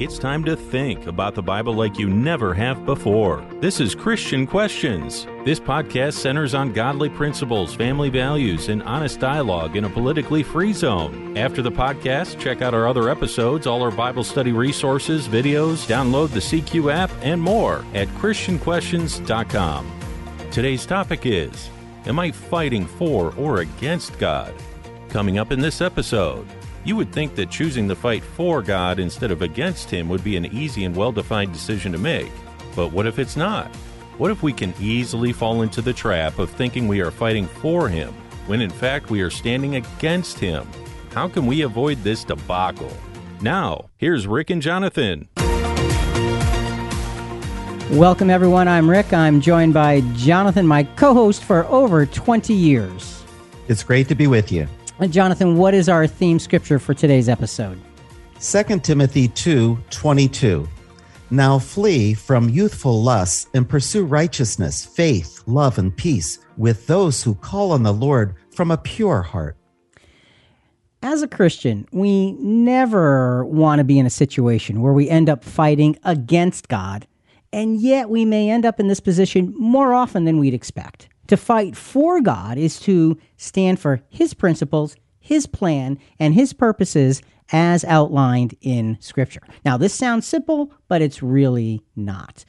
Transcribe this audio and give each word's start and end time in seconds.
It's 0.00 0.18
time 0.18 0.44
to 0.44 0.56
think 0.56 1.06
about 1.06 1.34
the 1.34 1.42
Bible 1.42 1.74
like 1.74 1.98
you 1.98 2.08
never 2.08 2.54
have 2.54 2.86
before. 2.86 3.44
This 3.60 3.80
is 3.80 3.94
Christian 3.94 4.46
Questions. 4.46 5.26
This 5.44 5.60
podcast 5.60 6.14
centers 6.14 6.54
on 6.54 6.72
godly 6.72 7.10
principles, 7.10 7.74
family 7.74 8.08
values, 8.08 8.70
and 8.70 8.82
honest 8.84 9.20
dialogue 9.20 9.76
in 9.76 9.84
a 9.84 9.90
politically 9.90 10.42
free 10.42 10.72
zone. 10.72 11.36
After 11.36 11.60
the 11.60 11.70
podcast, 11.70 12.40
check 12.40 12.62
out 12.62 12.72
our 12.72 12.88
other 12.88 13.10
episodes, 13.10 13.66
all 13.66 13.82
our 13.82 13.90
Bible 13.90 14.24
study 14.24 14.52
resources, 14.52 15.28
videos, 15.28 15.86
download 15.86 16.30
the 16.30 16.40
CQ 16.40 16.90
app, 16.90 17.10
and 17.20 17.42
more 17.42 17.84
at 17.92 18.08
ChristianQuestions.com. 18.08 20.00
Today's 20.50 20.86
topic 20.86 21.26
is 21.26 21.68
Am 22.06 22.18
I 22.18 22.30
fighting 22.30 22.86
for 22.86 23.34
or 23.34 23.58
against 23.58 24.18
God? 24.18 24.54
Coming 25.10 25.36
up 25.36 25.52
in 25.52 25.60
this 25.60 25.82
episode. 25.82 26.46
You 26.82 26.96
would 26.96 27.12
think 27.12 27.34
that 27.34 27.50
choosing 27.50 27.88
to 27.88 27.94
fight 27.94 28.22
for 28.22 28.62
God 28.62 28.98
instead 28.98 29.30
of 29.30 29.42
against 29.42 29.90
Him 29.90 30.08
would 30.08 30.24
be 30.24 30.36
an 30.36 30.46
easy 30.46 30.84
and 30.84 30.96
well 30.96 31.12
defined 31.12 31.52
decision 31.52 31.92
to 31.92 31.98
make. 31.98 32.32
But 32.74 32.90
what 32.90 33.06
if 33.06 33.18
it's 33.18 33.36
not? 33.36 33.74
What 34.16 34.30
if 34.30 34.42
we 34.42 34.52
can 34.52 34.72
easily 34.80 35.32
fall 35.32 35.60
into 35.60 35.82
the 35.82 35.92
trap 35.92 36.38
of 36.38 36.48
thinking 36.50 36.88
we 36.88 37.00
are 37.00 37.10
fighting 37.10 37.46
for 37.46 37.88
Him 37.88 38.14
when 38.46 38.62
in 38.62 38.70
fact 38.70 39.10
we 39.10 39.20
are 39.20 39.28
standing 39.28 39.76
against 39.76 40.38
Him? 40.38 40.66
How 41.12 41.28
can 41.28 41.46
we 41.46 41.62
avoid 41.62 42.02
this 42.02 42.24
debacle? 42.24 42.96
Now, 43.42 43.90
here's 43.98 44.26
Rick 44.26 44.48
and 44.48 44.62
Jonathan. 44.62 45.28
Welcome, 47.90 48.30
everyone. 48.30 48.68
I'm 48.68 48.88
Rick. 48.88 49.12
I'm 49.12 49.42
joined 49.42 49.74
by 49.74 50.00
Jonathan, 50.14 50.66
my 50.66 50.84
co 50.84 51.12
host 51.12 51.44
for 51.44 51.66
over 51.66 52.06
20 52.06 52.54
years. 52.54 53.22
It's 53.68 53.82
great 53.82 54.08
to 54.08 54.14
be 54.14 54.26
with 54.26 54.50
you. 54.50 54.66
Jonathan, 55.08 55.56
what 55.56 55.72
is 55.72 55.88
our 55.88 56.06
theme 56.06 56.38
scripture 56.38 56.78
for 56.78 56.92
today's 56.92 57.28
episode? 57.28 57.80
2 58.40 58.80
Timothy 58.80 59.28
2 59.28 59.78
22. 59.90 60.68
Now 61.30 61.58
flee 61.58 62.12
from 62.12 62.48
youthful 62.48 63.02
lusts 63.02 63.46
and 63.54 63.68
pursue 63.68 64.04
righteousness, 64.04 64.84
faith, 64.84 65.42
love, 65.46 65.78
and 65.78 65.96
peace 65.96 66.38
with 66.56 66.86
those 66.86 67.22
who 67.22 67.34
call 67.36 67.72
on 67.72 67.82
the 67.82 67.92
Lord 67.92 68.34
from 68.54 68.70
a 68.70 68.76
pure 68.76 69.22
heart. 69.22 69.56
As 71.02 71.22
a 71.22 71.28
Christian, 71.28 71.86
we 71.92 72.32
never 72.32 73.44
want 73.46 73.78
to 73.78 73.84
be 73.84 73.98
in 73.98 74.06
a 74.06 74.10
situation 74.10 74.82
where 74.82 74.92
we 74.92 75.08
end 75.08 75.30
up 75.30 75.44
fighting 75.44 75.96
against 76.04 76.68
God, 76.68 77.06
and 77.52 77.80
yet 77.80 78.10
we 78.10 78.24
may 78.24 78.50
end 78.50 78.66
up 78.66 78.78
in 78.78 78.88
this 78.88 79.00
position 79.00 79.54
more 79.56 79.94
often 79.94 80.24
than 80.24 80.38
we'd 80.38 80.52
expect. 80.52 81.08
To 81.30 81.36
fight 81.36 81.76
for 81.76 82.20
God 82.20 82.58
is 82.58 82.80
to 82.80 83.16
stand 83.36 83.78
for 83.78 84.02
His 84.08 84.34
principles, 84.34 84.96
His 85.20 85.46
plan, 85.46 85.96
and 86.18 86.34
His 86.34 86.52
purposes 86.52 87.22
as 87.52 87.84
outlined 87.84 88.56
in 88.62 88.98
Scripture. 89.00 89.42
Now, 89.64 89.76
this 89.76 89.94
sounds 89.94 90.26
simple, 90.26 90.72
but 90.88 91.02
it's 91.02 91.22
really 91.22 91.84
not. 91.94 92.44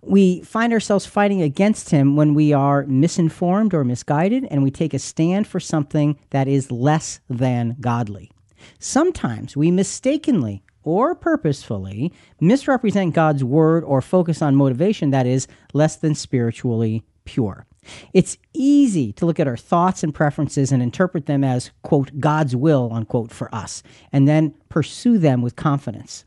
We 0.00 0.40
find 0.40 0.72
ourselves 0.72 1.04
fighting 1.04 1.42
against 1.42 1.90
Him 1.90 2.16
when 2.16 2.32
we 2.32 2.54
are 2.54 2.86
misinformed 2.86 3.74
or 3.74 3.84
misguided, 3.84 4.46
and 4.50 4.62
we 4.62 4.70
take 4.70 4.94
a 4.94 4.98
stand 4.98 5.46
for 5.46 5.60
something 5.60 6.18
that 6.30 6.48
is 6.48 6.72
less 6.72 7.20
than 7.28 7.76
godly. 7.82 8.30
Sometimes 8.78 9.58
we 9.58 9.70
mistakenly 9.70 10.62
or 10.84 11.14
purposefully 11.14 12.10
misrepresent 12.40 13.14
God's 13.14 13.44
word 13.44 13.84
or 13.84 14.00
focus 14.00 14.40
on 14.40 14.56
motivation 14.56 15.10
that 15.10 15.26
is 15.26 15.48
less 15.74 15.96
than 15.96 16.14
spiritually 16.14 17.04
pure. 17.26 17.66
It's 18.12 18.36
easy 18.52 19.12
to 19.14 19.26
look 19.26 19.40
at 19.40 19.48
our 19.48 19.56
thoughts 19.56 20.02
and 20.02 20.14
preferences 20.14 20.72
and 20.72 20.82
interpret 20.82 21.26
them 21.26 21.42
as, 21.42 21.70
quote, 21.82 22.20
God's 22.20 22.54
will, 22.54 22.90
unquote, 22.92 23.32
for 23.32 23.52
us, 23.54 23.82
and 24.12 24.28
then 24.28 24.54
pursue 24.68 25.18
them 25.18 25.42
with 25.42 25.56
confidence. 25.56 26.24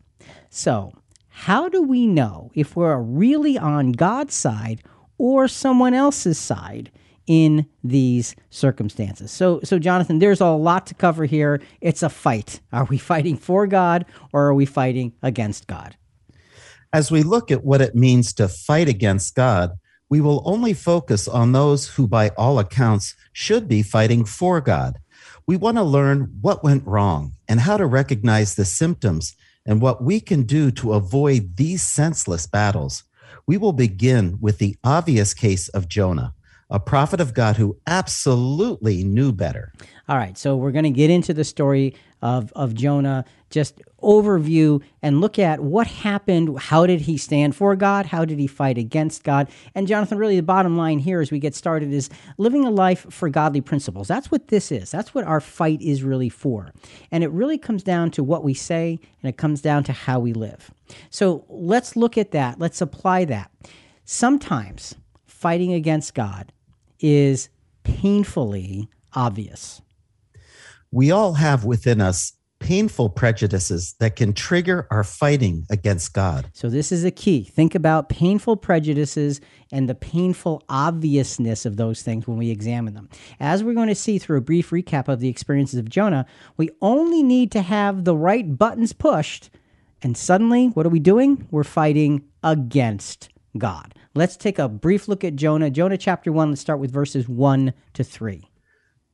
So, 0.50 0.94
how 1.30 1.68
do 1.68 1.82
we 1.82 2.08
know 2.08 2.50
if 2.54 2.76
we're 2.76 2.98
really 2.98 3.58
on 3.58 3.92
God's 3.92 4.34
side 4.34 4.82
or 5.18 5.48
someone 5.48 5.94
else's 5.94 6.38
side 6.38 6.92
in 7.28 7.66
these 7.84 8.36
circumstances? 8.50 9.32
So, 9.32 9.60
so 9.64 9.78
Jonathan, 9.78 10.20
there's 10.20 10.42
a 10.42 10.48
lot 10.48 10.88
to 10.88 10.94
cover 10.94 11.26
here. 11.26 11.62
It's 11.82 12.04
a 12.04 12.10
fight. 12.10 12.62
Are 12.72 12.86
we 12.86 12.98
fighting 12.98 13.36
for 13.38 13.68
God 13.68 14.06
or 14.32 14.48
are 14.48 14.54
we 14.54 14.66
fighting 14.66 15.14
against 15.22 15.68
God? 15.68 15.98
As 16.94 17.12
we 17.12 17.24
look 17.24 17.52
at 17.52 17.66
what 17.66 17.82
it 17.82 17.96
means 17.96 18.32
to 18.36 18.48
fight 18.48 18.88
against 18.88 19.36
God, 19.36 19.72
we 20.10 20.22
will 20.22 20.44
only 20.46 20.74
focus 20.74 21.28
on 21.28 21.52
those 21.52 21.88
who, 21.90 22.08
by 22.08 22.30
all 22.30 22.60
accounts, 22.60 23.16
should 23.34 23.68
be 23.68 23.82
fighting 23.82 24.24
for 24.24 24.62
God. 24.62 25.00
We 25.48 25.58
want 25.58 25.78
to 25.78 25.84
learn 25.84 26.38
what 26.42 26.64
went 26.64 26.86
wrong 26.86 27.34
and 27.48 27.60
how 27.60 27.78
to 27.78 27.86
recognize 27.86 28.56
the 28.56 28.66
symptoms 28.66 29.36
and 29.66 29.82
what 29.82 30.04
we 30.04 30.20
can 30.20 30.44
do 30.44 30.72
to 30.72 30.94
avoid 30.94 31.58
these 31.58 31.84
senseless 31.84 32.46
battles. 32.46 33.04
We 33.48 33.58
will 33.58 33.74
begin 33.74 34.38
with 34.40 34.60
the 34.60 34.78
obvious 34.84 35.34
case 35.34 35.70
of 35.70 35.88
Jonah, 35.88 36.34
a 36.70 36.80
prophet 36.80 37.20
of 37.20 37.34
God 37.34 37.58
who 37.58 37.78
absolutely 37.88 39.04
knew 39.04 39.32
better. 39.32 39.72
All 40.08 40.18
right, 40.18 40.38
so 40.38 40.56
we're 40.56 40.72
going 40.72 40.84
to 40.84 40.90
get 40.92 41.10
into 41.10 41.34
the 41.34 41.44
story 41.44 41.96
of, 42.26 42.52
of 42.56 42.74
Jonah, 42.74 43.24
just 43.52 43.80
overview 44.02 44.82
and 45.04 45.22
look 45.22 45.38
at 45.38 45.60
what 45.60 45.86
happened. 45.86 46.58
How 46.58 46.88
did 46.88 47.02
he 47.02 47.20
stand 47.20 47.56
for 47.56 47.76
God? 47.76 48.08
How 48.08 48.26
did 48.26 48.40
he 48.40 48.48
fight 48.48 48.80
against 48.80 49.24
God? 49.24 49.48
And 49.76 49.88
Jonathan, 49.88 50.18
really, 50.18 50.36
the 50.36 50.42
bottom 50.42 50.76
line 50.76 50.98
here 50.98 51.22
as 51.22 51.30
we 51.30 51.38
get 51.38 51.54
started 51.54 51.94
is 51.94 52.10
living 52.40 52.66
a 52.66 52.72
life 52.72 53.06
for 53.12 53.30
godly 53.30 53.62
principles. 53.62 54.08
That's 54.08 54.32
what 54.32 54.48
this 54.48 54.72
is. 54.72 54.90
That's 54.90 55.14
what 55.14 55.24
our 55.26 55.40
fight 55.40 55.84
is 55.84 56.02
really 56.02 56.30
for. 56.30 56.74
And 57.12 57.24
it 57.24 57.30
really 57.30 57.60
comes 57.60 57.84
down 57.84 58.10
to 58.12 58.24
what 58.24 58.44
we 58.44 58.56
say 58.56 59.00
and 59.22 59.30
it 59.30 59.38
comes 59.38 59.62
down 59.62 59.84
to 59.84 59.94
how 59.94 60.20
we 60.20 60.34
live. 60.34 60.72
So 61.12 61.46
let's 61.48 61.96
look 61.96 62.18
at 62.18 62.32
that. 62.32 62.60
Let's 62.60 62.82
apply 62.82 63.26
that. 63.26 63.52
Sometimes 64.04 64.96
fighting 65.28 65.74
against 65.74 66.16
God 66.16 66.52
is 67.00 67.50
painfully 67.84 68.90
obvious. 69.14 69.84
We 70.96 71.12
all 71.12 71.34
have 71.34 71.66
within 71.66 72.00
us 72.00 72.32
painful 72.60 73.10
prejudices 73.10 73.96
that 74.00 74.16
can 74.16 74.32
trigger 74.32 74.88
our 74.90 75.04
fighting 75.04 75.66
against 75.70 76.14
God. 76.14 76.50
So, 76.54 76.70
this 76.70 76.90
is 76.90 77.04
a 77.04 77.12
key. 77.12 77.44
Think 77.44 77.76
about 77.76 78.08
painful 78.08 78.56
prejudices 78.56 79.42
and 79.74 79.90
the 79.90 79.94
painful 79.94 80.64
obviousness 80.70 81.66
of 81.66 81.76
those 81.76 82.02
things 82.02 82.30
when 82.30 82.38
we 82.38 82.50
examine 82.50 82.94
them. 82.94 83.10
As 83.42 83.62
we're 83.62 83.74
going 83.74 83.90
to 83.90 83.94
see 83.94 84.18
through 84.18 84.38
a 84.38 84.42
brief 84.42 84.70
recap 84.70 85.10
of 85.10 85.20
the 85.20 85.28
experiences 85.28 85.78
of 85.78 85.90
Jonah, 85.90 86.26
we 86.56 86.70
only 86.82 87.24
need 87.24 87.52
to 87.52 87.62
have 87.62 88.06
the 88.06 88.16
right 88.16 88.58
buttons 88.58 88.94
pushed, 88.94 89.50
and 90.02 90.16
suddenly, 90.16 90.68
what 90.68 90.86
are 90.86 90.90
we 90.90 91.02
doing? 91.02 91.46
We're 91.52 91.66
fighting 91.66 92.24
against 92.42 93.28
God. 93.58 93.94
Let's 94.14 94.38
take 94.38 94.60
a 94.60 94.70
brief 94.70 95.10
look 95.10 95.26
at 95.26 95.36
Jonah. 95.36 95.70
Jonah 95.70 95.98
chapter 95.98 96.32
1, 96.32 96.52
let's 96.52 96.62
start 96.62 96.80
with 96.80 96.94
verses 96.94 97.28
1 97.28 97.74
to 97.96 98.04
3. 98.06 98.50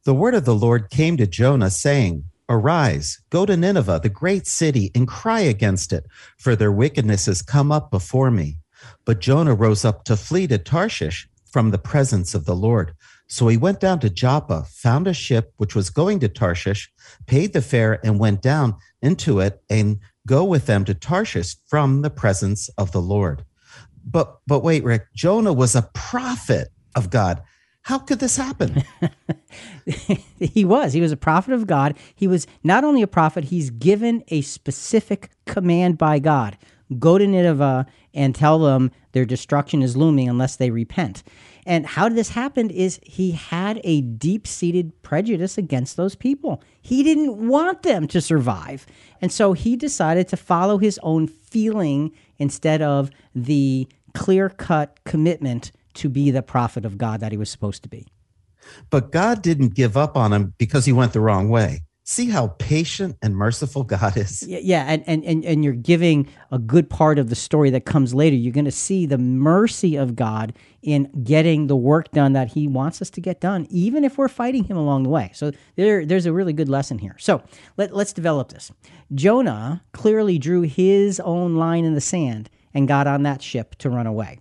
The 0.04 0.16
word 0.16 0.34
of 0.34 0.46
the 0.46 0.56
Lord 0.56 0.90
came 0.90 1.16
to 1.18 1.28
Jonah, 1.28 1.70
saying, 1.70 2.24
Arise, 2.50 3.22
go 3.30 3.46
to 3.46 3.56
Nineveh, 3.56 4.00
the 4.02 4.10
great 4.10 4.48
city, 4.48 4.90
and 4.96 5.08
cry 5.08 5.42
against 5.42 5.94
it, 5.94 6.06
for 6.38 6.56
their 6.56 6.72
wickedness 6.72 7.28
has 7.28 7.44
come 7.44 7.72
up 7.72 7.92
before 7.92 8.32
me. 8.32 8.58
But 9.06 9.22
Jonah 9.22 9.54
rose 9.54 9.86
up 9.86 10.04
to 10.06 10.18
flee 10.18 10.48
to 10.48 10.58
Tarshish 10.58 11.30
from 11.52 11.70
the 11.70 11.78
presence 11.78 12.34
of 12.34 12.46
the 12.46 12.56
Lord. 12.56 12.94
So 13.28 13.48
he 13.48 13.58
went 13.58 13.80
down 13.80 14.00
to 14.00 14.10
Joppa, 14.10 14.66
found 14.70 15.08
a 15.08 15.14
ship 15.14 15.54
which 15.58 15.76
was 15.76 15.92
going 15.92 16.20
to 16.22 16.28
Tarshish, 16.28 16.92
paid 17.28 17.54
the 17.54 17.62
fare, 17.62 18.04
and 18.04 18.20
went 18.20 18.42
down 18.42 18.76
into 19.04 19.40
it 19.40 19.62
and 19.70 20.00
go 20.26 20.44
with 20.44 20.66
them 20.66 20.84
to 20.86 20.96
Tarshish 20.96 21.56
from 21.68 22.02
the 22.02 22.10
presence 22.10 22.70
of 22.70 22.92
the 22.92 23.02
Lord. 23.02 23.46
But 24.04 24.40
but 24.48 24.64
wait, 24.64 24.84
Rick, 24.84 25.14
Jonah 25.14 25.54
was 25.54 25.76
a 25.76 25.90
prophet 25.94 26.70
of 26.96 27.12
God. 27.12 27.42
How 27.84 27.98
could 27.98 28.20
this 28.20 28.38
happen? 28.38 28.84
he 30.40 30.64
was. 30.64 30.94
He 30.94 31.02
was 31.02 31.12
a 31.12 31.18
prophet 31.18 31.54
of 31.54 31.66
God. 31.66 31.98
He 32.14 32.28
was 32.28 32.46
not 32.64 32.84
only 32.84 33.02
a 33.02 33.08
prophet, 33.08 33.46
he's 33.46 33.70
given 33.72 34.24
a 34.28 34.42
specific 34.42 35.32
command 35.46 35.98
by 35.98 36.20
God 36.20 36.58
go 37.00 37.18
to 37.18 37.28
Nineveh 37.28 37.86
and 38.14 38.36
tell 38.36 38.60
them 38.60 38.92
their 39.14 39.26
destruction 39.26 39.82
is 39.82 39.96
looming 39.96 40.28
unless 40.28 40.56
they 40.56 40.70
repent. 40.70 41.24
And 41.66 41.86
how 41.86 42.10
this 42.10 42.30
happen 42.30 42.70
is 42.70 43.00
he 43.04 43.32
had 43.32 43.80
a 43.84 44.02
deep 44.02 44.48
seated 44.48 45.02
prejudice 45.04 45.58
against 45.58 45.96
those 45.96 46.16
people. 46.16 46.62
He 46.82 47.04
didn't 47.04 47.48
want 47.48 47.84
them 47.84 48.08
to 48.08 48.20
survive. 48.20 48.86
And 49.22 49.32
so 49.32 49.54
he 49.54 49.76
decided 49.76 50.28
to 50.30 50.38
follow 50.38 50.80
his 50.80 51.00
own 51.04 51.28
feeling 51.28 52.12
instead 52.40 52.82
of 52.82 53.12
the 53.36 53.88
clear 54.14 54.50
cut 54.50 55.00
commitment 55.06 55.72
to 55.96 56.10
be 56.10 56.32
the 56.32 56.42
prophet 56.42 56.86
of 56.86 56.98
God 56.98 57.20
that 57.20 57.32
he 57.32 57.38
was 57.38 57.50
supposed 57.50 57.84
to 57.84 57.90
be. 57.90 58.08
But 58.90 59.12
God 59.12 59.42
didn't 59.42 59.74
give 59.74 59.98
up 59.98 60.16
on 60.16 60.34
him 60.34 60.54
because 60.58 60.86
he 60.86 60.94
went 60.94 61.14
the 61.14 61.20
wrong 61.20 61.50
way. 61.50 61.82
See 62.04 62.30
how 62.30 62.48
patient 62.58 63.16
and 63.22 63.36
merciful 63.36 63.84
God 63.84 64.18
is. 64.18 64.44
Yeah, 64.44 64.60
yeah, 64.62 64.86
and, 64.88 65.04
and 65.06 65.24
and 65.24 65.46
and 65.46 65.64
you're 65.64 65.74
giving 65.74 66.28
a 66.52 66.58
good 66.58 66.90
part 66.90 67.20
of 67.20 67.30
the 67.30 67.36
story 67.36 67.70
that 67.70 67.86
comes 67.86 68.14
later. 68.14 68.36
You're 68.36 68.54
going 68.54 68.66
to 68.66 68.72
see 68.72 69.06
the 69.06 69.20
mercy 69.20 69.96
of 69.96 70.16
God 70.16 70.54
in 70.82 71.10
getting 71.24 71.68
the 71.68 71.76
work 71.76 72.12
done 72.12 72.34
that 72.34 72.50
He 72.50 72.68
wants 72.68 73.04
us 73.04 73.12
to 73.12 73.22
get 73.22 73.40
done, 73.40 73.68
even 73.70 74.04
if 74.04 74.18
we're 74.18 74.28
fighting 74.28 74.64
Him 74.64 74.78
along 74.78 75.04
the 75.04 75.10
way. 75.10 75.30
So 75.34 75.52
there, 75.76 76.04
there's 76.06 76.26
a 76.26 76.34
really 76.34 76.54
good 76.54 76.70
lesson 76.70 76.98
here. 76.98 77.16
So 77.20 77.44
let, 77.78 77.96
let's 77.96 78.14
develop 78.14 78.50
this. 78.50 78.72
Jonah 79.14 79.84
clearly 79.92 80.40
drew 80.40 80.62
his 80.62 81.20
own 81.20 81.56
line 81.56 81.86
in 81.86 81.94
the 81.94 82.02
sand 82.02 82.50
and 82.74 82.88
got 82.88 83.08
on 83.08 83.24
that 83.24 83.42
ship 83.42 83.76
to 83.76 83.90
run 83.90 84.08
away. 84.08 84.40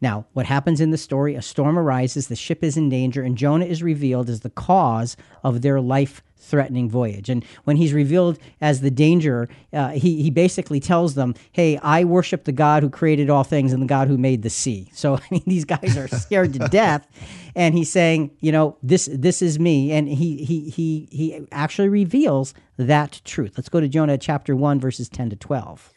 Now, 0.00 0.26
what 0.32 0.46
happens 0.46 0.80
in 0.80 0.90
the 0.90 0.98
story? 0.98 1.34
A 1.34 1.42
storm 1.42 1.78
arises, 1.78 2.28
the 2.28 2.36
ship 2.36 2.62
is 2.62 2.76
in 2.76 2.88
danger, 2.88 3.22
and 3.22 3.36
Jonah 3.36 3.66
is 3.66 3.82
revealed 3.82 4.28
as 4.28 4.40
the 4.40 4.50
cause 4.50 5.16
of 5.42 5.62
their 5.62 5.80
life 5.80 6.22
threatening 6.40 6.88
voyage. 6.88 7.28
And 7.28 7.44
when 7.64 7.76
he's 7.76 7.92
revealed 7.92 8.38
as 8.60 8.80
the 8.80 8.90
danger, 8.90 9.48
uh, 9.72 9.90
he, 9.90 10.22
he 10.22 10.30
basically 10.30 10.80
tells 10.80 11.14
them, 11.14 11.34
Hey, 11.52 11.76
I 11.78 12.04
worship 12.04 12.44
the 12.44 12.52
God 12.52 12.82
who 12.82 12.90
created 12.90 13.30
all 13.30 13.44
things 13.44 13.72
and 13.72 13.82
the 13.82 13.86
God 13.86 14.08
who 14.08 14.18
made 14.18 14.42
the 14.42 14.50
sea. 14.50 14.90
So, 14.92 15.14
I 15.18 15.22
mean, 15.30 15.42
these 15.46 15.64
guys 15.64 15.96
are 15.96 16.08
scared 16.08 16.52
to 16.54 16.60
death. 16.68 17.06
And 17.54 17.74
he's 17.74 17.92
saying, 17.92 18.30
You 18.40 18.52
know, 18.52 18.76
this, 18.82 19.08
this 19.12 19.42
is 19.42 19.60
me. 19.60 19.92
And 19.92 20.08
he, 20.08 20.44
he, 20.44 20.70
he, 20.70 21.08
he 21.10 21.46
actually 21.52 21.88
reveals 21.88 22.54
that 22.76 23.20
truth. 23.24 23.52
Let's 23.56 23.68
go 23.68 23.80
to 23.80 23.88
Jonah 23.88 24.18
chapter 24.18 24.56
1, 24.56 24.80
verses 24.80 25.08
10 25.08 25.30
to 25.30 25.36
12. 25.36 25.92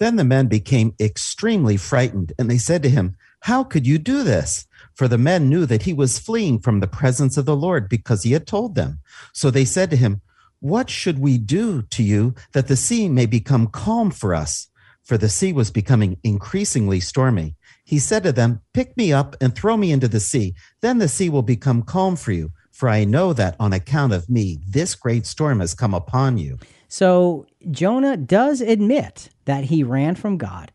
Then 0.00 0.16
the 0.16 0.24
men 0.24 0.48
became 0.48 0.94
extremely 0.98 1.76
frightened, 1.76 2.32
and 2.38 2.50
they 2.50 2.58
said 2.58 2.82
to 2.82 2.90
him, 2.90 3.16
How 3.40 3.62
could 3.62 3.86
you 3.86 3.98
do 3.98 4.24
this? 4.24 4.66
For 4.94 5.06
the 5.06 5.18
men 5.18 5.48
knew 5.48 5.66
that 5.66 5.82
he 5.82 5.92
was 5.92 6.18
fleeing 6.18 6.58
from 6.58 6.80
the 6.80 6.88
presence 6.88 7.36
of 7.36 7.44
the 7.44 7.54
Lord 7.54 7.88
because 7.88 8.22
he 8.22 8.32
had 8.32 8.46
told 8.46 8.74
them. 8.74 9.00
So 9.34 9.50
they 9.50 9.66
said 9.66 9.90
to 9.90 9.96
him, 9.96 10.22
What 10.58 10.88
should 10.88 11.18
we 11.18 11.36
do 11.36 11.82
to 11.82 12.02
you 12.02 12.34
that 12.52 12.66
the 12.66 12.76
sea 12.76 13.08
may 13.08 13.26
become 13.26 13.66
calm 13.66 14.10
for 14.10 14.34
us? 14.34 14.68
For 15.04 15.18
the 15.18 15.28
sea 15.28 15.52
was 15.52 15.70
becoming 15.70 16.16
increasingly 16.24 17.00
stormy. 17.00 17.56
He 17.84 17.98
said 17.98 18.22
to 18.22 18.32
them, 18.32 18.62
Pick 18.72 18.96
me 18.96 19.12
up 19.12 19.36
and 19.40 19.54
throw 19.54 19.76
me 19.76 19.92
into 19.92 20.08
the 20.08 20.20
sea. 20.20 20.54
Then 20.80 20.98
the 20.98 21.08
sea 21.08 21.28
will 21.28 21.42
become 21.42 21.82
calm 21.82 22.16
for 22.16 22.32
you. 22.32 22.52
For 22.80 22.88
I 22.88 23.04
know 23.04 23.34
that 23.34 23.56
on 23.60 23.74
account 23.74 24.14
of 24.14 24.30
me, 24.30 24.58
this 24.66 24.94
great 24.94 25.26
storm 25.26 25.60
has 25.60 25.74
come 25.74 25.92
upon 25.92 26.38
you. 26.38 26.58
So 26.88 27.44
Jonah 27.70 28.16
does 28.16 28.62
admit 28.62 29.28
that 29.44 29.64
he 29.64 29.82
ran 29.84 30.14
from 30.14 30.38
God 30.38 30.72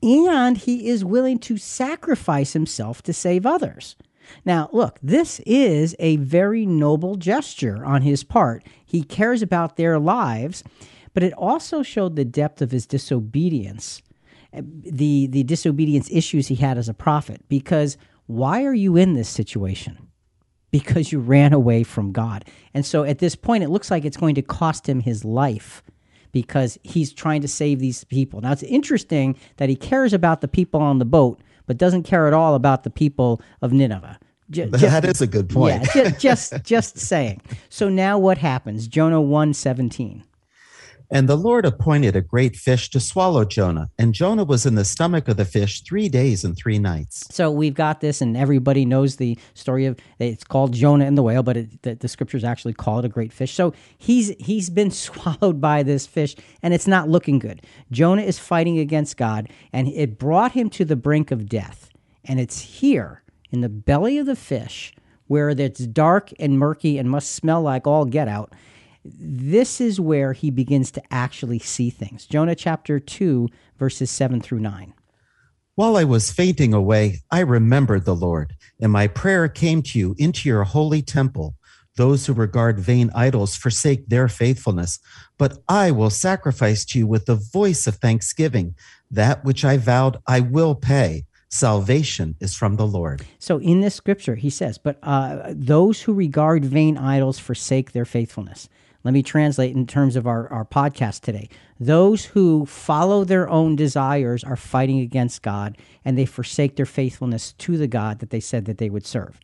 and 0.00 0.56
he 0.56 0.88
is 0.88 1.04
willing 1.04 1.40
to 1.40 1.56
sacrifice 1.56 2.52
himself 2.52 3.02
to 3.02 3.12
save 3.12 3.44
others. 3.44 3.96
Now, 4.44 4.70
look, 4.72 5.00
this 5.02 5.40
is 5.46 5.96
a 5.98 6.18
very 6.18 6.64
noble 6.64 7.16
gesture 7.16 7.84
on 7.84 8.02
his 8.02 8.22
part. 8.22 8.64
He 8.86 9.02
cares 9.02 9.42
about 9.42 9.76
their 9.76 9.98
lives, 9.98 10.62
but 11.12 11.24
it 11.24 11.32
also 11.32 11.82
showed 11.82 12.14
the 12.14 12.24
depth 12.24 12.62
of 12.62 12.70
his 12.70 12.86
disobedience, 12.86 14.00
the, 14.52 15.26
the 15.26 15.42
disobedience 15.42 16.08
issues 16.12 16.46
he 16.46 16.54
had 16.54 16.78
as 16.78 16.88
a 16.88 16.94
prophet. 16.94 17.42
Because 17.48 17.98
why 18.26 18.62
are 18.62 18.74
you 18.74 18.96
in 18.96 19.14
this 19.14 19.28
situation? 19.28 20.07
Because 20.70 21.12
you 21.12 21.18
ran 21.18 21.52
away 21.52 21.82
from 21.82 22.12
God. 22.12 22.44
And 22.74 22.84
so 22.84 23.04
at 23.04 23.18
this 23.18 23.34
point, 23.34 23.64
it 23.64 23.70
looks 23.70 23.90
like 23.90 24.04
it's 24.04 24.16
going 24.16 24.34
to 24.34 24.42
cost 24.42 24.88
him 24.88 25.00
his 25.00 25.24
life 25.24 25.82
because 26.32 26.78
he's 26.82 27.12
trying 27.12 27.40
to 27.40 27.48
save 27.48 27.78
these 27.80 28.04
people. 28.04 28.40
Now, 28.40 28.52
it's 28.52 28.62
interesting 28.62 29.36
that 29.56 29.68
he 29.68 29.76
cares 29.76 30.12
about 30.12 30.40
the 30.40 30.48
people 30.48 30.80
on 30.80 30.98
the 30.98 31.04
boat, 31.04 31.40
but 31.66 31.78
doesn't 31.78 32.02
care 32.02 32.26
at 32.26 32.34
all 32.34 32.54
about 32.54 32.84
the 32.84 32.90
people 32.90 33.40
of 33.62 33.72
Nineveh. 33.72 34.18
Just, 34.50 34.72
that 34.72 35.04
is 35.04 35.20
a 35.20 35.26
good 35.26 35.48
point. 35.50 35.86
Yeah, 35.94 36.10
just, 36.10 36.20
just, 36.20 36.64
just 36.64 36.98
saying. 36.98 37.42
So 37.68 37.88
now 37.88 38.18
what 38.18 38.38
happens? 38.38 38.88
Jonah 38.88 39.20
1 39.20 39.52
17. 39.52 40.24
And 41.10 41.26
the 41.26 41.36
Lord 41.36 41.64
appointed 41.64 42.14
a 42.14 42.20
great 42.20 42.54
fish 42.54 42.90
to 42.90 43.00
swallow 43.00 43.46
Jonah, 43.46 43.88
and 43.98 44.12
Jonah 44.12 44.44
was 44.44 44.66
in 44.66 44.74
the 44.74 44.84
stomach 44.84 45.26
of 45.26 45.38
the 45.38 45.46
fish 45.46 45.80
three 45.80 46.08
days 46.08 46.44
and 46.44 46.54
three 46.54 46.78
nights. 46.78 47.26
So 47.30 47.50
we've 47.50 47.74
got 47.74 48.02
this, 48.02 48.20
and 48.20 48.36
everybody 48.36 48.84
knows 48.84 49.16
the 49.16 49.38
story 49.54 49.86
of 49.86 49.98
it's 50.18 50.44
called 50.44 50.74
Jonah 50.74 51.06
and 51.06 51.16
the 51.16 51.22
whale, 51.22 51.42
but 51.42 51.56
it, 51.56 51.82
the, 51.82 51.94
the 51.94 52.08
scriptures 52.08 52.44
actually 52.44 52.74
call 52.74 52.98
it 52.98 53.06
a 53.06 53.08
great 53.08 53.32
fish. 53.32 53.54
So 53.54 53.72
he's 53.96 54.34
he's 54.38 54.68
been 54.68 54.90
swallowed 55.08 55.62
by 55.62 55.82
this 55.82 56.06
fish, 56.06 56.36
and 56.62 56.74
it's 56.74 56.86
not 56.86 57.08
looking 57.08 57.38
good. 57.38 57.62
Jonah 57.90 58.22
is 58.22 58.38
fighting 58.38 58.78
against 58.78 59.16
God, 59.16 59.48
and 59.72 59.88
it 59.88 60.18
brought 60.18 60.52
him 60.52 60.68
to 60.70 60.84
the 60.84 60.96
brink 60.96 61.30
of 61.30 61.48
death. 61.48 61.88
And 62.24 62.38
it's 62.38 62.60
here 62.60 63.22
in 63.50 63.62
the 63.62 63.70
belly 63.70 64.18
of 64.18 64.26
the 64.26 64.36
fish 64.36 64.94
where 65.26 65.50
it's 65.50 65.86
dark 65.86 66.32
and 66.38 66.58
murky 66.58 66.98
and 66.98 67.08
must 67.08 67.32
smell 67.32 67.62
like 67.62 67.86
all 67.86 68.04
get 68.04 68.28
out 68.28 68.52
this 69.18 69.80
is 69.80 70.00
where 70.00 70.32
he 70.32 70.50
begins 70.50 70.90
to 70.92 71.02
actually 71.10 71.58
see 71.58 71.90
things. 71.90 72.26
Jonah 72.26 72.54
chapter 72.54 72.98
2, 72.98 73.48
verses 73.78 74.10
7 74.10 74.40
through 74.40 74.60
9. 74.60 74.94
While 75.74 75.96
I 75.96 76.04
was 76.04 76.32
fainting 76.32 76.74
away, 76.74 77.20
I 77.30 77.40
remembered 77.40 78.04
the 78.04 78.14
Lord, 78.14 78.54
and 78.80 78.90
my 78.90 79.06
prayer 79.06 79.48
came 79.48 79.80
to 79.82 79.98
you 79.98 80.16
into 80.18 80.48
your 80.48 80.64
holy 80.64 81.02
temple. 81.02 81.54
Those 81.94 82.26
who 82.26 82.32
regard 82.32 82.80
vain 82.80 83.10
idols 83.14 83.54
forsake 83.54 84.08
their 84.08 84.28
faithfulness, 84.28 84.98
but 85.38 85.58
I 85.68 85.92
will 85.92 86.10
sacrifice 86.10 86.84
to 86.86 86.98
you 86.98 87.06
with 87.06 87.26
the 87.26 87.36
voice 87.36 87.86
of 87.86 87.96
thanksgiving. 87.96 88.74
That 89.10 89.44
which 89.44 89.64
I 89.64 89.76
vowed, 89.76 90.18
I 90.26 90.40
will 90.40 90.74
pay. 90.74 91.26
Salvation 91.48 92.34
is 92.40 92.54
from 92.54 92.76
the 92.76 92.86
Lord. 92.86 93.24
So 93.38 93.58
in 93.58 93.80
this 93.80 93.94
scripture, 93.94 94.34
he 94.34 94.50
says, 94.50 94.78
But 94.78 94.98
uh, 95.02 95.52
those 95.54 96.02
who 96.02 96.12
regard 96.12 96.64
vain 96.64 96.98
idols 96.98 97.38
forsake 97.38 97.92
their 97.92 98.04
faithfulness. 98.04 98.68
Let 99.08 99.14
me 99.14 99.22
translate 99.22 99.74
in 99.74 99.86
terms 99.86 100.16
of 100.16 100.26
our, 100.26 100.48
our 100.48 100.66
podcast 100.66 101.22
today. 101.22 101.48
Those 101.80 102.26
who 102.26 102.66
follow 102.66 103.24
their 103.24 103.48
own 103.48 103.74
desires 103.74 104.44
are 104.44 104.54
fighting 104.54 105.00
against 105.00 105.40
God 105.40 105.78
and 106.04 106.18
they 106.18 106.26
forsake 106.26 106.76
their 106.76 106.84
faithfulness 106.84 107.52
to 107.52 107.78
the 107.78 107.86
God 107.86 108.18
that 108.18 108.28
they 108.28 108.38
said 108.38 108.66
that 108.66 108.76
they 108.76 108.90
would 108.90 109.06
serve. 109.06 109.40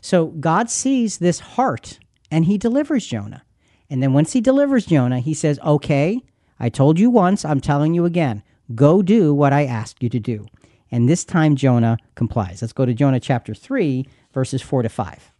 So 0.00 0.26
God 0.26 0.70
sees 0.70 1.18
this 1.18 1.40
heart 1.40 1.98
and 2.30 2.44
he 2.44 2.58
delivers 2.58 3.08
Jonah. 3.08 3.42
And 3.90 4.00
then 4.00 4.12
once 4.12 4.34
he 4.34 4.40
delivers 4.40 4.86
Jonah, 4.86 5.18
he 5.18 5.34
says, 5.34 5.58
Okay, 5.64 6.22
I 6.60 6.68
told 6.68 7.00
you 7.00 7.10
once, 7.10 7.44
I'm 7.44 7.60
telling 7.60 7.94
you 7.94 8.04
again, 8.04 8.44
go 8.76 9.02
do 9.02 9.34
what 9.34 9.52
I 9.52 9.64
asked 9.64 10.00
you 10.00 10.08
to 10.10 10.20
do. 10.20 10.46
And 10.92 11.08
this 11.08 11.24
time 11.24 11.56
Jonah 11.56 11.98
complies. 12.14 12.62
Let's 12.62 12.72
go 12.72 12.86
to 12.86 12.94
Jonah 12.94 13.18
chapter 13.18 13.52
3, 13.52 14.06
verses 14.32 14.62
4 14.62 14.84
to 14.84 14.88
5. 14.88 15.32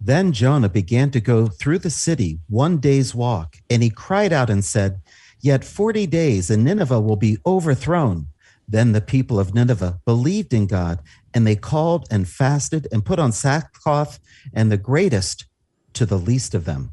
Then 0.00 0.32
Jonah 0.32 0.68
began 0.68 1.10
to 1.10 1.20
go 1.20 1.48
through 1.48 1.80
the 1.80 1.90
city 1.90 2.40
one 2.48 2.78
day's 2.78 3.14
walk, 3.14 3.56
and 3.68 3.82
he 3.82 3.90
cried 3.90 4.32
out 4.32 4.50
and 4.50 4.64
said, 4.64 5.00
Yet 5.40 5.64
forty 5.64 6.06
days, 6.06 6.50
and 6.50 6.64
Nineveh 6.64 7.00
will 7.00 7.16
be 7.16 7.38
overthrown. 7.44 8.28
Then 8.68 8.92
the 8.92 9.00
people 9.00 9.40
of 9.40 9.54
Nineveh 9.54 10.00
believed 10.04 10.52
in 10.52 10.66
God, 10.66 11.00
and 11.32 11.46
they 11.46 11.56
called 11.56 12.06
and 12.10 12.28
fasted 12.28 12.86
and 12.92 13.04
put 13.04 13.18
on 13.18 13.32
sackcloth, 13.32 14.18
and 14.52 14.70
the 14.70 14.76
greatest 14.76 15.46
to 15.94 16.06
the 16.06 16.18
least 16.18 16.54
of 16.54 16.64
them. 16.64 16.92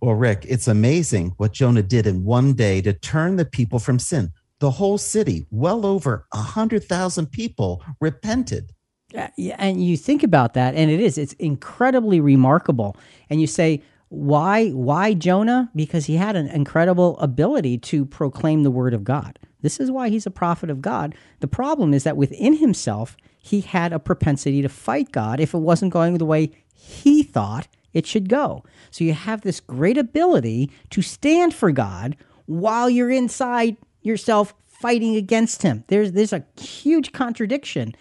Well, 0.00 0.14
Rick, 0.14 0.46
it's 0.48 0.68
amazing 0.68 1.34
what 1.36 1.52
Jonah 1.52 1.82
did 1.82 2.06
in 2.06 2.24
one 2.24 2.54
day 2.54 2.80
to 2.82 2.92
turn 2.92 3.36
the 3.36 3.44
people 3.44 3.78
from 3.78 3.98
sin. 3.98 4.32
The 4.58 4.72
whole 4.72 4.98
city, 4.98 5.46
well 5.50 5.84
over 5.84 6.26
a 6.32 6.38
hundred 6.38 6.84
thousand 6.84 7.26
people, 7.26 7.84
repented 8.00 8.72
Uh, 9.14 9.28
and 9.58 9.84
you 9.84 9.96
think 9.96 10.22
about 10.22 10.54
that 10.54 10.74
and 10.74 10.90
it 10.90 11.00
is 11.00 11.18
it's 11.18 11.32
incredibly 11.34 12.20
remarkable. 12.20 12.96
And 13.30 13.40
you 13.40 13.46
say 13.46 13.82
why 14.08 14.70
why 14.70 15.14
jonah? 15.14 15.70
Because 15.74 16.06
he 16.06 16.16
had 16.16 16.36
an 16.36 16.48
incredible 16.48 17.18
ability 17.18 17.78
to 17.78 18.04
proclaim 18.04 18.62
the 18.62 18.70
word 18.70 18.94
of 18.94 19.04
god. 19.04 19.38
This 19.62 19.80
is 19.80 19.90
why 19.90 20.08
he's 20.08 20.26
a 20.26 20.30
prophet 20.30 20.70
of 20.70 20.82
god. 20.82 21.14
The 21.40 21.48
problem 21.48 21.94
is 21.94 22.04
that 22.04 22.16
within 22.16 22.56
himself 22.56 23.16
he 23.38 23.60
had 23.60 23.92
a 23.92 23.98
propensity 23.98 24.62
to 24.62 24.68
fight 24.68 25.12
god. 25.12 25.40
If 25.40 25.54
it 25.54 25.58
wasn't 25.58 25.92
going 25.92 26.18
the 26.18 26.24
way 26.24 26.52
he 26.74 27.22
thought 27.22 27.68
it 27.92 28.06
should 28.06 28.28
go. 28.28 28.64
So 28.90 29.04
you 29.04 29.12
have 29.12 29.42
this 29.42 29.60
great 29.60 29.98
ability 29.98 30.70
to 30.90 31.02
stand 31.02 31.54
for 31.54 31.70
god 31.70 32.16
while 32.46 32.90
you're 32.90 33.10
inside 33.10 33.76
yourself 34.02 34.54
fighting 34.66 35.16
against 35.16 35.62
him. 35.62 35.84
There's 35.86 36.12
there's 36.12 36.32
a 36.32 36.44
huge 36.60 37.12
contradiction 37.12 37.94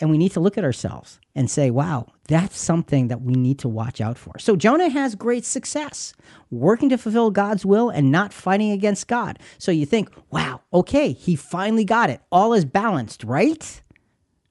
and 0.00 0.10
we 0.10 0.18
need 0.18 0.32
to 0.32 0.40
look 0.40 0.58
at 0.58 0.64
ourselves 0.64 1.20
and 1.34 1.50
say, 1.50 1.70
wow, 1.70 2.06
that's 2.28 2.58
something 2.58 3.08
that 3.08 3.22
we 3.22 3.34
need 3.34 3.58
to 3.60 3.68
watch 3.68 4.00
out 4.00 4.18
for. 4.18 4.38
So 4.38 4.56
Jonah 4.56 4.88
has 4.88 5.14
great 5.14 5.44
success 5.44 6.14
working 6.50 6.88
to 6.88 6.98
fulfill 6.98 7.30
God's 7.30 7.64
will 7.64 7.90
and 7.90 8.10
not 8.10 8.32
fighting 8.32 8.72
against 8.72 9.08
God. 9.08 9.38
So 9.58 9.70
you 9.70 9.86
think, 9.86 10.10
wow, 10.30 10.60
okay, 10.72 11.12
he 11.12 11.36
finally 11.36 11.84
got 11.84 12.10
it. 12.10 12.20
All 12.32 12.52
is 12.52 12.64
balanced, 12.64 13.24
right? 13.24 13.82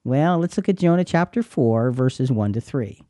Well, 0.03 0.39
let's 0.39 0.57
look 0.57 0.69
at 0.69 0.77
Jonah 0.77 1.05
chapter 1.05 1.43
4, 1.43 1.91
verses 1.91 2.31
1 2.31 2.53
to 2.53 2.61
3. 2.61 3.01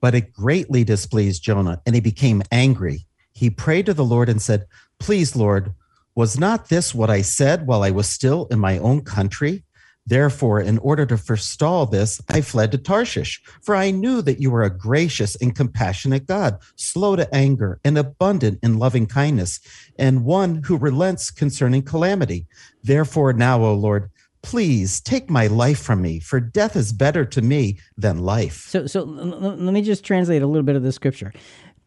But 0.00 0.14
it 0.14 0.32
greatly 0.32 0.84
displeased 0.84 1.42
Jonah, 1.42 1.80
and 1.86 1.94
he 1.94 2.00
became 2.00 2.42
angry. 2.52 3.06
He 3.32 3.50
prayed 3.50 3.86
to 3.86 3.94
the 3.94 4.04
Lord 4.04 4.28
and 4.28 4.40
said, 4.40 4.66
Please, 4.98 5.34
Lord, 5.36 5.74
was 6.14 6.38
not 6.38 6.68
this 6.68 6.94
what 6.94 7.10
I 7.10 7.22
said 7.22 7.66
while 7.66 7.82
I 7.82 7.90
was 7.90 8.08
still 8.08 8.46
in 8.50 8.58
my 8.58 8.78
own 8.78 9.02
country? 9.02 9.64
Therefore, 10.06 10.60
in 10.60 10.78
order 10.78 11.04
to 11.06 11.16
forestall 11.16 11.86
this, 11.86 12.20
I 12.28 12.40
fled 12.40 12.70
to 12.72 12.78
Tarshish, 12.78 13.42
for 13.60 13.74
I 13.74 13.90
knew 13.90 14.22
that 14.22 14.40
you 14.40 14.50
were 14.50 14.62
a 14.62 14.70
gracious 14.70 15.34
and 15.36 15.54
compassionate 15.54 16.26
God, 16.26 16.58
slow 16.76 17.16
to 17.16 17.34
anger 17.34 17.80
and 17.84 17.98
abundant 17.98 18.60
in 18.62 18.78
loving 18.78 19.06
kindness, 19.06 19.58
and 19.98 20.24
one 20.24 20.62
who 20.64 20.76
relents 20.76 21.30
concerning 21.30 21.82
calamity. 21.82 22.46
Therefore, 22.84 23.32
now, 23.32 23.62
O 23.62 23.74
Lord, 23.74 24.10
please 24.42 25.00
take 25.00 25.28
my 25.28 25.48
life 25.48 25.80
from 25.80 26.00
me, 26.02 26.20
for 26.20 26.38
death 26.38 26.76
is 26.76 26.92
better 26.92 27.24
to 27.24 27.42
me 27.42 27.78
than 27.98 28.18
life. 28.18 28.66
So, 28.68 28.86
so 28.86 29.02
let 29.02 29.74
me 29.74 29.82
just 29.82 30.04
translate 30.04 30.42
a 30.42 30.46
little 30.46 30.62
bit 30.62 30.76
of 30.76 30.84
the 30.84 30.92
scripture. 30.92 31.32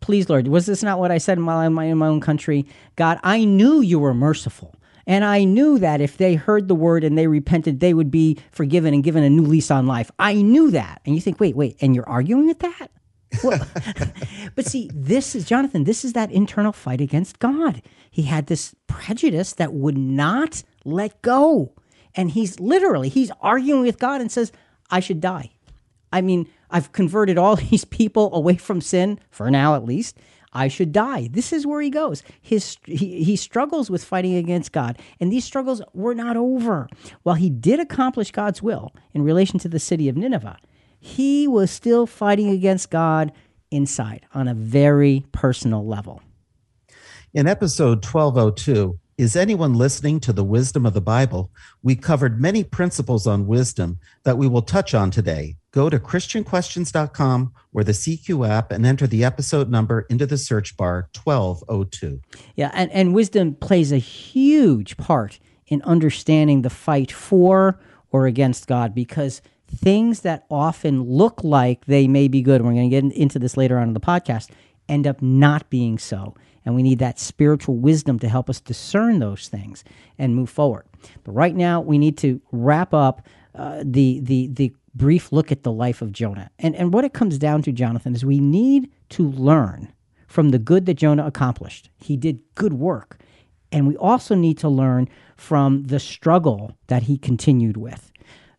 Please, 0.01 0.29
Lord, 0.29 0.47
was 0.49 0.65
this 0.65 0.83
not 0.83 0.99
what 0.99 1.11
I 1.11 1.19
said 1.19 1.41
while 1.41 1.57
I'm 1.57 1.77
in 1.79 1.97
my 1.97 2.07
own 2.07 2.19
country? 2.19 2.65
God, 2.97 3.19
I 3.23 3.45
knew 3.45 3.79
you 3.79 3.99
were 3.99 4.13
merciful 4.13 4.75
and 5.07 5.23
I 5.25 5.43
knew 5.43 5.79
that 5.79 6.01
if 6.01 6.17
they 6.17 6.35
heard 6.35 6.67
the 6.67 6.75
word 6.75 7.03
and 7.03 7.17
they 7.17 7.27
repented, 7.27 7.79
they 7.79 7.93
would 7.93 8.11
be 8.11 8.37
forgiven 8.51 8.93
and 8.93 9.03
given 9.03 9.23
a 9.23 9.29
new 9.29 9.43
lease 9.43 9.71
on 9.71 9.87
life. 9.87 10.11
I 10.19 10.41
knew 10.41 10.71
that. 10.71 11.01
And 11.05 11.15
you 11.15 11.21
think, 11.21 11.39
wait, 11.39 11.55
wait, 11.55 11.77
and 11.81 11.95
you're 11.95 12.09
arguing 12.09 12.47
with 12.47 12.59
that? 12.59 12.91
Well, 13.43 13.67
but 14.55 14.65
see, 14.65 14.89
this 14.93 15.35
is 15.35 15.45
Jonathan, 15.45 15.83
this 15.83 16.03
is 16.03 16.13
that 16.13 16.31
internal 16.31 16.71
fight 16.71 17.01
against 17.01 17.39
God. 17.39 17.81
He 18.09 18.23
had 18.23 18.47
this 18.47 18.75
prejudice 18.87 19.53
that 19.53 19.73
would 19.73 19.97
not 19.97 20.63
let 20.83 21.21
go. 21.21 21.73
And 22.15 22.31
he's 22.31 22.59
literally, 22.59 23.09
he's 23.09 23.31
arguing 23.41 23.81
with 23.81 23.99
God 23.99 24.21
and 24.21 24.31
says, 24.31 24.51
I 24.89 24.99
should 24.99 25.21
die. 25.21 25.51
I 26.11 26.21
mean, 26.21 26.47
I've 26.71 26.91
converted 26.91 27.37
all 27.37 27.55
these 27.71 27.85
people 27.85 28.33
away 28.33 28.57
from 28.57 28.81
sin, 28.81 29.19
for 29.29 29.49
now 29.51 29.75
at 29.75 29.85
least. 29.85 30.17
I 30.51 30.67
should 30.67 30.91
die. 30.91 31.29
This 31.31 31.53
is 31.53 31.65
where 31.65 31.81
he 31.81 31.89
goes. 31.89 32.23
His 32.41 32.77
he, 32.85 33.23
he 33.23 33.35
struggles 33.35 33.89
with 33.89 34.03
fighting 34.03 34.35
against 34.35 34.71
God, 34.71 34.97
and 35.19 35.31
these 35.31 35.45
struggles 35.45 35.81
were 35.93 36.15
not 36.15 36.37
over. 36.37 36.87
While 37.23 37.35
he 37.35 37.49
did 37.49 37.79
accomplish 37.79 38.31
God's 38.31 38.61
will 38.61 38.93
in 39.13 39.21
relation 39.21 39.59
to 39.59 39.69
the 39.69 39.79
city 39.79 40.09
of 40.09 40.17
Nineveh, 40.17 40.57
he 40.99 41.47
was 41.47 41.71
still 41.71 42.05
fighting 42.05 42.49
against 42.49 42.89
God 42.89 43.31
inside 43.71 44.25
on 44.33 44.47
a 44.47 44.53
very 44.53 45.25
personal 45.31 45.85
level. 45.85 46.21
In 47.33 47.47
episode 47.47 48.03
1202, 48.03 48.99
is 49.19 49.35
anyone 49.35 49.73
listening 49.73 50.19
to 50.21 50.33
the 50.33 50.43
wisdom 50.43 50.85
of 50.85 50.93
the 50.93 51.01
Bible? 51.01 51.51
We 51.83 51.95
covered 51.95 52.41
many 52.41 52.63
principles 52.63 53.27
on 53.27 53.47
wisdom 53.47 53.99
that 54.23 54.37
we 54.37 54.47
will 54.47 54.61
touch 54.61 54.93
on 54.95 55.11
today. 55.11 55.57
Go 55.71 55.89
to 55.89 55.99
ChristianQuestions.com 55.99 57.53
or 57.73 57.83
the 57.83 57.91
CQ 57.91 58.47
app 58.49 58.71
and 58.71 58.85
enter 58.85 59.05
the 59.05 59.23
episode 59.23 59.69
number 59.69 60.01
into 60.09 60.25
the 60.25 60.37
search 60.37 60.75
bar 60.75 61.09
1202. 61.23 62.21
Yeah, 62.55 62.71
and, 62.73 62.91
and 62.91 63.13
wisdom 63.13 63.53
plays 63.55 63.91
a 63.91 63.97
huge 63.97 64.97
part 64.97 65.39
in 65.67 65.81
understanding 65.83 66.63
the 66.63 66.69
fight 66.69 67.11
for 67.11 67.79
or 68.11 68.25
against 68.25 68.67
God 68.67 68.95
because 68.95 69.41
things 69.67 70.21
that 70.21 70.45
often 70.49 71.03
look 71.03 71.43
like 71.43 71.85
they 71.85 72.07
may 72.07 72.27
be 72.27 72.41
good, 72.41 72.63
we're 72.63 72.73
going 72.73 72.89
to 72.89 73.01
get 73.01 73.15
into 73.15 73.37
this 73.37 73.55
later 73.55 73.77
on 73.77 73.89
in 73.89 73.93
the 73.93 73.99
podcast, 73.99 74.49
end 74.87 75.05
up 75.05 75.21
not 75.21 75.69
being 75.69 75.99
so. 75.99 76.35
And 76.65 76.75
we 76.75 76.83
need 76.83 76.99
that 76.99 77.19
spiritual 77.19 77.77
wisdom 77.77 78.19
to 78.19 78.27
help 78.27 78.49
us 78.49 78.59
discern 78.59 79.19
those 79.19 79.47
things 79.47 79.83
and 80.17 80.35
move 80.35 80.49
forward. 80.49 80.85
But 81.23 81.31
right 81.33 81.55
now, 81.55 81.81
we 81.81 81.97
need 81.97 82.17
to 82.19 82.41
wrap 82.51 82.93
up 82.93 83.25
uh, 83.55 83.83
the, 83.85 84.19
the, 84.21 84.47
the 84.47 84.73
brief 84.99 85.31
look 85.31 85.51
at 85.51 85.63
the 85.63 85.71
life 85.71 86.03
of 86.03 86.11
Jonah. 86.11 86.51
And, 86.59 86.75
and 86.75 86.93
what 86.93 87.05
it 87.05 87.13
comes 87.13 87.39
down 87.39 87.63
to, 87.63 87.71
Jonathan, 87.71 88.13
is 88.13 88.23
we 88.23 88.39
need 88.39 88.91
to 89.09 89.27
learn 89.27 89.91
from 90.27 90.49
the 90.49 90.59
good 90.59 90.85
that 90.85 90.93
Jonah 90.93 91.25
accomplished. 91.25 91.89
He 91.97 92.15
did 92.15 92.41
good 92.53 92.73
work. 92.73 93.17
And 93.71 93.87
we 93.87 93.97
also 93.97 94.35
need 94.35 94.59
to 94.59 94.69
learn 94.69 95.09
from 95.35 95.85
the 95.87 95.99
struggle 95.99 96.77
that 96.87 97.03
he 97.03 97.17
continued 97.17 97.77
with. 97.77 98.11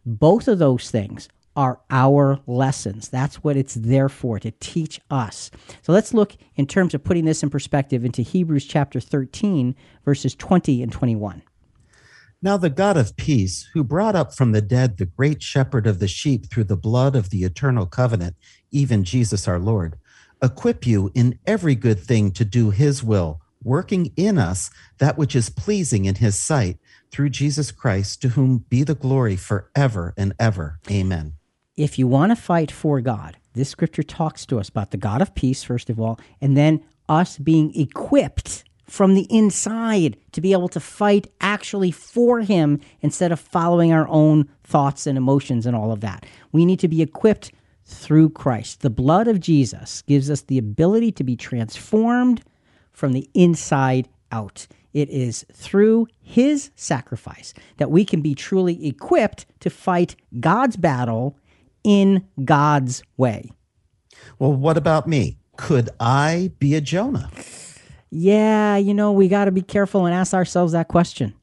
Both 0.05 0.49
of 0.49 0.59
those 0.59 0.91
things 0.91 1.29
are 1.57 1.81
our 1.91 2.41
lessons. 2.47 3.09
That's 3.09 3.45
what 3.45 3.57
it's 3.57 3.75
there 3.75 4.09
for, 4.09 4.39
to 4.39 4.51
teach 4.53 5.01
us. 5.11 5.51
So 5.83 5.93
let's 5.93 6.15
look 6.15 6.37
in 6.57 6.67
terms 6.67 6.95
of 6.95 7.05
putting 7.05 7.25
this 7.25 7.43
in 7.43 7.51
perspective 7.51 8.05
into 8.05 8.23
Hebrews 8.23 8.65
chapter 8.65 8.99
13, 8.99 9.75
verses 10.05 10.35
20 10.35 10.83
and 10.83 10.93
21. 10.93 11.43
Now 12.43 12.57
the 12.57 12.71
God 12.71 12.97
of 12.97 13.17
peace, 13.17 13.69
who 13.75 13.85
brought 13.85 14.17
up 14.17 14.35
from 14.35 14.53
the 14.53 14.63
dead 14.63 14.97
the 14.97 15.07
great 15.07 15.43
shepherd 15.43 15.87
of 15.87 15.99
the 15.99 16.09
sheep 16.09 16.51
through 16.51 16.65
the 16.65 16.77
blood 16.77 17.15
of 17.15 17.31
the 17.31 17.45
eternal 17.45 17.87
covenant, 17.87 18.37
even 18.71 19.05
Jesus 19.05 19.47
our 19.47 19.59
Lord, 19.59 19.99
equip 20.43 20.87
you 20.87 21.11
in 21.15 21.39
every 21.47 21.75
good 21.75 22.01
thing 22.01 22.31
to 22.33 22.45
do 22.45 22.71
his 22.71 23.05
will, 23.05 23.41
working 23.63 24.13
in 24.17 24.39
us 24.39 24.71
that 24.99 25.19
which 25.19 25.37
is 25.37 25.51
pleasing 25.51 26.07
in 26.07 26.15
his 26.17 26.41
sight, 26.41 26.79
through 27.11 27.29
Jesus 27.29 27.71
Christ, 27.71 28.23
to 28.23 28.31
whom 28.31 28.65
be 28.69 28.85
the 28.85 28.95
glory 28.95 29.37
forever 29.37 30.15
and 30.17 30.33
ever. 30.39 30.79
Amen 30.91 31.35
if 31.81 31.99
you 31.99 32.07
want 32.07 32.31
to 32.31 32.37
fight 32.37 32.71
for 32.71 33.01
God, 33.01 33.39
this 33.55 33.71
scripture 33.71 34.03
talks 34.03 34.45
to 34.47 34.59
us 34.59 34.69
about 34.69 34.91
the 34.91 34.99
God 34.99 35.23
of 35.23 35.35
peace, 35.35 35.63
first 35.63 35.89
of 35.89 35.99
all, 35.99 36.21
and 36.41 36.55
then 36.55 36.85
us 37.09 37.39
being 37.39 37.75
equipped 37.75 38.65
from 38.91 39.15
the 39.15 39.29
inside 39.31 40.17
to 40.33 40.41
be 40.41 40.53
able 40.53 40.69
to 40.69 40.81
fight 40.81 41.29
actually 41.41 41.93
for 41.93 42.41
Him 42.41 42.81
instead 43.01 43.31
of 43.31 43.39
following 43.39 43.93
our 43.93 44.09
own 44.09 44.49
thoughts 44.65 45.07
and 45.07 45.17
emotions 45.17 45.65
and 45.65 45.77
all 45.77 45.93
of 45.93 46.01
that. 46.01 46.27
We 46.51 46.67
need 46.67 46.81
to 46.81 46.89
be 46.89 47.01
equipped 47.01 47.53
through 47.85 48.31
Christ. 48.31 48.81
The 48.81 48.91
blood 48.91 49.29
of 49.29 49.39
Jesus 49.39 50.03
gives 50.03 50.29
us 50.29 50.43
the 50.43 50.59
ability 50.59 51.13
to 51.13 51.23
be 51.23 51.37
transformed 51.37 52.43
from 52.91 53.13
the 53.13 53.31
inside 53.33 54.09
out. 54.33 54.67
It 54.93 55.09
is 55.09 55.47
through 55.53 56.09
his 56.21 56.73
sacrifice 56.75 57.55
that 57.77 57.93
we 57.93 58.05
can 58.05 58.21
be 58.21 58.35
truly 58.35 58.89
equipped 58.89 59.47
to 59.61 59.71
fight 59.71 60.17
God's 60.41 60.77
battle 60.77 61.39
in 61.85 62.27
God's 62.45 63.05
way. 63.17 63.53
Well, 64.41 64.53
what 64.53 64.77
about 64.77 65.07
me? 65.07 65.39
Could 65.57 65.91
I 66.01 66.51
be 66.59 66.75
a 66.75 66.81
Jonah? 66.81 67.31
Yeah, 68.11 68.77
you 68.77 68.93
know, 68.93 69.13
we 69.13 69.29
got 69.29 69.45
to 69.45 69.53
be 69.53 69.63
careful 69.63 70.05
and 70.05 70.15
ask 70.15 70.35
ourselves 70.35 70.73
that 70.73 70.89
question 70.89 71.35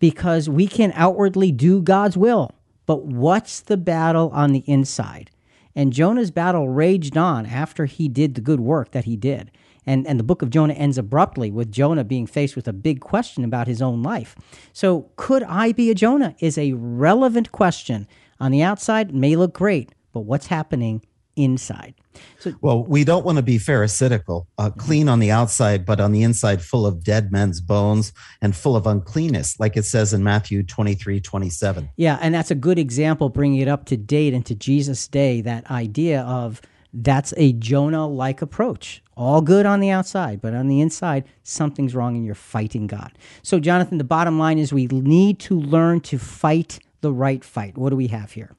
because 0.00 0.48
we 0.48 0.66
can 0.66 0.92
outwardly 0.94 1.52
do 1.52 1.80
God's 1.80 2.16
will, 2.16 2.50
but 2.84 3.04
what's 3.04 3.60
the 3.60 3.76
battle 3.76 4.30
on 4.32 4.52
the 4.52 4.64
inside? 4.66 5.30
And 5.76 5.92
Jonah's 5.92 6.30
battle 6.30 6.68
raged 6.68 7.16
on 7.16 7.46
after 7.46 7.84
he 7.84 8.08
did 8.08 8.34
the 8.34 8.40
good 8.40 8.60
work 8.60 8.92
that 8.92 9.04
he 9.04 9.16
did. 9.16 9.52
And, 9.88 10.04
and 10.06 10.18
the 10.18 10.24
book 10.24 10.42
of 10.42 10.50
Jonah 10.50 10.72
ends 10.72 10.98
abruptly 10.98 11.50
with 11.52 11.70
Jonah 11.70 12.02
being 12.02 12.26
faced 12.26 12.56
with 12.56 12.66
a 12.66 12.72
big 12.72 13.00
question 13.00 13.44
about 13.44 13.68
his 13.68 13.80
own 13.80 14.02
life. 14.02 14.34
So, 14.72 15.10
could 15.14 15.44
I 15.44 15.70
be 15.72 15.90
a 15.90 15.94
Jonah? 15.94 16.34
is 16.40 16.58
a 16.58 16.72
relevant 16.72 17.52
question 17.52 18.08
on 18.40 18.50
the 18.50 18.62
outside, 18.62 19.14
may 19.14 19.36
look 19.36 19.54
great, 19.54 19.94
but 20.12 20.20
what's 20.20 20.48
happening 20.48 21.02
inside? 21.36 21.94
So, 22.38 22.54
well, 22.60 22.84
we 22.84 23.04
don't 23.04 23.24
want 23.24 23.36
to 23.36 23.42
be 23.42 23.58
pharisaical, 23.58 24.46
uh, 24.58 24.70
mm-hmm. 24.70 24.80
clean 24.80 25.08
on 25.08 25.18
the 25.18 25.30
outside, 25.30 25.84
but 25.84 26.00
on 26.00 26.12
the 26.12 26.22
inside, 26.22 26.62
full 26.62 26.86
of 26.86 27.04
dead 27.04 27.30
men's 27.30 27.60
bones 27.60 28.12
and 28.40 28.56
full 28.56 28.76
of 28.76 28.86
uncleanness, 28.86 29.60
like 29.60 29.76
it 29.76 29.84
says 29.84 30.12
in 30.12 30.24
Matthew 30.24 30.62
23 30.62 31.20
27. 31.20 31.90
Yeah, 31.96 32.18
and 32.20 32.34
that's 32.34 32.50
a 32.50 32.54
good 32.54 32.78
example, 32.78 33.28
bringing 33.28 33.60
it 33.60 33.68
up 33.68 33.84
to 33.86 33.96
date 33.96 34.34
into 34.34 34.54
Jesus' 34.54 35.06
day, 35.06 35.40
that 35.42 35.70
idea 35.70 36.22
of 36.22 36.62
that's 36.92 37.34
a 37.36 37.52
Jonah 37.52 38.06
like 38.06 38.40
approach. 38.40 39.02
All 39.16 39.40
good 39.40 39.66
on 39.66 39.80
the 39.80 39.90
outside, 39.90 40.40
but 40.40 40.54
on 40.54 40.68
the 40.68 40.80
inside, 40.80 41.24
something's 41.42 41.94
wrong 41.94 42.16
and 42.16 42.24
you're 42.24 42.34
fighting 42.34 42.86
God. 42.86 43.12
So, 43.42 43.60
Jonathan, 43.60 43.98
the 43.98 44.04
bottom 44.04 44.38
line 44.38 44.58
is 44.58 44.72
we 44.72 44.86
need 44.86 45.38
to 45.40 45.58
learn 45.58 46.00
to 46.02 46.18
fight 46.18 46.78
the 47.06 47.12
right 47.12 47.44
fight? 47.44 47.78
What 47.78 47.90
do 47.90 47.96
we 47.96 48.08
have 48.08 48.32
here? 48.32 48.56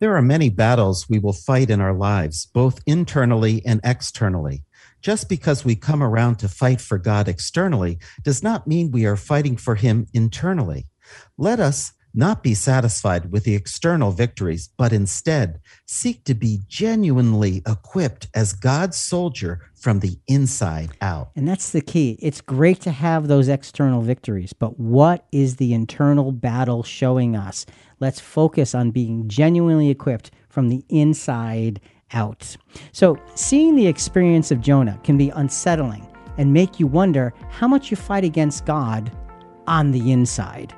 There 0.00 0.16
are 0.16 0.22
many 0.22 0.48
battles 0.48 1.10
we 1.10 1.18
will 1.18 1.34
fight 1.34 1.68
in 1.68 1.78
our 1.78 1.92
lives, 1.92 2.46
both 2.46 2.80
internally 2.86 3.62
and 3.66 3.82
externally. 3.84 4.64
Just 5.02 5.28
because 5.28 5.62
we 5.62 5.76
come 5.76 6.02
around 6.02 6.36
to 6.36 6.48
fight 6.48 6.80
for 6.80 6.96
God 6.96 7.28
externally 7.28 7.98
does 8.22 8.42
not 8.42 8.66
mean 8.66 8.90
we 8.90 9.04
are 9.04 9.16
fighting 9.16 9.58
for 9.58 9.74
Him 9.74 10.06
internally. 10.14 10.86
Let 11.36 11.60
us 11.60 11.92
not 12.14 12.42
be 12.42 12.54
satisfied 12.54 13.30
with 13.30 13.44
the 13.44 13.54
external 13.54 14.10
victories, 14.10 14.68
but 14.76 14.92
instead 14.92 15.60
seek 15.86 16.24
to 16.24 16.34
be 16.34 16.60
genuinely 16.68 17.62
equipped 17.66 18.28
as 18.34 18.52
God's 18.52 18.98
soldier 18.98 19.70
from 19.74 20.00
the 20.00 20.18
inside 20.26 20.90
out. 21.00 21.30
And 21.36 21.46
that's 21.48 21.70
the 21.70 21.80
key. 21.80 22.18
It's 22.20 22.40
great 22.40 22.80
to 22.82 22.90
have 22.90 23.28
those 23.28 23.48
external 23.48 24.02
victories, 24.02 24.52
but 24.52 24.78
what 24.78 25.26
is 25.32 25.56
the 25.56 25.72
internal 25.72 26.32
battle 26.32 26.82
showing 26.82 27.36
us? 27.36 27.66
Let's 28.00 28.20
focus 28.20 28.74
on 28.74 28.90
being 28.90 29.28
genuinely 29.28 29.90
equipped 29.90 30.30
from 30.48 30.68
the 30.68 30.84
inside 30.88 31.80
out. 32.12 32.56
So, 32.92 33.18
seeing 33.34 33.76
the 33.76 33.86
experience 33.86 34.50
of 34.50 34.60
Jonah 34.60 34.98
can 35.04 35.16
be 35.16 35.30
unsettling 35.30 36.06
and 36.38 36.52
make 36.52 36.80
you 36.80 36.86
wonder 36.86 37.32
how 37.50 37.68
much 37.68 37.90
you 37.90 37.96
fight 37.96 38.24
against 38.24 38.66
God 38.66 39.12
on 39.66 39.92
the 39.92 40.10
inside. 40.10 40.74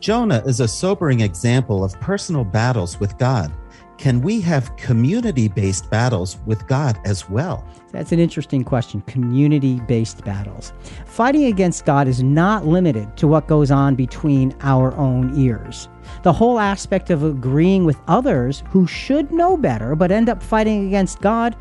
Jonah 0.00 0.42
is 0.46 0.60
a 0.60 0.68
sobering 0.68 1.20
example 1.20 1.82
of 1.82 1.98
personal 2.00 2.44
battles 2.44 3.00
with 3.00 3.18
God. 3.18 3.52
can 3.96 4.20
we 4.20 4.40
have 4.40 4.76
community 4.76 5.48
based 5.48 5.90
battles 5.90 6.38
with 6.46 6.64
God 6.68 7.00
as 7.04 7.28
well? 7.28 7.66
That's 7.90 8.12
an 8.12 8.20
interesting 8.20 8.62
question. 8.62 9.00
Community 9.02 9.80
based 9.88 10.24
battles. 10.24 10.72
Fighting 11.04 11.46
against 11.46 11.84
God 11.84 12.06
is 12.06 12.22
not 12.22 12.64
limited 12.64 13.16
to 13.16 13.26
what 13.26 13.48
goes 13.48 13.72
on 13.72 13.96
between 13.96 14.54
our 14.60 14.96
own 14.96 15.36
ears. 15.36 15.88
The 16.22 16.32
whole 16.32 16.60
aspect 16.60 17.10
of 17.10 17.24
agreeing 17.24 17.84
with 17.84 17.98
others 18.06 18.62
who 18.70 18.86
should 18.86 19.32
know 19.32 19.56
better 19.56 19.96
but 19.96 20.12
end 20.12 20.28
up 20.28 20.44
fighting 20.44 20.86
against 20.86 21.20
God 21.20 21.56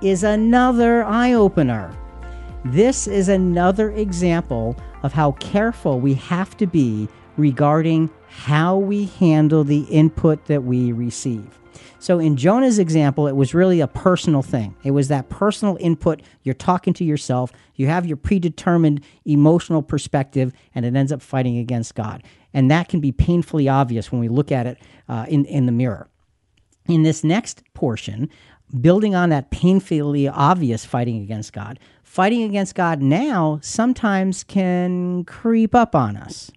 is 0.00 0.24
another 0.24 1.04
eye 1.04 1.34
opener. 1.34 1.94
This 2.64 3.06
is 3.06 3.28
another 3.28 3.90
example 3.90 4.74
of 5.02 5.12
how 5.12 5.32
careful 5.32 6.00
we 6.00 6.14
have 6.14 6.56
to 6.56 6.66
be 6.66 7.08
regarding 7.36 8.10
how 8.28 8.76
we 8.76 9.06
handle 9.06 9.64
the 9.64 9.82
input 9.82 10.46
that 10.46 10.64
we 10.64 10.92
receive. 10.92 11.58
So 11.98 12.18
in 12.18 12.36
Jonah's 12.36 12.78
example, 12.78 13.26
it 13.26 13.34
was 13.34 13.54
really 13.54 13.80
a 13.80 13.86
personal 13.86 14.42
thing. 14.42 14.76
It 14.84 14.90
was 14.90 15.08
that 15.08 15.30
personal 15.30 15.78
input. 15.80 16.20
You're 16.42 16.54
talking 16.54 16.92
to 16.94 17.04
yourself, 17.04 17.50
you 17.76 17.86
have 17.86 18.04
your 18.04 18.18
predetermined 18.18 19.02
emotional 19.24 19.82
perspective, 19.82 20.52
and 20.74 20.84
it 20.84 20.94
ends 20.94 21.12
up 21.12 21.22
fighting 21.22 21.56
against 21.56 21.94
God. 21.94 22.22
And 22.52 22.70
that 22.70 22.88
can 22.88 23.00
be 23.00 23.10
painfully 23.10 23.68
obvious 23.68 24.12
when 24.12 24.20
we 24.20 24.28
look 24.28 24.52
at 24.52 24.66
it 24.66 24.78
uh, 25.08 25.24
in, 25.28 25.46
in 25.46 25.64
the 25.64 25.72
mirror. 25.72 26.08
In 26.86 27.04
this 27.04 27.24
next 27.24 27.62
portion, 27.72 28.28
building 28.80 29.14
on 29.14 29.30
that 29.30 29.50
painfully 29.50 30.28
obvious 30.28 30.84
fighting 30.84 31.22
against 31.22 31.54
God, 31.54 31.78
fighting 32.02 32.42
against 32.42 32.74
God 32.74 33.00
now 33.00 33.60
sometimes 33.62 34.44
can 34.44 35.24
creep 35.24 35.74
up 35.74 35.94
on 35.94 36.18
us. 36.18 36.50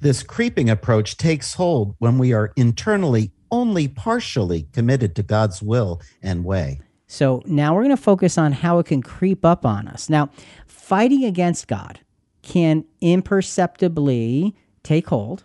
This 0.00 0.22
creeping 0.22 0.70
approach 0.70 1.16
takes 1.16 1.54
hold 1.54 1.94
when 1.98 2.18
we 2.18 2.32
are 2.32 2.52
internally 2.56 3.32
only 3.50 3.88
partially 3.88 4.68
committed 4.72 5.16
to 5.16 5.22
God's 5.22 5.62
will 5.62 6.00
and 6.22 6.44
way. 6.44 6.80
So 7.06 7.42
now 7.46 7.74
we're 7.74 7.84
going 7.84 7.96
to 7.96 8.02
focus 8.02 8.36
on 8.36 8.52
how 8.52 8.78
it 8.78 8.86
can 8.86 9.02
creep 9.02 9.44
up 9.44 9.64
on 9.64 9.88
us. 9.88 10.10
Now, 10.10 10.28
fighting 10.66 11.24
against 11.24 11.66
God 11.66 12.00
can 12.42 12.84
imperceptibly 13.00 14.54
take 14.82 15.08
hold, 15.08 15.44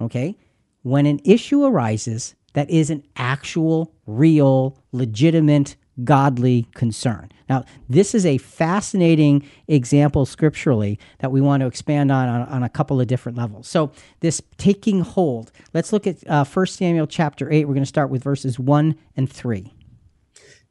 okay, 0.00 0.36
when 0.82 1.06
an 1.06 1.20
issue 1.24 1.64
arises 1.64 2.34
that 2.54 2.68
is 2.70 2.90
an 2.90 3.04
actual, 3.16 3.94
real, 4.06 4.76
legitimate 4.92 5.76
godly 6.02 6.66
concern. 6.74 7.30
Now, 7.48 7.64
this 7.88 8.14
is 8.14 8.26
a 8.26 8.38
fascinating 8.38 9.48
example 9.68 10.26
scripturally 10.26 10.98
that 11.18 11.30
we 11.30 11.40
want 11.40 11.60
to 11.60 11.66
expand 11.66 12.10
on, 12.10 12.28
on, 12.28 12.42
on 12.48 12.62
a 12.62 12.68
couple 12.68 13.00
of 13.00 13.06
different 13.06 13.38
levels. 13.38 13.68
So, 13.68 13.92
this 14.20 14.42
taking 14.56 15.00
hold, 15.00 15.52
let's 15.72 15.92
look 15.92 16.06
at 16.06 16.26
uh, 16.28 16.44
1 16.44 16.66
Samuel 16.66 17.06
chapter 17.06 17.52
8. 17.52 17.66
We're 17.66 17.74
going 17.74 17.82
to 17.82 17.86
start 17.86 18.10
with 18.10 18.24
verses 18.24 18.58
1 18.58 18.96
and 19.16 19.30
3. 19.30 19.72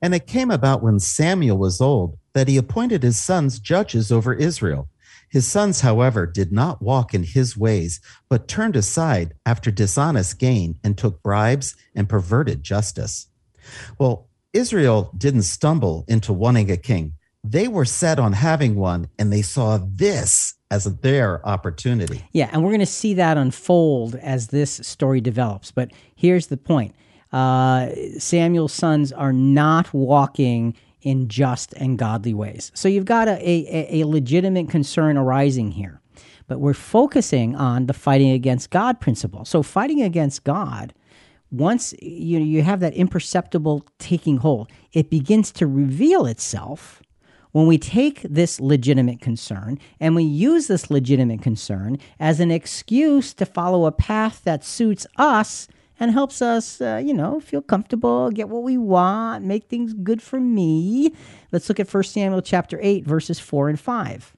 And 0.02 0.14
it 0.14 0.28
came 0.28 0.52
about 0.52 0.84
when 0.84 1.00
Samuel 1.00 1.58
was 1.58 1.80
old 1.80 2.18
that 2.34 2.50
he 2.50 2.58
appointed 2.58 3.04
his 3.04 3.22
sons 3.22 3.60
judges 3.60 4.12
over 4.12 4.34
Israel. 4.34 4.90
His 5.30 5.48
sons, 5.48 5.82
however, 5.82 6.28
did 6.28 6.52
not 6.52 6.82
walk 6.82 7.14
in 7.14 7.24
his 7.24 7.58
ways, 7.58 8.02
but 8.30 8.48
turned 8.48 8.76
aside 8.76 9.34
after 9.46 9.72
dishonest 9.72 10.38
gain 10.38 10.78
and 10.84 10.98
took 10.98 11.24
bribes 11.24 11.76
and 11.96 12.10
perverted 12.10 12.64
justice. 12.64 13.28
Well, 13.98 14.28
Israel 14.54 15.12
didn't 15.18 15.44
stumble 15.44 16.06
into 16.08 16.32
wanting 16.32 16.72
a 16.72 16.78
king. 16.78 17.14
They 17.44 17.68
were 17.68 17.86
set 17.86 18.20
on 18.20 18.34
having 18.34 18.76
one, 18.76 19.10
and 19.20 19.34
they 19.34 19.42
saw 19.42 19.80
this 19.84 20.54
as 20.72 20.86
their 20.86 21.46
opportunity. 21.46 22.24
Yeah, 22.32 22.50
and 22.54 22.64
we're 22.64 22.70
going 22.70 22.80
to 22.80 22.86
see 22.86 23.16
that 23.16 23.38
unfold 23.38 24.16
as 24.16 24.48
this 24.48 24.72
story 24.72 25.20
develops. 25.20 25.72
But 25.72 25.92
here's 26.16 26.48
the 26.48 26.58
point 26.58 26.96
uh, 27.34 27.90
Samuel's 28.18 28.74
sons 28.74 29.12
are 29.12 29.34
not 29.34 29.94
walking 29.94 30.76
in 31.02 31.28
just 31.28 31.74
and 31.74 31.98
godly 31.98 32.34
ways. 32.34 32.72
So 32.74 32.88
you've 32.88 33.06
got 33.06 33.28
a, 33.28 33.40
a, 33.42 34.02
a 34.02 34.08
legitimate 34.08 34.70
concern 34.70 35.18
arising 35.18 35.72
here. 35.72 36.00
But 36.48 36.60
we're 36.60 36.74
focusing 36.74 37.56
on 37.56 37.88
the 37.88 37.94
fighting 37.94 38.32
against 38.32 38.70
God 38.70 39.00
principle. 39.00 39.46
So, 39.46 39.64
fighting 39.64 40.02
against 40.02 40.44
God 40.44 40.94
once 41.54 41.94
you 42.02 42.40
you 42.40 42.64
have 42.64 42.80
that 42.80 42.96
imperceptible 42.96 43.86
taking 44.00 44.38
hold, 44.38 44.70
it 44.92 45.10
begins 45.10 45.52
to 45.54 45.68
reveal 45.68 46.26
itself 46.26 47.02
when 47.52 47.68
we 47.68 47.78
take 47.78 48.24
this 48.24 48.60
legitimate 48.60 49.22
concern 49.22 49.78
and 50.00 50.16
we 50.16 50.24
use 50.24 50.66
this 50.66 50.90
legitimate 50.90 51.42
concern 51.44 51.98
as 52.20 52.40
an 52.40 52.50
excuse 52.50 53.34
to 53.36 53.46
follow 53.46 53.86
a 53.86 53.92
path 53.92 54.42
that 54.44 54.66
suits 54.66 55.06
us 55.18 55.68
and 56.00 56.12
helps 56.12 56.42
us, 56.42 56.82
uh, 56.82 57.00
you 57.04 57.14
know, 57.14 57.40
feel 57.40 57.62
comfortable, 57.62 58.32
get 58.32 58.50
what 58.50 58.64
we 58.64 58.76
want, 58.76 59.46
make 59.46 59.70
things 59.70 59.94
good 59.94 60.24
for 60.24 60.40
me. 60.40 61.14
Let's 61.52 61.70
look 61.70 61.80
at 61.80 61.94
1 61.94 62.04
Samuel 62.04 62.42
chapter 62.42 62.80
8, 62.82 63.06
verses 63.06 63.40
4 63.40 63.70
and 63.70 63.80
5. 63.80 64.34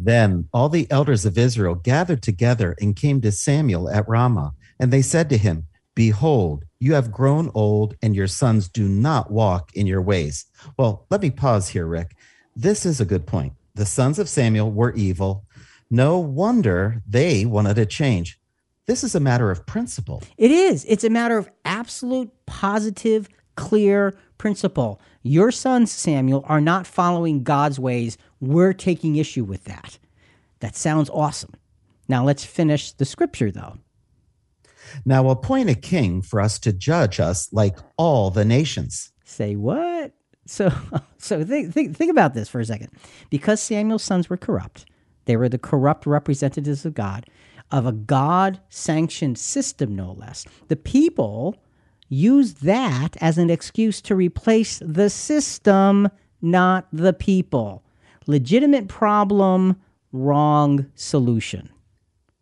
Then 0.00 0.48
all 0.52 0.68
the 0.68 0.86
elders 0.90 1.26
of 1.26 1.36
Israel 1.36 1.74
gathered 1.74 2.22
together 2.22 2.76
and 2.80 2.94
came 2.94 3.20
to 3.22 3.32
Samuel 3.32 3.90
at 3.90 4.08
Ramah, 4.08 4.54
and 4.78 4.92
they 4.92 5.02
said 5.02 5.28
to 5.30 5.36
him, 5.36 5.66
Behold, 5.94 6.64
you 6.78 6.94
have 6.94 7.12
grown 7.12 7.50
old, 7.54 7.94
and 8.02 8.16
your 8.16 8.26
sons 8.26 8.68
do 8.68 8.88
not 8.88 9.30
walk 9.30 9.72
in 9.74 9.86
your 9.86 10.02
ways. 10.02 10.46
Well, 10.76 11.06
let 11.10 11.22
me 11.22 11.30
pause 11.30 11.68
here, 11.68 11.86
Rick. 11.86 12.16
This 12.56 12.84
is 12.84 13.00
a 13.00 13.04
good 13.04 13.26
point. 13.26 13.52
The 13.74 13.86
sons 13.86 14.18
of 14.18 14.28
Samuel 14.28 14.70
were 14.70 14.92
evil. 14.94 15.44
No 15.90 16.18
wonder 16.18 17.02
they 17.08 17.44
wanted 17.44 17.78
a 17.78 17.86
change. 17.86 18.38
This 18.86 19.02
is 19.02 19.14
a 19.14 19.20
matter 19.20 19.50
of 19.50 19.66
principle. 19.66 20.22
It 20.36 20.50
is. 20.50 20.84
It's 20.86 21.04
a 21.04 21.10
matter 21.10 21.38
of 21.38 21.50
absolute, 21.64 22.30
positive, 22.46 23.28
clear 23.56 24.14
principle. 24.36 25.00
Your 25.22 25.50
sons, 25.50 25.90
Samuel, 25.90 26.44
are 26.46 26.60
not 26.60 26.86
following 26.86 27.44
God's 27.44 27.78
ways. 27.78 28.18
We're 28.40 28.72
taking 28.72 29.16
issue 29.16 29.44
with 29.44 29.64
that. 29.64 29.98
That 30.60 30.76
sounds 30.76 31.08
awesome. 31.10 31.54
Now 32.08 32.24
let's 32.24 32.44
finish 32.44 32.92
the 32.92 33.04
scripture, 33.04 33.50
though. 33.50 33.78
Now 35.04 35.28
appoint 35.30 35.70
a 35.70 35.74
king 35.74 36.22
for 36.22 36.40
us 36.40 36.58
to 36.60 36.72
judge 36.72 37.20
us 37.20 37.52
like 37.52 37.78
all 37.96 38.30
the 38.30 38.44
nations. 38.44 39.12
Say 39.24 39.56
what? 39.56 40.12
So, 40.46 40.72
so 41.18 41.44
think, 41.44 41.72
think, 41.72 41.96
think 41.96 42.10
about 42.10 42.34
this 42.34 42.48
for 42.48 42.60
a 42.60 42.64
second. 42.64 42.90
Because 43.30 43.60
Samuel's 43.60 44.02
sons 44.02 44.28
were 44.28 44.36
corrupt, 44.36 44.86
they 45.24 45.36
were 45.36 45.48
the 45.48 45.58
corrupt 45.58 46.06
representatives 46.06 46.84
of 46.84 46.94
God, 46.94 47.26
of 47.70 47.86
a 47.86 47.92
God 47.92 48.60
sanctioned 48.68 49.38
system, 49.38 49.96
no 49.96 50.12
less. 50.12 50.44
The 50.68 50.76
people 50.76 51.56
used 52.08 52.62
that 52.64 53.16
as 53.20 53.38
an 53.38 53.50
excuse 53.50 54.00
to 54.02 54.14
replace 54.14 54.80
the 54.84 55.10
system, 55.10 56.08
not 56.42 56.86
the 56.92 57.12
people. 57.12 57.82
Legitimate 58.26 58.88
problem, 58.88 59.80
wrong 60.12 60.86
solution. 60.94 61.70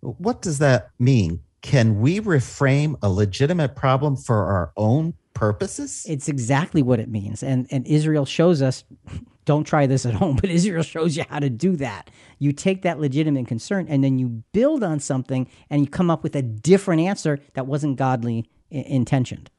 What 0.00 0.42
does 0.42 0.58
that 0.58 0.90
mean? 0.98 1.40
Can 1.62 2.00
we 2.00 2.20
reframe 2.20 2.96
a 3.02 3.08
legitimate 3.08 3.74
problem 3.76 4.16
for 4.16 4.46
our 4.46 4.72
own 4.76 5.14
purposes? 5.32 6.04
It's 6.08 6.28
exactly 6.28 6.82
what 6.82 7.00
it 7.00 7.08
means. 7.08 7.42
And 7.42 7.66
and 7.70 7.86
Israel 7.86 8.26
shows 8.26 8.60
us 8.60 8.84
don't 9.44 9.64
try 9.64 9.86
this 9.86 10.04
at 10.04 10.14
home, 10.14 10.36
but 10.40 10.50
Israel 10.50 10.82
shows 10.82 11.16
you 11.16 11.24
how 11.28 11.38
to 11.38 11.48
do 11.48 11.76
that. 11.76 12.10
You 12.38 12.52
take 12.52 12.82
that 12.82 13.00
legitimate 13.00 13.46
concern 13.46 13.86
and 13.88 14.02
then 14.04 14.18
you 14.18 14.42
build 14.52 14.84
on 14.84 15.00
something 15.00 15.48
and 15.70 15.80
you 15.82 15.86
come 15.88 16.10
up 16.10 16.22
with 16.22 16.36
a 16.36 16.42
different 16.42 17.00
answer 17.00 17.38
that 17.54 17.66
wasn't 17.66 17.96
godly 17.96 18.50
I- 18.72 18.76
intentioned. 18.76 19.50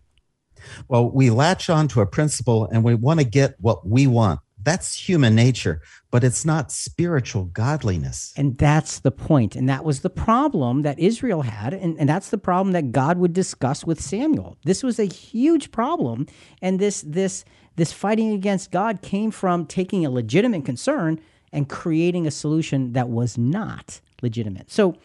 Well, 0.87 1.09
we 1.09 1.29
latch 1.29 1.69
on 1.69 1.87
to 1.89 2.01
a 2.01 2.05
principle 2.05 2.69
and 2.71 2.83
we 2.83 2.95
want 2.95 3.19
to 3.19 3.25
get 3.25 3.55
what 3.59 3.87
we 3.87 4.07
want. 4.07 4.39
That's 4.63 4.95
human 4.95 5.35
nature, 5.35 5.81
but 6.11 6.23
it's 6.23 6.45
not 6.45 6.71
spiritual 6.71 7.45
godliness. 7.45 8.33
And 8.37 8.57
that's 8.57 8.99
the 8.99 9.11
point. 9.11 9.55
And 9.55 9.67
that 9.67 9.83
was 9.83 10.01
the 10.01 10.09
problem 10.09 10.83
that 10.83 10.99
Israel 10.99 11.41
had. 11.41 11.73
And, 11.73 11.99
and 11.99 12.07
that's 12.07 12.29
the 12.29 12.37
problem 12.37 12.71
that 12.73 12.91
God 12.91 13.17
would 13.17 13.33
discuss 13.33 13.85
with 13.85 14.01
Samuel. 14.01 14.57
This 14.63 14.83
was 14.83 14.99
a 14.99 15.05
huge 15.05 15.71
problem. 15.71 16.27
And 16.61 16.79
this, 16.79 17.01
this, 17.01 17.43
this 17.75 17.91
fighting 17.91 18.31
against 18.31 18.71
God 18.71 19.01
came 19.01 19.31
from 19.31 19.65
taking 19.65 20.05
a 20.05 20.09
legitimate 20.09 20.65
concern 20.65 21.19
and 21.51 21.69
creating 21.69 22.25
a 22.25 22.31
solution 22.31 22.93
that 22.93 23.09
was 23.09 23.37
not 23.37 24.01
legitimate. 24.21 24.71
So, 24.71 24.95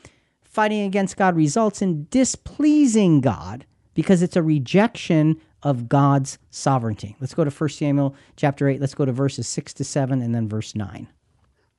fighting 0.44 0.82
against 0.82 1.16
God 1.16 1.36
results 1.36 1.82
in 1.82 2.06
displeasing 2.10 3.20
God 3.20 3.66
because 3.94 4.22
it's 4.22 4.34
a 4.34 4.42
rejection 4.42 5.40
of 5.62 5.88
God's 5.88 6.38
sovereignty. 6.50 7.16
Let's 7.20 7.34
go 7.34 7.44
to 7.44 7.50
1 7.50 7.68
Samuel 7.70 8.14
chapter 8.36 8.68
8. 8.68 8.80
Let's 8.80 8.94
go 8.94 9.04
to 9.04 9.12
verses 9.12 9.48
6 9.48 9.74
to 9.74 9.84
7 9.84 10.22
and 10.22 10.34
then 10.34 10.48
verse 10.48 10.74
9. 10.74 11.08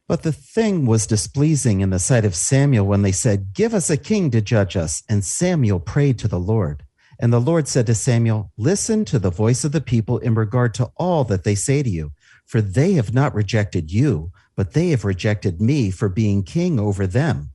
But 0.07 0.23
the 0.23 0.31
thing 0.31 0.85
was 0.85 1.05
displeasing 1.05 1.81
in 1.81 1.91
the 1.91 1.99
sight 1.99 2.25
of 2.25 2.35
Samuel 2.35 2.87
when 2.87 3.03
they 3.03 3.11
said, 3.11 3.53
Give 3.53 3.73
us 3.73 3.89
a 3.89 3.97
king 3.97 4.31
to 4.31 4.41
judge 4.41 4.75
us. 4.75 5.03
And 5.07 5.23
Samuel 5.23 5.79
prayed 5.79 6.17
to 6.19 6.27
the 6.27 6.39
Lord. 6.39 6.83
And 7.19 7.31
the 7.31 7.39
Lord 7.39 7.67
said 7.67 7.85
to 7.87 7.95
Samuel, 7.95 8.51
Listen 8.57 9.05
to 9.05 9.19
the 9.19 9.29
voice 9.29 9.63
of 9.63 9.71
the 9.71 9.81
people 9.81 10.17
in 10.17 10.33
regard 10.33 10.73
to 10.75 10.91
all 10.95 11.25
that 11.25 11.43
they 11.43 11.53
say 11.53 11.83
to 11.83 11.89
you, 11.89 12.11
for 12.45 12.61
they 12.61 12.93
have 12.93 13.13
not 13.13 13.35
rejected 13.35 13.91
you, 13.91 14.31
but 14.55 14.73
they 14.73 14.89
have 14.89 15.05
rejected 15.05 15.61
me 15.61 15.91
for 15.91 16.09
being 16.09 16.41
king 16.41 16.79
over 16.79 17.05
them. 17.05 17.51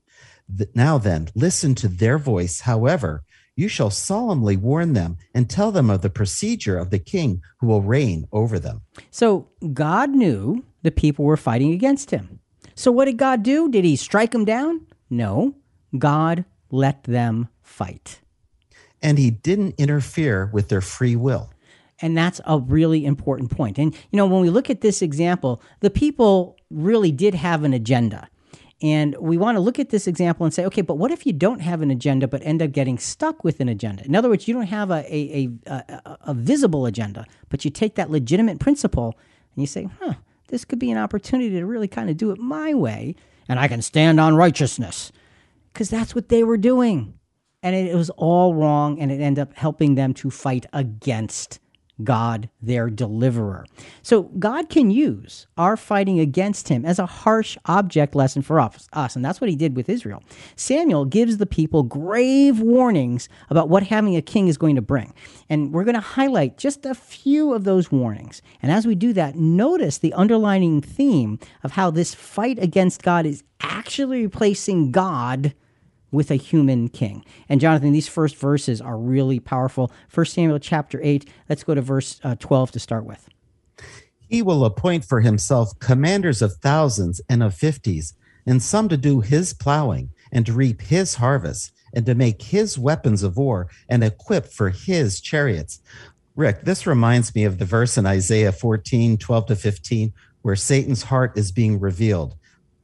Now 0.74 0.98
then, 0.98 1.28
listen 1.34 1.74
to 1.76 1.88
their 1.88 2.18
voice. 2.18 2.60
However, 2.60 3.24
you 3.56 3.68
shall 3.68 3.90
solemnly 3.90 4.56
warn 4.56 4.92
them 4.92 5.16
and 5.32 5.48
tell 5.48 5.70
them 5.70 5.90
of 5.90 6.02
the 6.02 6.10
procedure 6.10 6.76
of 6.76 6.90
the 6.90 6.98
king 6.98 7.42
who 7.58 7.66
will 7.66 7.82
reign 7.82 8.26
over 8.32 8.58
them. 8.58 8.82
So 9.10 9.48
God 9.72 10.10
knew 10.10 10.64
the 10.82 10.90
people 10.90 11.24
were 11.24 11.36
fighting 11.36 11.72
against 11.72 12.10
him. 12.10 12.40
So 12.74 12.90
what 12.90 13.04
did 13.04 13.16
God 13.16 13.42
do? 13.42 13.70
Did 13.70 13.84
he 13.84 13.96
strike 13.96 14.32
them 14.32 14.44
down? 14.44 14.86
No. 15.08 15.54
God 15.96 16.44
let 16.70 17.04
them 17.04 17.48
fight. 17.62 18.20
And 19.00 19.18
he 19.18 19.30
didn't 19.30 19.76
interfere 19.78 20.50
with 20.52 20.68
their 20.68 20.80
free 20.80 21.14
will. 21.14 21.50
And 22.00 22.16
that's 22.16 22.40
a 22.44 22.58
really 22.58 23.04
important 23.04 23.50
point. 23.50 23.78
And, 23.78 23.94
you 24.10 24.16
know, 24.16 24.26
when 24.26 24.40
we 24.40 24.50
look 24.50 24.68
at 24.68 24.80
this 24.80 25.00
example, 25.00 25.62
the 25.80 25.90
people 25.90 26.56
really 26.70 27.12
did 27.12 27.34
have 27.34 27.62
an 27.62 27.72
agenda. 27.72 28.28
And 28.82 29.16
we 29.20 29.38
want 29.38 29.56
to 29.56 29.60
look 29.60 29.78
at 29.78 29.90
this 29.90 30.06
example 30.06 30.44
and 30.44 30.52
say, 30.52 30.64
okay, 30.66 30.82
but 30.82 30.96
what 30.96 31.10
if 31.10 31.26
you 31.26 31.32
don't 31.32 31.60
have 31.60 31.80
an 31.80 31.90
agenda 31.90 32.26
but 32.26 32.42
end 32.44 32.60
up 32.60 32.72
getting 32.72 32.98
stuck 32.98 33.44
with 33.44 33.60
an 33.60 33.68
agenda? 33.68 34.04
In 34.04 34.16
other 34.16 34.28
words, 34.28 34.48
you 34.48 34.54
don't 34.54 34.66
have 34.66 34.90
a, 34.90 35.04
a, 35.08 35.48
a, 35.66 36.18
a, 36.26 36.34
visible 36.34 36.84
agenda, 36.84 37.24
but 37.48 37.64
you 37.64 37.70
take 37.70 37.94
that 37.94 38.10
legitimate 38.10 38.58
principle 38.58 39.16
and 39.54 39.62
you 39.62 39.66
say, 39.66 39.88
huh, 40.00 40.14
this 40.48 40.64
could 40.64 40.78
be 40.78 40.90
an 40.90 40.98
opportunity 40.98 41.50
to 41.50 41.64
really 41.64 41.88
kind 41.88 42.10
of 42.10 42.16
do 42.16 42.30
it 42.30 42.38
my 42.38 42.74
way, 42.74 43.14
and 43.48 43.58
I 43.58 43.68
can 43.68 43.80
stand 43.80 44.20
on 44.20 44.36
righteousness. 44.36 45.12
Because 45.72 45.90
that's 45.90 46.14
what 46.14 46.28
they 46.28 46.44
were 46.44 46.56
doing. 46.56 47.14
And 47.62 47.74
it, 47.74 47.90
it 47.90 47.96
was 47.96 48.10
all 48.10 48.54
wrong, 48.54 49.00
and 49.00 49.10
it 49.10 49.20
ended 49.20 49.42
up 49.42 49.54
helping 49.54 49.94
them 49.94 50.14
to 50.14 50.30
fight 50.30 50.66
against 50.72 51.58
God, 52.02 52.48
their 52.60 52.90
deliverer. 52.90 53.66
So 54.02 54.24
God 54.38 54.68
can 54.68 54.90
use 54.90 55.46
our 55.56 55.76
fighting 55.76 56.18
against 56.18 56.68
him 56.68 56.84
as 56.84 56.98
a 56.98 57.06
harsh 57.06 57.56
object 57.66 58.14
lesson 58.16 58.42
for 58.42 58.58
us, 58.58 59.14
and 59.16 59.24
that's 59.24 59.40
what 59.40 59.48
he 59.48 59.56
did 59.56 59.76
with 59.76 59.88
Israel. 59.88 60.22
Samuel 60.56 61.04
gives 61.04 61.36
the 61.36 61.46
people 61.46 61.84
grave 61.84 62.60
warnings 62.60 63.28
about 63.48 63.68
what 63.68 63.84
having 63.84 64.16
a 64.16 64.22
king 64.22 64.48
is 64.48 64.58
going 64.58 64.74
to 64.74 64.82
bring. 64.82 65.14
And 65.48 65.72
we're 65.72 65.84
going 65.84 65.94
to 65.94 66.00
highlight 66.00 66.58
just 66.58 66.84
a 66.84 66.94
few 66.94 67.54
of 67.54 67.64
those 67.64 67.92
warnings. 67.92 68.42
And 68.60 68.72
as 68.72 68.86
we 68.86 68.94
do 68.94 69.12
that, 69.12 69.36
notice 69.36 69.98
the 69.98 70.14
underlining 70.14 70.80
theme 70.80 71.38
of 71.62 71.72
how 71.72 71.90
this 71.90 72.14
fight 72.14 72.58
against 72.58 73.02
God 73.02 73.26
is 73.26 73.44
actually 73.60 74.22
replacing 74.22 74.90
God 74.90 75.54
with 76.14 76.30
a 76.30 76.36
human 76.36 76.88
king. 76.88 77.24
And 77.48 77.60
Jonathan, 77.60 77.92
these 77.92 78.08
first 78.08 78.36
verses 78.36 78.80
are 78.80 78.96
really 78.96 79.40
powerful. 79.40 79.92
First 80.08 80.32
Samuel 80.32 80.58
chapter 80.58 81.00
8, 81.02 81.28
let's 81.48 81.64
go 81.64 81.74
to 81.74 81.82
verse 81.82 82.20
uh, 82.24 82.36
12 82.36 82.72
to 82.72 82.80
start 82.80 83.04
with. 83.04 83.28
He 84.28 84.40
will 84.40 84.64
appoint 84.64 85.04
for 85.04 85.20
himself 85.20 85.78
commanders 85.78 86.40
of 86.40 86.54
thousands 86.54 87.20
and 87.28 87.42
of 87.42 87.54
fifties, 87.54 88.14
and 88.46 88.62
some 88.62 88.88
to 88.88 88.96
do 88.96 89.20
his 89.20 89.52
plowing 89.52 90.10
and 90.32 90.46
to 90.46 90.52
reap 90.52 90.80
his 90.80 91.16
harvest 91.16 91.72
and 91.94 92.04
to 92.06 92.14
make 92.14 92.42
his 92.42 92.78
weapons 92.78 93.22
of 93.22 93.36
war 93.36 93.68
and 93.88 94.02
equip 94.02 94.46
for 94.46 94.70
his 94.70 95.20
chariots. 95.20 95.80
Rick, 96.36 96.64
this 96.64 96.86
reminds 96.86 97.34
me 97.34 97.44
of 97.44 97.58
the 97.58 97.64
verse 97.64 97.96
in 97.96 98.06
Isaiah 98.06 98.50
14, 98.50 99.18
12 99.18 99.46
to 99.46 99.56
15, 99.56 100.12
where 100.42 100.56
Satan's 100.56 101.04
heart 101.04 101.38
is 101.38 101.52
being 101.52 101.78
revealed. 101.78 102.34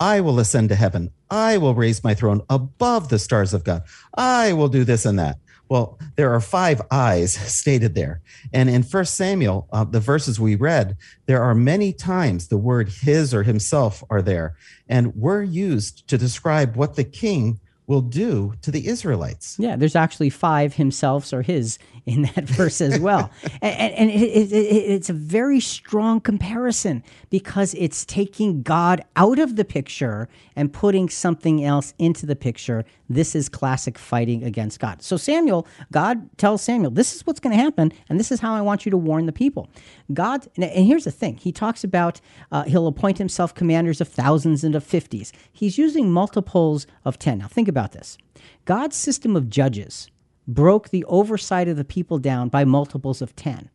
I 0.01 0.21
will 0.23 0.41
ascend 0.41 0.71
to 0.71 0.75
heaven. 0.75 1.11
I 1.31 1.59
will 1.59 1.75
raise 1.75 2.03
my 2.03 2.15
throne 2.15 2.41
above 2.49 3.11
the 3.11 3.19
stars 3.19 3.53
of 3.53 3.65
God. 3.65 3.83
I 4.15 4.55
will 4.55 4.69
do 4.69 4.83
this 4.83 5.05
and 5.05 5.19
that. 5.19 5.37
Well, 5.69 6.01
there 6.17 6.35
are 6.35 6.41
five 6.41 6.83
I's 6.91 7.33
stated 7.53 7.95
there. 7.95 8.23
And 8.53 8.69
in 8.69 8.83
First 8.83 9.15
Samuel, 9.15 9.69
uh, 9.73 9.85
the 9.85 10.01
verses 10.01 10.41
we 10.41 10.57
read, 10.57 10.97
there 11.27 11.43
are 11.43 11.55
many 11.55 11.93
times 11.93 12.49
the 12.49 12.57
word 12.57 12.89
his 12.89 13.33
or 13.35 13.43
himself 13.45 14.03
are 14.11 14.23
there 14.23 14.57
and 14.89 15.15
were 15.15 15.43
used 15.43 16.09
to 16.09 16.19
describe 16.19 16.77
what 16.77 16.97
the 16.97 17.05
king 17.05 17.61
will 17.91 18.01
do 18.01 18.55
to 18.63 18.71
the 18.71 18.87
Israelites. 18.87 19.57
Yeah, 19.59 19.75
there's 19.75 19.97
actually 19.97 20.31
five 20.31 20.75
himselfs 20.75 21.33
or 21.33 21.43
his 21.43 21.77
in 22.07 22.23
that 22.23 22.45
verse 22.49 22.81
as 22.81 23.01
well. 23.01 23.31
and, 23.61 23.93
and 23.95 24.11
it, 24.11 24.23
it, 24.23 24.53
it, 24.53 24.57
it's 24.57 25.11
a 25.11 25.13
very 25.13 25.59
strong 25.59 26.21
comparison 26.21 27.03
because 27.31 27.75
it's 27.75 28.05
taking 28.05 28.63
God 28.63 29.05
out 29.17 29.41
of 29.41 29.57
the 29.57 29.65
picture 29.65 30.29
and 30.55 30.73
putting 30.73 31.09
something 31.09 31.65
else 31.65 31.93
into 31.99 32.27
the 32.27 32.37
picture. 32.37 32.85
This 33.09 33.35
is 33.35 33.49
classic 33.49 33.99
fighting 33.99 34.45
against 34.45 34.79
God. 34.79 35.03
So 35.03 35.17
Samuel, 35.17 35.67
God 35.91 36.37
tells 36.39 36.63
Samuel, 36.63 36.93
this 36.93 37.15
is 37.15 37.27
what's 37.27 37.41
going 37.41 37.57
to 37.57 37.63
happen, 37.63 37.93
and 38.09 38.21
this 38.21 38.31
is 38.31 38.39
how 38.39 38.55
I 38.55 38.61
want 38.61 38.85
you 38.85 38.91
to 38.91 38.97
warn 38.97 39.27
the 39.27 39.33
people. 39.33 39.69
God, 40.15 40.47
and 40.57 40.87
here's 40.87 41.05
the 41.05 41.11
thing, 41.11 41.39
he 41.39 41.51
talks 41.51 41.83
about 41.83 42.21
uh, 42.53 42.65
he'll 42.65 42.87
appoint 42.87 43.19
himself 43.19 43.55
commanders 43.55 44.01
of 44.01 44.07
thousands 44.09 44.63
and 44.63 44.75
of 44.75 44.85
fifties. 44.85 45.33
He's 45.51 45.77
using 45.77 46.13
multiples 46.13 46.87
of 47.05 47.19
10. 47.19 47.39
Now 47.39 47.49
think 47.49 47.67
about 47.67 47.80
this. 47.89 48.19
God's 48.65 48.97
system 48.97 49.37
of 49.37 49.51
judges 49.51 50.11
broke 50.47 50.91
the 50.91 51.05
oversight 51.05 51.69
of 51.69 51.77
the 51.77 51.85
people 51.85 52.19
down 52.19 52.49
by 52.49 52.65
multiples 52.65 53.23
of 53.23 53.37
10. 53.37 53.71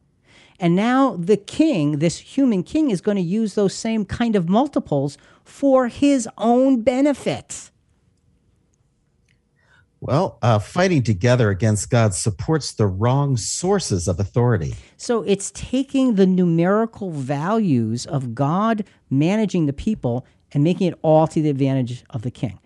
And 0.60 0.76
now 0.76 1.18
the 1.18 1.38
king, 1.38 2.00
this 2.00 2.18
human 2.18 2.64
king, 2.64 2.90
is 2.90 3.02
going 3.02 3.18
to 3.18 3.24
use 3.24 3.56
those 3.56 3.74
same 3.74 4.06
kind 4.06 4.36
of 4.36 4.48
multiples 4.48 5.18
for 5.44 5.88
his 5.88 6.28
own 6.38 6.82
benefit. 6.82 7.72
Well, 10.00 10.38
uh, 10.42 10.60
fighting 10.60 11.04
together 11.04 11.50
against 11.50 11.90
God 11.90 12.14
supports 12.14 12.74
the 12.74 12.86
wrong 12.86 13.38
sources 13.38 14.08
of 14.08 14.20
authority. 14.20 14.76
So 14.98 15.24
it's 15.24 15.52
taking 15.52 16.16
the 16.16 16.28
numerical 16.28 17.12
values 17.12 18.06
of 18.06 18.36
God 18.36 18.86
managing 19.10 19.66
the 19.66 19.74
people 19.74 20.26
and 20.52 20.64
making 20.64 20.88
it 20.88 21.00
all 21.02 21.28
to 21.28 21.42
the 21.42 21.50
advantage 21.50 22.04
of 22.12 22.22
the 22.22 22.32
king. 22.32 22.60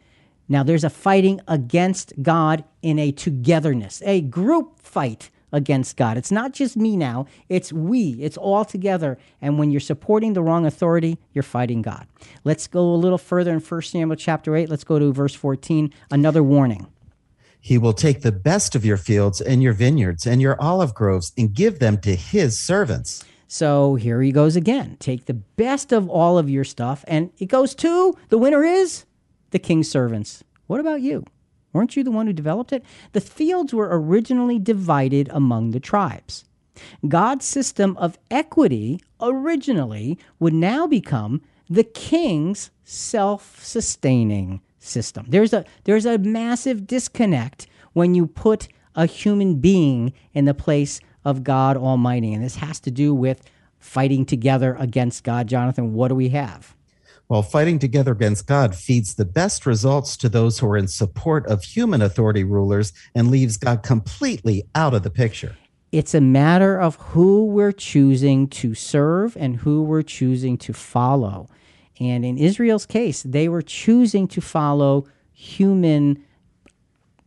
Now, 0.49 0.63
there's 0.63 0.83
a 0.83 0.89
fighting 0.89 1.39
against 1.47 2.11
God 2.21 2.63
in 2.81 2.97
a 2.97 3.11
togetherness, 3.11 4.01
a 4.03 4.21
group 4.21 4.79
fight 4.79 5.29
against 5.51 5.95
God. 5.95 6.17
It's 6.17 6.31
not 6.31 6.53
just 6.53 6.75
me 6.75 6.97
now, 6.97 7.27
it's 7.47 7.71
we, 7.71 8.11
it's 8.21 8.37
all 8.37 8.65
together. 8.65 9.17
And 9.41 9.57
when 9.57 9.71
you're 9.71 9.79
supporting 9.79 10.33
the 10.33 10.41
wrong 10.41 10.65
authority, 10.65 11.17
you're 11.33 11.43
fighting 11.43 11.81
God. 11.81 12.07
Let's 12.43 12.67
go 12.67 12.81
a 12.81 12.95
little 12.95 13.17
further 13.17 13.53
in 13.53 13.59
1 13.59 13.81
Samuel 13.83 14.15
chapter 14.15 14.55
8. 14.55 14.69
Let's 14.69 14.83
go 14.83 14.99
to 14.99 15.13
verse 15.13 15.35
14, 15.35 15.93
another 16.11 16.43
warning. 16.43 16.87
He 17.61 17.77
will 17.77 17.93
take 17.93 18.21
the 18.21 18.31
best 18.31 18.75
of 18.75 18.85
your 18.85 18.97
fields 18.97 19.41
and 19.41 19.61
your 19.61 19.73
vineyards 19.73 20.25
and 20.25 20.41
your 20.41 20.59
olive 20.61 20.93
groves 20.93 21.33
and 21.37 21.53
give 21.53 21.79
them 21.79 21.97
to 21.99 22.15
his 22.15 22.65
servants. 22.65 23.23
So 23.47 23.95
here 23.95 24.21
he 24.21 24.31
goes 24.31 24.55
again. 24.55 24.95
Take 24.99 25.25
the 25.25 25.33
best 25.33 25.91
of 25.91 26.07
all 26.07 26.37
of 26.37 26.49
your 26.49 26.63
stuff, 26.63 27.03
and 27.07 27.31
it 27.39 27.47
goes 27.47 27.73
to 27.75 28.15
the 28.29 28.37
winner 28.37 28.63
is 28.63 29.05
the 29.51 29.59
king's 29.59 29.89
servants. 29.89 30.43
What 30.67 30.79
about 30.79 31.01
you? 31.01 31.25
Weren't 31.73 31.95
you 31.95 32.03
the 32.03 32.11
one 32.11 32.27
who 32.27 32.33
developed 32.33 32.73
it? 32.73 32.83
The 33.11 33.21
fields 33.21 33.73
were 33.73 33.89
originally 33.91 34.59
divided 34.59 35.29
among 35.31 35.71
the 35.71 35.79
tribes. 35.79 36.45
God's 37.07 37.45
system 37.45 37.97
of 37.97 38.17
equity 38.31 39.01
originally 39.21 40.17
would 40.39 40.53
now 40.53 40.87
become 40.87 41.41
the 41.69 41.83
king's 41.83 42.71
self 42.83 43.63
sustaining 43.63 44.61
system. 44.79 45.25
There's 45.29 45.53
a, 45.53 45.65
there's 45.83 46.05
a 46.05 46.17
massive 46.17 46.87
disconnect 46.87 47.67
when 47.93 48.15
you 48.15 48.25
put 48.25 48.67
a 48.95 49.05
human 49.05 49.55
being 49.55 50.13
in 50.33 50.45
the 50.45 50.53
place 50.53 50.99
of 51.23 51.43
God 51.43 51.77
Almighty. 51.77 52.33
And 52.33 52.43
this 52.43 52.55
has 52.55 52.79
to 52.81 52.91
do 52.91 53.13
with 53.13 53.41
fighting 53.77 54.25
together 54.25 54.75
against 54.79 55.23
God. 55.23 55.47
Jonathan, 55.47 55.93
what 55.93 56.07
do 56.07 56.15
we 56.15 56.29
have? 56.29 56.75
While 57.29 57.43
fighting 57.43 57.77
together 57.77 58.13
against 58.13 58.47
God 58.47 58.73
feeds 58.73 59.13
the 59.13 59.23
best 59.23 59.67
results 59.67 60.17
to 60.17 60.29
those 60.29 60.57
who 60.57 60.67
are 60.67 60.75
in 60.75 60.87
support 60.87 61.45
of 61.45 61.63
human 61.63 62.01
authority 62.01 62.43
rulers 62.43 62.91
and 63.13 63.29
leaves 63.29 63.55
God 63.55 63.83
completely 63.83 64.63
out 64.73 64.95
of 64.95 65.03
the 65.03 65.11
picture. 65.11 65.55
It's 65.91 66.15
a 66.15 66.21
matter 66.21 66.81
of 66.81 66.95
who 66.95 67.45
we're 67.45 67.71
choosing 67.71 68.47
to 68.47 68.73
serve 68.73 69.37
and 69.37 69.57
who 69.57 69.83
we're 69.83 70.01
choosing 70.01 70.57
to 70.57 70.73
follow. 70.73 71.47
And 71.99 72.25
in 72.25 72.39
Israel's 72.39 72.87
case, 72.87 73.21
they 73.21 73.47
were 73.47 73.61
choosing 73.61 74.27
to 74.29 74.41
follow 74.41 75.05
human 75.31 76.25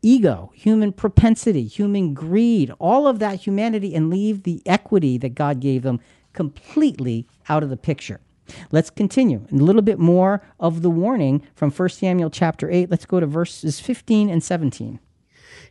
ego, 0.02 0.50
human 0.52 0.92
propensity, 0.92 1.68
human 1.68 2.12
greed, 2.12 2.72
all 2.80 3.06
of 3.06 3.20
that 3.20 3.36
humanity, 3.36 3.94
and 3.94 4.10
leave 4.10 4.42
the 4.42 4.62
equity 4.66 5.16
that 5.18 5.36
God 5.36 5.60
gave 5.60 5.82
them 5.82 6.00
completely 6.32 7.28
out 7.48 7.62
of 7.62 7.70
the 7.70 7.76
picture. 7.76 8.18
Let's 8.70 8.90
continue. 8.90 9.46
A 9.52 9.54
little 9.54 9.82
bit 9.82 9.98
more 9.98 10.42
of 10.58 10.82
the 10.82 10.90
warning 10.90 11.42
from 11.54 11.70
1 11.70 11.88
Samuel 11.90 12.30
chapter 12.30 12.70
8. 12.70 12.90
Let's 12.90 13.06
go 13.06 13.20
to 13.20 13.26
verses 13.26 13.80
15 13.80 14.28
and 14.28 14.42
17. 14.42 15.00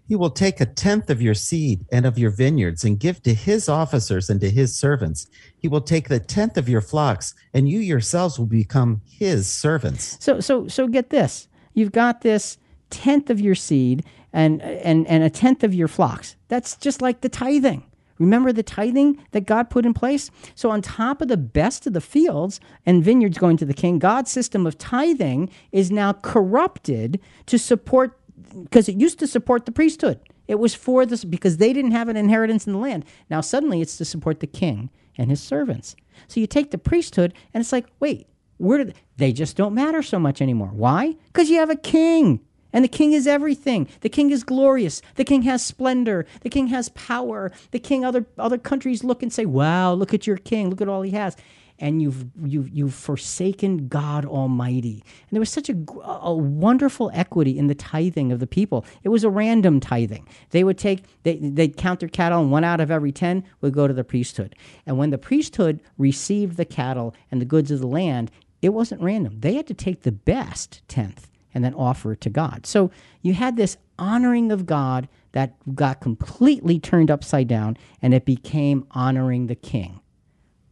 He 0.07 0.15
will 0.15 0.29
take 0.29 0.59
a 0.59 0.65
tenth 0.65 1.09
of 1.09 1.21
your 1.21 1.33
seed 1.33 1.85
and 1.91 2.05
of 2.05 2.17
your 2.17 2.31
vineyards 2.31 2.83
and 2.83 2.99
give 2.99 3.21
to 3.23 3.33
his 3.33 3.69
officers 3.69 4.29
and 4.29 4.41
to 4.41 4.49
his 4.49 4.75
servants. 4.75 5.27
He 5.57 5.67
will 5.67 5.81
take 5.81 6.09
the 6.09 6.19
tenth 6.19 6.57
of 6.57 6.67
your 6.67 6.81
flocks, 6.81 7.33
and 7.53 7.69
you 7.69 7.79
yourselves 7.79 8.37
will 8.37 8.47
become 8.47 9.01
his 9.05 9.47
servants. 9.47 10.17
So, 10.19 10.39
so, 10.39 10.67
so 10.67 10.87
get 10.87 11.11
this. 11.11 11.47
You've 11.73 11.91
got 11.93 12.21
this 12.21 12.57
tenth 12.89 13.29
of 13.29 13.39
your 13.39 13.55
seed 13.55 14.03
and, 14.33 14.61
and, 14.61 15.07
and 15.07 15.23
a 15.23 15.29
tenth 15.29 15.63
of 15.63 15.73
your 15.73 15.87
flocks. 15.87 16.35
That's 16.47 16.75
just 16.75 17.01
like 17.01 17.21
the 17.21 17.29
tithing. 17.29 17.83
Remember 18.21 18.53
the 18.53 18.63
tithing 18.63 19.17
that 19.31 19.47
God 19.47 19.69
put 19.69 19.85
in 19.85 19.93
place? 19.93 20.29
So, 20.53 20.69
on 20.69 20.81
top 20.81 21.21
of 21.21 21.27
the 21.27 21.37
best 21.37 21.87
of 21.87 21.93
the 21.93 22.01
fields 22.01 22.59
and 22.85 23.03
vineyards 23.03 23.39
going 23.39 23.57
to 23.57 23.65
the 23.65 23.73
king, 23.73 23.97
God's 23.97 24.29
system 24.29 24.67
of 24.67 24.77
tithing 24.77 25.49
is 25.71 25.89
now 25.89 26.13
corrupted 26.13 27.19
to 27.47 27.57
support, 27.57 28.19
because 28.53 28.87
it 28.87 29.01
used 29.01 29.17
to 29.19 29.27
support 29.27 29.65
the 29.65 29.71
priesthood. 29.71 30.19
It 30.47 30.59
was 30.59 30.75
for 30.75 31.05
this 31.05 31.23
because 31.23 31.57
they 31.57 31.73
didn't 31.73 31.91
have 31.91 32.09
an 32.09 32.17
inheritance 32.17 32.67
in 32.67 32.73
the 32.73 32.79
land. 32.79 33.05
Now 33.29 33.41
suddenly 33.41 33.81
it's 33.81 33.97
to 33.97 34.05
support 34.05 34.39
the 34.39 34.47
king 34.47 34.89
and 35.17 35.29
his 35.29 35.41
servants. 35.41 35.95
So 36.27 36.39
you 36.39 36.47
take 36.47 36.71
the 36.71 36.77
priesthood 36.77 37.33
and 37.53 37.61
it's 37.61 37.71
like, 37.71 37.87
wait, 37.99 38.27
where 38.57 38.79
did 38.79 38.95
they 39.17 39.31
just 39.31 39.55
don't 39.55 39.73
matter 39.73 40.03
so 40.03 40.19
much 40.19 40.41
anymore? 40.41 40.71
Why? 40.73 41.15
Because 41.27 41.49
you 41.49 41.57
have 41.57 41.69
a 41.69 41.75
king. 41.75 42.41
And 42.73 42.83
the 42.83 42.89
king 42.89 43.13
is 43.13 43.27
everything. 43.27 43.87
The 44.01 44.09
king 44.09 44.31
is 44.31 44.43
glorious. 44.43 45.01
The 45.15 45.25
king 45.25 45.43
has 45.43 45.63
splendor. 45.63 46.25
The 46.41 46.49
king 46.49 46.67
has 46.67 46.89
power. 46.89 47.51
The 47.71 47.79
king 47.79 48.05
other 48.05 48.25
other 48.37 48.57
countries 48.57 49.03
look 49.03 49.21
and 49.23 49.31
say, 49.31 49.45
"Wow, 49.45 49.93
look 49.93 50.13
at 50.13 50.27
your 50.27 50.37
king. 50.37 50.69
Look 50.69 50.81
at 50.81 50.89
all 50.89 51.01
he 51.01 51.11
has." 51.11 51.35
And 51.79 51.99
you've 51.99 52.25
you've 52.45 52.69
you've 52.69 52.93
forsaken 52.93 53.87
God 53.87 54.23
Almighty. 54.23 55.03
And 55.03 55.31
there 55.31 55.39
was 55.39 55.49
such 55.49 55.67
a, 55.67 55.75
a 56.03 56.33
wonderful 56.33 57.09
equity 57.11 57.57
in 57.57 57.65
the 57.67 57.73
tithing 57.73 58.31
of 58.31 58.39
the 58.39 58.45
people. 58.45 58.85
It 59.03 59.09
was 59.09 59.23
a 59.23 59.31
random 59.31 59.79
tithing. 59.79 60.27
They 60.51 60.63
would 60.63 60.77
take 60.77 61.05
they 61.23 61.37
they'd 61.37 61.77
count 61.77 61.99
their 61.99 62.09
cattle, 62.09 62.39
and 62.39 62.51
one 62.51 62.63
out 62.63 62.81
of 62.81 62.91
every 62.91 63.11
ten 63.11 63.43
would 63.61 63.73
go 63.73 63.87
to 63.87 63.93
the 63.93 64.03
priesthood. 64.03 64.55
And 64.85 64.99
when 64.99 65.09
the 65.09 65.17
priesthood 65.17 65.81
received 65.97 66.57
the 66.57 66.65
cattle 66.65 67.15
and 67.31 67.41
the 67.41 67.45
goods 67.45 67.71
of 67.71 67.79
the 67.79 67.87
land, 67.87 68.29
it 68.61 68.69
wasn't 68.69 69.01
random. 69.01 69.39
They 69.39 69.55
had 69.55 69.65
to 69.67 69.73
take 69.73 70.03
the 70.03 70.11
best 70.11 70.83
tenth 70.87 71.30
and 71.53 71.63
then 71.63 71.73
offer 71.73 72.13
it 72.13 72.21
to 72.21 72.29
God. 72.29 72.65
So 72.65 72.91
you 73.21 73.33
had 73.33 73.57
this 73.57 73.77
honoring 73.99 74.51
of 74.51 74.65
God 74.65 75.07
that 75.33 75.55
got 75.75 76.01
completely 76.01 76.79
turned 76.79 77.11
upside 77.11 77.47
down 77.47 77.77
and 78.01 78.13
it 78.13 78.25
became 78.25 78.85
honoring 78.91 79.47
the 79.47 79.55
king. 79.55 79.99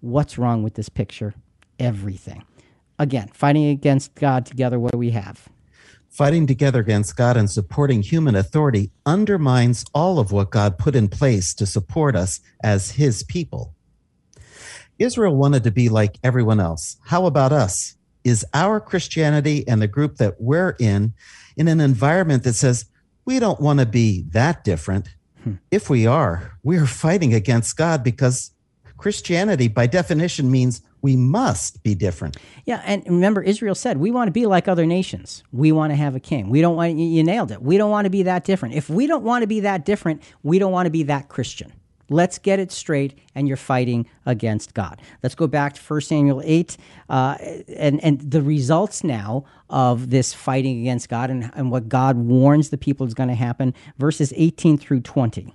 What's 0.02 0.38
wrong 0.38 0.64
with 0.64 0.76
this 0.76 0.90
picture? 0.90 1.34
Everything. 1.80 2.44
Again, 2.98 3.30
fighting 3.34 3.68
against 3.68 4.16
God 4.16 4.46
together, 4.46 4.80
what 4.80 4.92
do 4.92 4.98
we 4.98 5.12
have? 5.12 5.48
Fighting 6.10 6.48
together 6.48 6.80
against 6.80 7.16
God 7.16 7.38
and 7.38 7.50
supporting 7.50 8.02
human 8.02 8.36
authority 8.36 8.92
undermines 9.06 9.86
all 9.94 10.20
of 10.20 10.32
what 10.32 10.50
God 10.50 10.78
put 10.78 10.96
in 10.96 11.08
place 11.08 11.54
to 11.54 11.66
support 11.66 12.16
us 12.16 12.42
as 12.64 12.92
his 12.92 13.24
people. 13.24 13.76
Israel 14.98 15.36
wanted 15.36 15.64
to 15.64 15.72
be 15.72 15.88
like 15.88 16.20
everyone 16.24 16.60
else. 16.60 16.98
How 17.06 17.26
about 17.26 17.54
us? 17.54 17.96
Is 18.24 18.46
our 18.54 18.80
Christianity 18.80 19.68
and 19.68 19.82
the 19.82 19.88
group 19.88 20.18
that 20.18 20.40
we're 20.40 20.76
in 20.80 21.14
in 21.56 21.68
an 21.68 21.80
environment 21.80 22.44
that 22.44 22.54
says 22.54 22.86
we 23.26 23.40
don't 23.40 23.60
want 23.60 23.80
to 23.80 23.86
be 23.86 24.26
that 24.32 24.64
different. 24.64 25.10
Hmm. 25.44 25.54
If 25.72 25.90
we 25.90 26.06
are, 26.06 26.58
we 26.64 26.78
are 26.78 26.88
fighting 26.88 27.34
against 27.34 27.78
God 27.78 28.04
because 28.04 28.52
Christianity, 28.98 29.68
by 29.68 29.88
definition, 29.88 30.52
means 30.52 30.82
we 31.02 31.16
must 31.16 31.82
be 31.84 31.96
different. 31.96 32.36
Yeah, 32.66 32.82
and 32.86 33.04
remember, 33.06 33.42
Israel 33.42 33.76
said, 33.76 33.98
We 33.98 34.12
want 34.12 34.28
to 34.28 34.32
be 34.32 34.46
like 34.46 34.68
other 34.68 34.86
nations. 34.86 35.44
We 35.52 35.72
want 35.72 35.92
to 35.92 35.96
have 35.96 36.16
a 36.16 36.20
king. 36.20 36.50
We 36.50 36.60
don't 36.60 36.76
want, 36.76 36.98
you 36.98 37.24
nailed 37.24 37.52
it. 37.52 37.62
We 37.62 37.78
don't 37.78 37.90
want 37.90 38.06
to 38.06 38.10
be 38.10 38.24
that 38.24 38.44
different. 38.44 38.76
If 38.76 38.90
we 38.90 39.08
don't 39.08 39.24
want 39.24 39.44
to 39.44 39.48
be 39.48 39.62
that 39.62 39.86
different, 39.86 40.22
we 40.44 40.60
don't 40.60 40.74
want 40.74 40.88
to 40.88 40.92
be 40.92 41.04
that 41.04 41.30
Christian. 41.30 41.72
Let's 42.10 42.38
get 42.38 42.60
it 42.60 42.72
straight, 42.72 43.18
and 43.36 43.48
you're 43.48 43.58
fighting 43.58 44.08
against 44.26 44.74
God. 44.74 45.02
Let's 45.24 45.36
go 45.36 45.48
back 45.48 45.74
to 45.74 45.82
1 45.82 46.02
Samuel 46.02 46.42
8 46.44 46.78
uh, 47.10 47.38
and, 47.78 48.04
and 48.04 48.20
the 48.20 48.42
results 48.42 49.04
now 49.04 49.46
of 49.70 50.10
this 50.10 50.34
fighting 50.34 50.82
against 50.82 51.10
God 51.10 51.30
and, 51.30 51.52
and 51.54 51.72
what 51.72 51.88
God 51.88 52.18
warns 52.18 52.70
the 52.70 52.78
people 52.78 53.06
is 53.06 53.14
going 53.14 53.30
to 53.30 53.36
happen, 53.36 53.74
verses 53.98 54.34
18 54.36 54.78
through 54.78 55.02
20. 55.02 55.54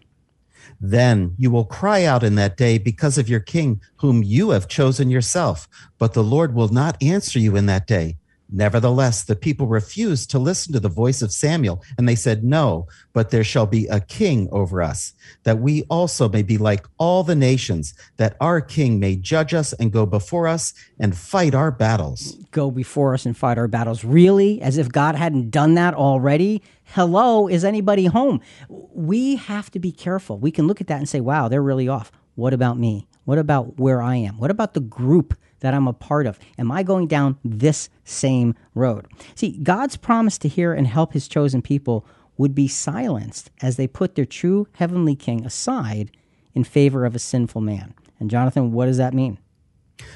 Then 0.81 1.35
you 1.39 1.51
will 1.51 1.65
cry 1.65 2.05
out 2.05 2.23
in 2.23 2.37
that 2.37 2.57
day 2.57 2.79
because 2.79 3.19
of 3.19 3.29
your 3.29 3.41
king, 3.41 3.81
whom 3.97 4.23
you 4.23 4.51
have 4.51 4.69
chosen 4.69 5.11
yourself. 5.11 5.69
But 5.99 6.15
the 6.15 6.25
Lord 6.25 6.55
will 6.55 6.69
not 6.69 7.03
answer 7.03 7.39
you 7.39 7.57
in 7.57 7.67
that 7.67 7.87
day. 7.87 8.17
Nevertheless, 8.51 9.25
the 9.25 9.37
people 9.37 9.67
refused 9.67 10.31
to 10.31 10.39
listen 10.39 10.73
to 10.73 10.81
the 10.81 10.89
voice 10.89 11.23
of 11.23 11.33
Samuel, 11.33 11.83
and 11.97 12.09
they 12.09 12.15
said, 12.15 12.45
No, 12.45 12.87
but 13.13 13.31
there 13.31 13.45
shall 13.45 13.67
be 13.67 13.87
a 13.87 14.01
king 14.01 14.49
over 14.53 14.83
us, 14.83 15.15
that 15.45 15.59
we 15.59 15.83
also 15.85 16.29
may 16.29 16.43
be 16.43 16.59
like 16.59 16.87
all 16.99 17.23
the 17.23 17.35
nations, 17.35 17.95
that 18.17 18.37
our 18.41 18.61
king 18.61 19.01
may 19.01 19.17
judge 19.17 19.55
us 19.55 19.73
and 19.75 19.93
go 19.93 20.05
before 20.07 20.47
us 20.47 20.75
and 21.01 21.17
fight 21.17 21.55
our 21.55 21.71
battles. 21.71 22.37
Go 22.51 22.71
before 22.71 23.15
us 23.15 23.25
and 23.27 23.37
fight 23.37 23.59
our 23.59 23.69
battles. 23.69 24.05
Really? 24.05 24.61
As 24.61 24.79
if 24.79 24.89
God 24.91 25.15
hadn't 25.15 25.51
done 25.51 25.75
that 25.75 25.95
already? 25.95 26.63
Hello, 26.85 27.49
is 27.49 27.65
anybody 27.65 28.07
home? 28.07 28.41
We 28.69 29.37
have 29.37 29.71
to 29.71 29.79
be 29.79 29.91
careful. 29.91 30.39
We 30.39 30.51
can 30.51 30.67
look 30.67 30.81
at 30.81 30.87
that 30.89 30.99
and 30.99 31.09
say, 31.09 31.21
Wow, 31.21 31.49
they're 31.49 31.63
really 31.63 31.89
off. 31.89 32.13
What 32.35 32.53
about 32.53 32.79
me? 32.79 33.07
What 33.25 33.39
about 33.39 33.79
where 33.79 34.03
I 34.03 34.17
am? 34.17 34.39
What 34.39 34.51
about 34.51 34.75
the 34.75 34.81
group 34.81 35.35
that 35.65 35.73
I'm 35.73 35.89
a 35.89 35.95
part 35.95 36.27
of? 36.27 36.39
Am 36.59 36.71
I 36.71 36.83
going 36.83 37.07
down 37.07 37.39
this 37.43 37.89
same 38.05 38.55
road? 38.75 39.07
See, 39.35 39.59
God's 39.63 39.97
promise 39.97 40.37
to 40.39 40.49
hear 40.49 40.75
and 40.75 40.87
help 40.87 41.15
his 41.15 41.27
chosen 41.27 41.63
people 41.63 42.07
would 42.37 42.55
be 42.55 42.69
silenced 42.69 43.51
as 43.63 43.77
they 43.77 43.87
put 43.87 44.15
their 44.15 44.27
true 44.27 44.69
heavenly 44.73 45.17
king 45.17 45.43
aside 45.47 46.11
in 46.53 46.65
favor 46.65 47.07
of 47.07 47.15
a 47.15 47.19
sinful 47.19 47.63
man. 47.63 47.95
And 48.21 48.29
Jonathan, 48.29 48.73
what 48.73 48.87
does 48.87 48.99
that 48.99 49.15
mean? 49.15 49.39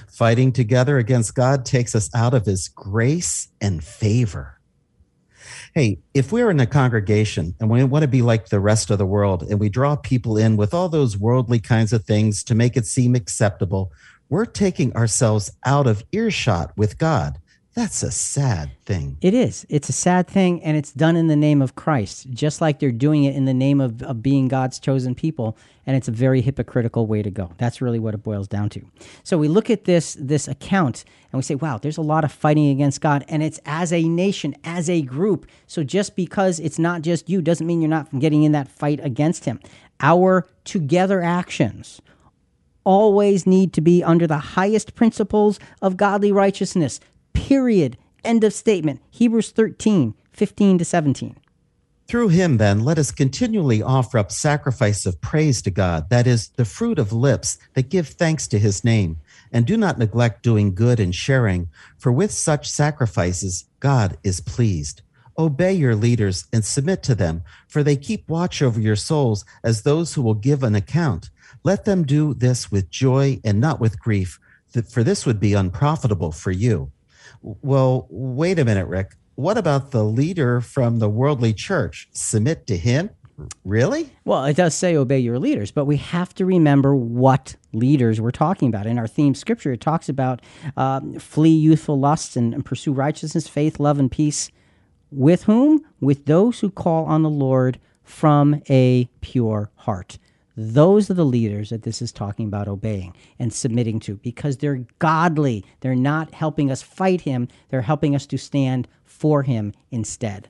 Fighting 0.06 0.52
together 0.52 0.98
against 0.98 1.34
God 1.34 1.64
takes 1.64 1.94
us 1.94 2.14
out 2.14 2.34
of 2.34 2.44
his 2.44 2.68
grace 2.68 3.48
and 3.58 3.82
favor. 3.82 4.60
Hey, 5.74 6.00
if 6.12 6.30
we're 6.30 6.50
in 6.50 6.60
a 6.60 6.66
congregation 6.66 7.54
and 7.58 7.70
we 7.70 7.82
want 7.84 8.02
to 8.02 8.08
be 8.08 8.20
like 8.20 8.50
the 8.50 8.60
rest 8.60 8.90
of 8.90 8.98
the 8.98 9.06
world 9.06 9.44
and 9.44 9.58
we 9.58 9.70
draw 9.70 9.96
people 9.96 10.36
in 10.36 10.58
with 10.58 10.74
all 10.74 10.90
those 10.90 11.16
worldly 11.16 11.58
kinds 11.58 11.94
of 11.94 12.04
things 12.04 12.44
to 12.44 12.54
make 12.54 12.76
it 12.76 12.84
seem 12.84 13.14
acceptable, 13.14 13.90
we're 14.28 14.44
taking 14.44 14.94
ourselves 14.94 15.50
out 15.64 15.86
of 15.86 16.04
earshot 16.12 16.76
with 16.76 16.98
God. 16.98 17.38
That's 17.78 18.02
a 18.02 18.10
sad 18.10 18.72
thing. 18.84 19.18
It 19.20 19.34
is. 19.34 19.64
It's 19.68 19.88
a 19.88 19.92
sad 19.92 20.26
thing, 20.26 20.60
and 20.64 20.76
it's 20.76 20.92
done 20.92 21.14
in 21.14 21.28
the 21.28 21.36
name 21.36 21.62
of 21.62 21.76
Christ, 21.76 22.28
just 22.30 22.60
like 22.60 22.80
they're 22.80 22.90
doing 22.90 23.22
it 23.22 23.36
in 23.36 23.44
the 23.44 23.54
name 23.54 23.80
of, 23.80 24.02
of 24.02 24.20
being 24.20 24.48
God's 24.48 24.80
chosen 24.80 25.14
people. 25.14 25.56
And 25.86 25.96
it's 25.96 26.08
a 26.08 26.10
very 26.10 26.40
hypocritical 26.40 27.06
way 27.06 27.22
to 27.22 27.30
go. 27.30 27.52
That's 27.56 27.80
really 27.80 28.00
what 28.00 28.14
it 28.14 28.24
boils 28.24 28.48
down 28.48 28.68
to. 28.70 28.84
So 29.22 29.38
we 29.38 29.46
look 29.46 29.70
at 29.70 29.84
this 29.84 30.16
this 30.18 30.48
account 30.48 31.04
and 31.30 31.38
we 31.38 31.42
say, 31.42 31.54
wow, 31.54 31.78
there's 31.78 31.98
a 31.98 32.02
lot 32.02 32.24
of 32.24 32.32
fighting 32.32 32.68
against 32.68 33.00
God, 33.00 33.24
and 33.28 33.44
it's 33.44 33.60
as 33.64 33.92
a 33.92 34.02
nation, 34.08 34.56
as 34.64 34.90
a 34.90 35.00
group. 35.00 35.46
So 35.68 35.84
just 35.84 36.16
because 36.16 36.58
it's 36.58 36.80
not 36.80 37.02
just 37.02 37.28
you 37.28 37.40
doesn't 37.40 37.66
mean 37.66 37.80
you're 37.80 37.88
not 37.88 38.18
getting 38.18 38.42
in 38.42 38.50
that 38.52 38.66
fight 38.66 38.98
against 39.04 39.44
Him. 39.44 39.60
Our 40.00 40.48
together 40.64 41.22
actions 41.22 42.00
always 42.88 43.46
need 43.46 43.72
to 43.74 43.82
be 43.82 44.02
under 44.02 44.26
the 44.26 44.38
highest 44.38 44.94
principles 44.94 45.60
of 45.82 45.96
godly 45.98 46.32
righteousness 46.32 47.00
Period. 47.48 47.96
End 48.24 48.44
of 48.44 48.52
statement. 48.52 49.00
Hebrews 49.10 49.52
13, 49.52 50.12
15 50.32 50.78
to 50.78 50.84
17. 50.84 51.36
Through 52.06 52.28
him, 52.28 52.58
then, 52.58 52.84
let 52.84 52.98
us 52.98 53.10
continually 53.10 53.82
offer 53.82 54.18
up 54.18 54.32
sacrifice 54.32 55.06
of 55.06 55.20
praise 55.20 55.62
to 55.62 55.70
God, 55.70 56.10
that 56.10 56.26
is, 56.26 56.48
the 56.56 56.64
fruit 56.64 56.98
of 56.98 57.12
lips 57.12 57.56
that 57.74 57.88
give 57.88 58.08
thanks 58.08 58.46
to 58.48 58.58
his 58.58 58.84
name. 58.84 59.18
And 59.52 59.66
do 59.66 59.76
not 59.76 59.98
neglect 59.98 60.42
doing 60.42 60.74
good 60.74 61.00
and 61.00 61.14
sharing, 61.14 61.68
for 61.96 62.12
with 62.12 62.32
such 62.32 62.68
sacrifices, 62.68 63.64
God 63.80 64.18
is 64.22 64.40
pleased. 64.40 65.00
Obey 65.38 65.72
your 65.72 65.94
leaders 65.94 66.46
and 66.52 66.64
submit 66.64 67.02
to 67.04 67.14
them, 67.14 67.44
for 67.66 67.82
they 67.82 67.96
keep 67.96 68.28
watch 68.28 68.60
over 68.60 68.80
your 68.80 68.96
souls 68.96 69.44
as 69.62 69.82
those 69.82 70.14
who 70.14 70.22
will 70.22 70.34
give 70.34 70.62
an 70.62 70.74
account. 70.74 71.30
Let 71.68 71.84
them 71.84 72.04
do 72.04 72.32
this 72.32 72.72
with 72.72 72.88
joy 72.88 73.42
and 73.44 73.60
not 73.60 73.78
with 73.78 74.00
grief, 74.00 74.38
for 74.88 75.04
this 75.04 75.26
would 75.26 75.38
be 75.38 75.52
unprofitable 75.52 76.32
for 76.32 76.50
you. 76.50 76.90
Well, 77.42 78.06
wait 78.08 78.58
a 78.58 78.64
minute, 78.64 78.86
Rick. 78.86 79.10
What 79.34 79.58
about 79.58 79.90
the 79.90 80.02
leader 80.02 80.62
from 80.62 80.98
the 80.98 81.10
worldly 81.10 81.52
church? 81.52 82.08
Submit 82.10 82.66
to 82.68 82.76
him? 82.78 83.10
Really? 83.66 84.10
Well, 84.24 84.46
it 84.46 84.56
does 84.56 84.74
say 84.74 84.96
obey 84.96 85.18
your 85.18 85.38
leaders, 85.38 85.70
but 85.70 85.84
we 85.84 85.98
have 85.98 86.34
to 86.36 86.46
remember 86.46 86.96
what 86.96 87.54
leaders 87.74 88.18
we're 88.18 88.30
talking 88.30 88.68
about. 88.68 88.86
In 88.86 88.98
our 88.98 89.06
theme 89.06 89.34
scripture, 89.34 89.72
it 89.72 89.82
talks 89.82 90.08
about 90.08 90.40
um, 90.78 91.18
flee 91.18 91.54
youthful 91.54 92.00
lusts 92.00 92.34
and, 92.34 92.54
and 92.54 92.64
pursue 92.64 92.94
righteousness, 92.94 93.46
faith, 93.46 93.78
love, 93.78 93.98
and 93.98 94.10
peace. 94.10 94.50
With 95.10 95.42
whom? 95.42 95.84
With 96.00 96.24
those 96.24 96.60
who 96.60 96.70
call 96.70 97.04
on 97.04 97.22
the 97.22 97.28
Lord 97.28 97.78
from 98.04 98.62
a 98.70 99.10
pure 99.20 99.70
heart. 99.74 100.16
Those 100.60 101.08
are 101.08 101.14
the 101.14 101.24
leaders 101.24 101.70
that 101.70 101.84
this 101.84 102.02
is 102.02 102.10
talking 102.10 102.48
about 102.48 102.66
obeying 102.66 103.14
and 103.38 103.52
submitting 103.52 104.00
to 104.00 104.16
because 104.16 104.56
they're 104.56 104.84
godly. 104.98 105.64
They're 105.80 105.94
not 105.94 106.34
helping 106.34 106.68
us 106.68 106.82
fight 106.82 107.20
him, 107.20 107.46
they're 107.68 107.82
helping 107.82 108.16
us 108.16 108.26
to 108.26 108.36
stand 108.36 108.88
for 109.04 109.44
him 109.44 109.72
instead. 109.92 110.48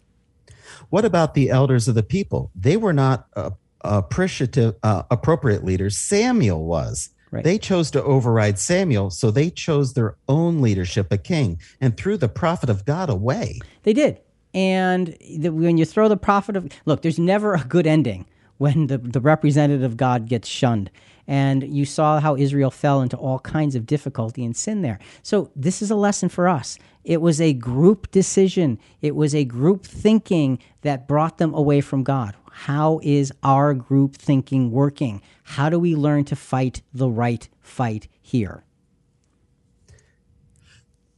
What 0.89 1.05
about 1.05 1.35
the 1.35 1.51
elders 1.51 1.89
of 1.89 1.95
the 1.95 2.03
people? 2.03 2.51
They 2.55 2.79
were 2.79 2.95
not 2.95 3.27
uh, 3.37 3.51
appreciative, 3.83 4.77
uh, 4.83 5.03
appropriate 5.11 5.63
leaders. 5.63 5.99
Samuel 5.99 6.65
was. 6.65 7.11
Right. 7.31 7.45
They 7.45 7.59
chose 7.59 7.91
to 7.91 8.03
override 8.03 8.59
Samuel, 8.59 9.11
so 9.11 9.31
they 9.31 9.51
chose 9.51 9.93
their 9.93 10.17
own 10.27 10.63
leadership, 10.63 11.13
a 11.13 11.19
king, 11.19 11.61
and 11.83 11.95
threw 11.95 12.17
the 12.17 12.31
prophet 12.31 12.71
of 12.71 12.87
God 12.87 13.11
away. 13.11 13.59
They 13.83 13.93
did. 13.93 14.21
And 14.55 15.15
the, 15.37 15.51
when 15.51 15.77
you 15.77 15.85
throw 15.85 16.09
the 16.09 16.17
prophet 16.17 16.57
of 16.57 16.67
look, 16.87 17.03
there's 17.03 17.19
never 17.19 17.53
a 17.53 17.65
good 17.65 17.87
ending 17.87 18.25
when 18.59 18.89
the, 18.89 18.99
the 18.99 19.21
representative 19.21 19.83
of 19.83 19.97
God 19.97 20.29
gets 20.29 20.49
shunned. 20.49 20.91
And 21.27 21.63
you 21.63 21.85
saw 21.85 22.21
how 22.21 22.37
Israel 22.37 22.71
fell 22.71 23.03
into 23.03 23.17
all 23.17 23.39
kinds 23.41 23.75
of 23.75 23.87
difficulty 23.87 24.45
and 24.45 24.57
sin 24.57 24.83
there. 24.83 24.99
So, 25.23 25.51
this 25.55 25.83
is 25.83 25.91
a 25.91 25.97
lesson 25.97 26.29
for 26.29 26.49
us. 26.49 26.79
It 27.05 27.21
was 27.21 27.41
a 27.41 27.53
group 27.53 28.11
decision, 28.11 28.79
it 29.01 29.15
was 29.15 29.35
a 29.35 29.45
group 29.45 29.85
thinking 29.85 30.59
that 30.83 31.09
brought 31.09 31.39
them 31.39 31.55
away 31.55 31.81
from 31.81 32.03
God. 32.03 32.35
How 32.51 33.01
is 33.03 33.33
our 33.43 33.73
group 33.73 34.17
thinking 34.17 34.71
working? 34.71 35.23
How 35.45 35.71
do 35.71 35.79
we 35.79 35.95
learn 35.95 36.25
to 36.25 36.37
fight 36.37 36.83
the 36.93 37.09
right 37.09 37.49
fight 37.61 38.09
here? 38.21 38.65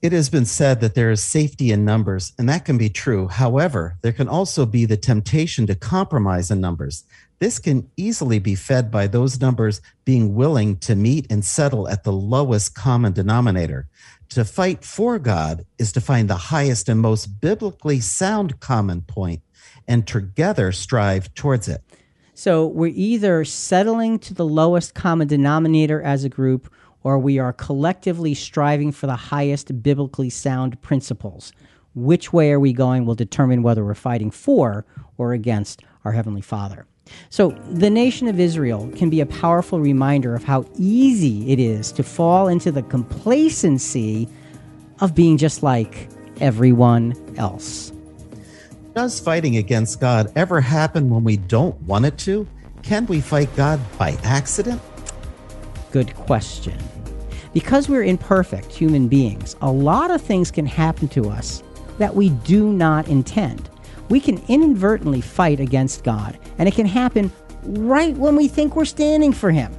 It 0.03 0.13
has 0.13 0.31
been 0.31 0.47
said 0.47 0.81
that 0.81 0.95
there 0.95 1.11
is 1.11 1.23
safety 1.23 1.71
in 1.71 1.85
numbers, 1.85 2.33
and 2.39 2.49
that 2.49 2.65
can 2.65 2.79
be 2.79 2.89
true. 2.89 3.29
However, 3.29 3.99
there 4.01 4.15
can 4.15 4.29
also 4.29 4.65
be 4.65 4.87
the 4.87 4.97
temptation 4.97 5.67
to 5.67 5.75
compromise 5.75 6.51
in 6.51 6.61
numbers. 6.61 7.05
This 7.41 7.59
can 7.59 7.91
easily 7.97 8.39
be 8.39 8.55
fed 8.55 8.91
by 8.91 9.07
those 9.07 9.41
numbers 9.41 9.81
being 10.05 10.35
willing 10.35 10.77
to 10.81 10.95
meet 10.95 11.27
and 11.33 11.43
settle 11.43 11.89
at 11.89 12.05
the 12.05 12.13
lowest 12.13 12.75
common 12.75 13.15
denominator. 13.15 13.89
To 14.31 14.45
fight 14.45 14.85
for 14.85 15.19
God 15.19 15.65
is 15.79 15.91
to 15.93 16.03
find 16.03 16.29
the 16.29 16.37
highest 16.37 16.91
and 16.91 17.01
most 17.01 17.41
biblically 17.41 17.99
sound 17.99 18.61
common 18.61 19.01
point 19.01 19.41
and 19.89 20.07
together 20.07 20.71
strive 20.71 21.33
towards 21.33 21.67
it. 21.67 21.83
So 22.35 22.67
we're 22.67 22.93
either 22.95 23.47
settling 23.47 24.19
to 24.21 24.35
the 24.35 24.45
lowest 24.45 24.95
common 24.95 25.27
denominator 25.27 26.03
as 26.03 26.25
a 26.25 26.29
group 26.29 26.71
or 27.03 27.19
we 27.19 27.39
are 27.39 27.55
collectively 27.55 28.35
striving 28.35 28.93
for 28.93 29.07
the 29.07 29.17
highest 29.17 29.83
biblically 29.83 30.29
sound 30.29 30.81
principles. 30.83 31.53
Which 31.95 32.35
way 32.35 32.53
are 32.53 32.61
we 32.61 32.75
going 32.75 33.07
will 33.07 33.15
determine 33.15 33.63
whether 33.63 33.83
we're 33.83 33.95
fighting 33.95 34.31
for 34.31 34.85
or 35.17 35.33
against 35.33 35.83
our 36.05 36.13
Heavenly 36.13 36.43
Father. 36.43 36.87
So, 37.29 37.51
the 37.71 37.91
nation 37.91 38.27
of 38.29 38.41
Israel 38.41 38.91
can 38.97 39.11
be 39.11 39.21
a 39.21 39.27
powerful 39.27 39.81
reminder 39.81 40.35
of 40.35 40.45
how 40.45 40.65
easy 40.79 41.51
it 41.51 41.59
is 41.59 41.93
to 41.93 42.03
fall 42.03 42.49
into 42.49 42.73
the 42.73 42.83
complacency 42.83 44.29
of 45.01 45.15
being 45.15 45.39
just 45.39 45.63
like 45.63 46.09
everyone 46.41 47.15
else. 47.37 47.93
Does 48.95 49.21
fighting 49.21 49.57
against 49.57 50.01
God 50.01 50.33
ever 50.35 50.61
happen 50.61 51.11
when 51.11 51.23
we 51.23 51.37
don't 51.37 51.81
want 51.83 52.05
it 52.05 52.19
to? 52.19 52.47
Can 52.83 53.07
we 53.07 53.21
fight 53.21 53.55
God 53.55 53.81
by 53.99 54.19
accident? 54.25 54.83
Good 55.93 56.15
question. 56.17 56.79
Because 57.53 57.89
we're 57.89 58.05
imperfect 58.05 58.73
human 58.73 59.09
beings, 59.09 59.57
a 59.61 59.71
lot 59.71 60.11
of 60.11 60.21
things 60.21 60.51
can 60.51 60.67
happen 60.67 61.09
to 61.09 61.29
us 61.29 61.63
that 61.99 62.15
we 62.15 62.31
do 62.31 62.73
not 62.73 63.09
intend 63.09 63.69
we 64.11 64.21
can 64.21 64.43
inadvertently 64.49 65.23
fight 65.23 65.61
against 65.61 66.05
God, 66.05 66.39
and 66.59 66.69
it 66.69 66.75
can 66.75 66.87
happen 66.87 67.33
right 67.63 68.15
when 68.17 68.37
we 68.37 68.49
think 68.49 68.77
we're 68.77 68.85
standing 68.85 69.33
for 69.33 69.51
Him. 69.51 69.75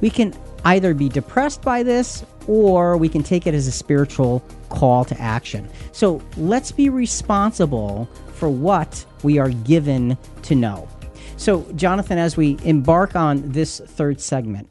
We 0.00 0.10
can 0.10 0.34
either 0.64 0.94
be 0.94 1.08
depressed 1.08 1.62
by 1.62 1.82
this 1.82 2.24
or 2.46 2.96
we 2.96 3.08
can 3.08 3.22
take 3.22 3.46
it 3.46 3.54
as 3.54 3.66
a 3.66 3.72
spiritual 3.72 4.44
call 4.68 5.04
to 5.06 5.20
action. 5.20 5.68
So 5.92 6.22
let's 6.36 6.70
be 6.70 6.88
responsible 6.88 8.08
for 8.34 8.48
what 8.48 9.04
we 9.22 9.38
are 9.38 9.50
given 9.50 10.16
to 10.42 10.54
know. 10.54 10.88
So, 11.36 11.66
Jonathan, 11.74 12.18
as 12.18 12.36
we 12.36 12.58
embark 12.64 13.16
on 13.16 13.52
this 13.52 13.80
third 13.80 14.20
segment, 14.20 14.68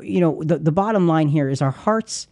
you 0.00 0.20
know, 0.20 0.42
the, 0.42 0.58
the 0.58 0.72
bottom 0.72 1.06
line 1.06 1.28
here 1.28 1.48
is 1.48 1.60
our 1.60 1.70
hearts, 1.70 2.26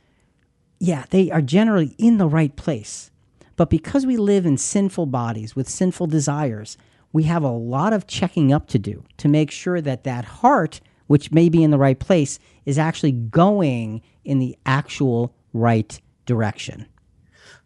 yeah, 0.81 1.05
they 1.11 1.31
are 1.31 1.43
generally 1.43 1.95
in 1.99 2.19
the 2.19 2.27
right 2.27 2.55
place. 2.57 3.11
But 3.57 3.71
because 3.71 4.07
we 4.07 4.17
live 4.17 4.47
in 4.47 4.57
sinful 4.57 5.07
bodies 5.07 5.55
with 5.55 5.69
sinful 5.69 6.09
desires, 6.09 6.77
we 7.13 7.25
have 7.25 7.45
a 7.45 7.51
lot 7.51 7.93
of 7.93 8.07
checking 8.07 8.53
up 8.53 8.67
to 8.69 8.79
do 8.79 9.05
to 9.19 9.29
make 9.29 9.51
sure 9.51 9.81
that 9.81 10.05
that 10.05 10.25
heart, 10.25 10.81
which 11.07 11.31
may 11.31 11.49
be 11.49 11.63
in 11.63 11.71
the 11.71 11.79
right 11.79 11.99
place, 11.99 12.39
is 12.67 12.79
actually 12.79 13.13
going 13.13 14.03
in 14.25 14.41
the 14.41 14.57
actual 14.67 15.35
right 15.53 16.01
direction. 16.27 16.87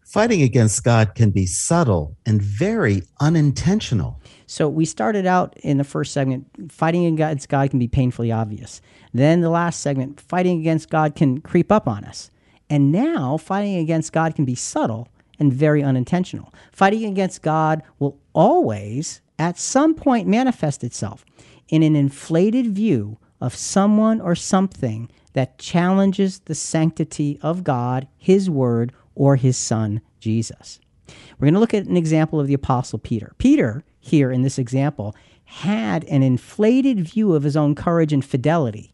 Fighting 0.05 0.41
against 0.41 0.85
God 0.85 1.15
can 1.15 1.31
be 1.31 1.45
subtle 1.45 2.17
and 2.25 2.41
very 2.41 3.03
unintentional. 3.21 4.19
So 4.47 4.67
we 4.67 4.87
started 4.87 5.27
out 5.27 5.55
in 5.59 5.77
the 5.77 5.85
first 5.85 6.15
segment, 6.15 6.73
fighting 6.73 7.05
against 7.05 7.51
God 7.51 7.69
can 7.69 7.79
be 7.79 7.89
painfully 7.89 8.33
obvious. 8.33 8.81
Then 9.13 9.43
the 9.43 9.51
last 9.51 9.81
segment, 9.81 10.19
fighting 10.19 10.61
against 10.61 10.89
God 10.89 11.15
can 11.15 11.43
creep 11.43 11.71
up 11.71 11.87
on 11.87 12.05
us. 12.05 12.31
And 12.71 12.91
now 12.91 13.37
fighting 13.37 13.77
against 13.77 14.13
God 14.13 14.35
can 14.35 14.47
be 14.47 14.55
subtle 14.55 15.09
and 15.39 15.53
very 15.53 15.83
unintentional. 15.83 16.53
Fighting 16.73 17.05
against 17.05 17.43
God 17.43 17.83
will 17.99 18.19
always, 18.33 19.21
at 19.39 19.59
some 19.59 19.95
point, 19.95 20.29
manifest 20.29 20.85
itself 20.85 21.25
in 21.69 21.83
an 21.83 21.97
inflated 21.97 22.67
view 22.67 23.19
of 23.41 23.55
someone 23.55 24.21
or 24.21 24.35
something 24.35 25.11
that 25.35 25.59
challenges 25.59 26.41
the 26.41 26.55
sanctity 26.55 27.39
of 27.43 27.63
God, 27.63 28.09
His 28.17 28.51
Word, 28.51 28.93
or 29.15 29.37
His 29.37 29.57
Son, 29.57 30.01
Jesus. 30.21 30.81
We're 31.39 31.47
going 31.47 31.55
to 31.55 31.61
look 31.61 31.75
at 31.75 31.87
an 31.87 31.97
example 31.97 32.41
of 32.41 32.47
the 32.47 32.55
Apostle 32.55 32.99
Peter. 32.99 33.33
Peter, 33.39 33.85
here 34.01 34.31
in 34.33 34.43
this 34.43 34.59
example, 34.59 35.15
had 35.45 36.05
an 36.05 36.23
inflated 36.23 37.01
view 37.01 37.35
of 37.35 37.43
his 37.43 37.57
own 37.57 37.75
courage 37.75 38.13
and 38.13 38.25
fidelity, 38.25 38.93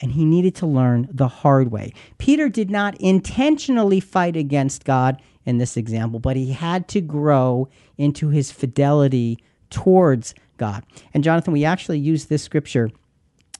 and 0.00 0.12
he 0.12 0.24
needed 0.24 0.54
to 0.54 0.66
learn 0.66 1.08
the 1.10 1.28
hard 1.28 1.72
way. 1.72 1.92
Peter 2.18 2.48
did 2.48 2.70
not 2.70 2.94
intentionally 3.00 3.98
fight 3.98 4.36
against 4.36 4.84
God 4.84 5.20
in 5.46 5.58
this 5.58 5.76
example, 5.76 6.18
but 6.18 6.36
he 6.36 6.52
had 6.52 6.88
to 6.88 7.00
grow 7.00 7.68
into 7.96 8.28
his 8.28 8.50
fidelity 8.50 9.38
towards 9.70 10.34
God. 10.58 10.84
And 11.14 11.24
Jonathan, 11.24 11.52
we 11.52 11.64
actually 11.64 11.98
used 11.98 12.28
this 12.28 12.42
scripture 12.42 12.90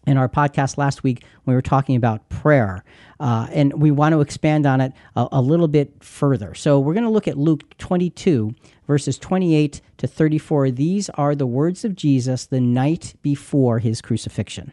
in 0.07 0.17
our 0.17 0.29
podcast 0.29 0.79
last 0.79 1.03
week 1.03 1.25
when 1.45 1.53
we 1.53 1.57
were 1.57 1.63
talking 1.63 1.97
about 1.97 2.29
prayer. 2.29 2.85
Uh, 3.19 3.49
and 3.51 3.73
we 3.75 3.91
want 3.91 4.13
to 4.13 4.21
expand 4.21 4.67
on 4.67 4.81
it 4.81 4.93
a, 5.17 5.27
a 5.33 5.41
little 5.41 5.69
bit 5.69 5.93
further. 6.03 6.55
So 6.55 6.79
we're 6.79 6.95
going 6.95 7.05
to 7.05 7.11
look 7.11 7.29
at 7.29 7.37
Luke 7.37 7.77
22, 7.79 8.55
verses 8.87 9.19
28 9.19 9.81
to 9.99 10.07
34. 10.07 10.71
These 10.71 11.09
are 11.11 11.35
the 11.35 11.47
words 11.47 11.85
of 11.85 11.97
Jesus 11.97 12.47
the 12.47 12.61
night 12.61 13.15
before 13.23 13.81
his 13.81 14.01
crucifixion. 14.01 14.73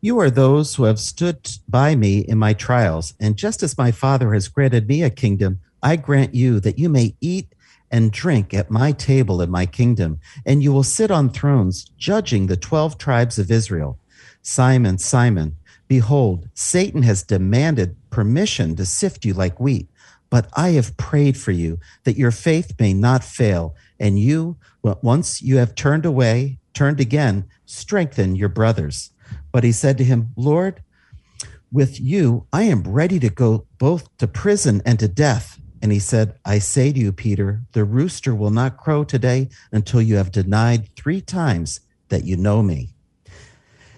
You 0.00 0.20
are 0.20 0.30
those 0.30 0.74
who 0.74 0.84
have 0.84 1.00
stood 1.00 1.48
by 1.68 1.96
me 1.96 2.20
in 2.20 2.38
my 2.38 2.52
trials, 2.52 3.14
and 3.18 3.36
just 3.36 3.62
as 3.62 3.78
my 3.78 3.90
Father 3.90 4.34
has 4.34 4.46
granted 4.46 4.86
me 4.88 5.02
a 5.02 5.10
kingdom, 5.10 5.60
I 5.86 5.94
grant 5.94 6.34
you 6.34 6.58
that 6.60 6.80
you 6.80 6.88
may 6.88 7.14
eat 7.20 7.54
and 7.92 8.10
drink 8.10 8.52
at 8.52 8.72
my 8.72 8.90
table 8.90 9.40
in 9.40 9.50
my 9.52 9.66
kingdom, 9.66 10.18
and 10.44 10.60
you 10.60 10.72
will 10.72 10.82
sit 10.82 11.12
on 11.12 11.30
thrones, 11.30 11.84
judging 11.96 12.48
the 12.48 12.56
twelve 12.56 12.98
tribes 12.98 13.38
of 13.38 13.52
Israel. 13.52 13.96
Simon, 14.42 14.98
Simon, 14.98 15.56
behold, 15.86 16.48
Satan 16.54 17.02
has 17.02 17.22
demanded 17.22 17.94
permission 18.10 18.74
to 18.74 18.84
sift 18.84 19.24
you 19.24 19.32
like 19.32 19.60
wheat, 19.60 19.88
but 20.28 20.48
I 20.56 20.70
have 20.70 20.96
prayed 20.96 21.36
for 21.36 21.52
you 21.52 21.78
that 22.02 22.18
your 22.18 22.32
faith 22.32 22.74
may 22.80 22.92
not 22.92 23.22
fail, 23.22 23.76
and 24.00 24.18
you, 24.18 24.56
once 24.82 25.40
you 25.40 25.58
have 25.58 25.76
turned 25.76 26.04
away, 26.04 26.58
turned 26.74 26.98
again, 26.98 27.44
strengthen 27.64 28.34
your 28.34 28.48
brothers. 28.48 29.12
But 29.52 29.62
he 29.62 29.70
said 29.70 29.98
to 29.98 30.04
him, 30.04 30.30
Lord, 30.34 30.82
with 31.70 32.00
you 32.00 32.46
I 32.52 32.62
am 32.62 32.82
ready 32.82 33.20
to 33.20 33.30
go 33.30 33.66
both 33.78 34.04
to 34.18 34.26
prison 34.26 34.82
and 34.84 34.98
to 34.98 35.06
death. 35.06 35.55
And 35.82 35.92
he 35.92 35.98
said, 35.98 36.38
I 36.44 36.58
say 36.58 36.92
to 36.92 36.98
you, 36.98 37.12
Peter, 37.12 37.62
the 37.72 37.84
rooster 37.84 38.34
will 38.34 38.50
not 38.50 38.78
crow 38.78 39.04
today 39.04 39.48
until 39.72 40.00
you 40.00 40.16
have 40.16 40.32
denied 40.32 40.88
three 40.96 41.20
times 41.20 41.80
that 42.08 42.24
you 42.24 42.36
know 42.36 42.62
me. 42.62 42.90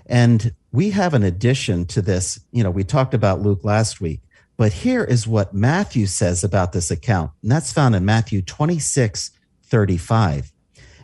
And 0.07 0.55
we 0.73 0.91
have 0.91 1.15
an 1.15 1.23
addition 1.23 1.87
to 1.87 2.03
this. 2.03 2.41
You 2.51 2.63
know, 2.63 2.71
we 2.71 2.85
talked 2.85 3.15
about 3.15 3.41
Luke 3.41 3.65
last 3.65 4.01
week, 4.01 4.21
but 4.57 4.73
here 4.73 5.05
is 5.05 5.27
what 5.27 5.55
Matthew 5.55 6.07
says 6.07 6.43
about 6.43 6.73
this 6.73 6.91
account. 6.91 7.31
And 7.43 7.51
that's 7.51 7.73
found 7.73 7.95
in 7.95 8.05
Matthew 8.05 8.43
26, 8.43 9.31
35. 9.65 10.53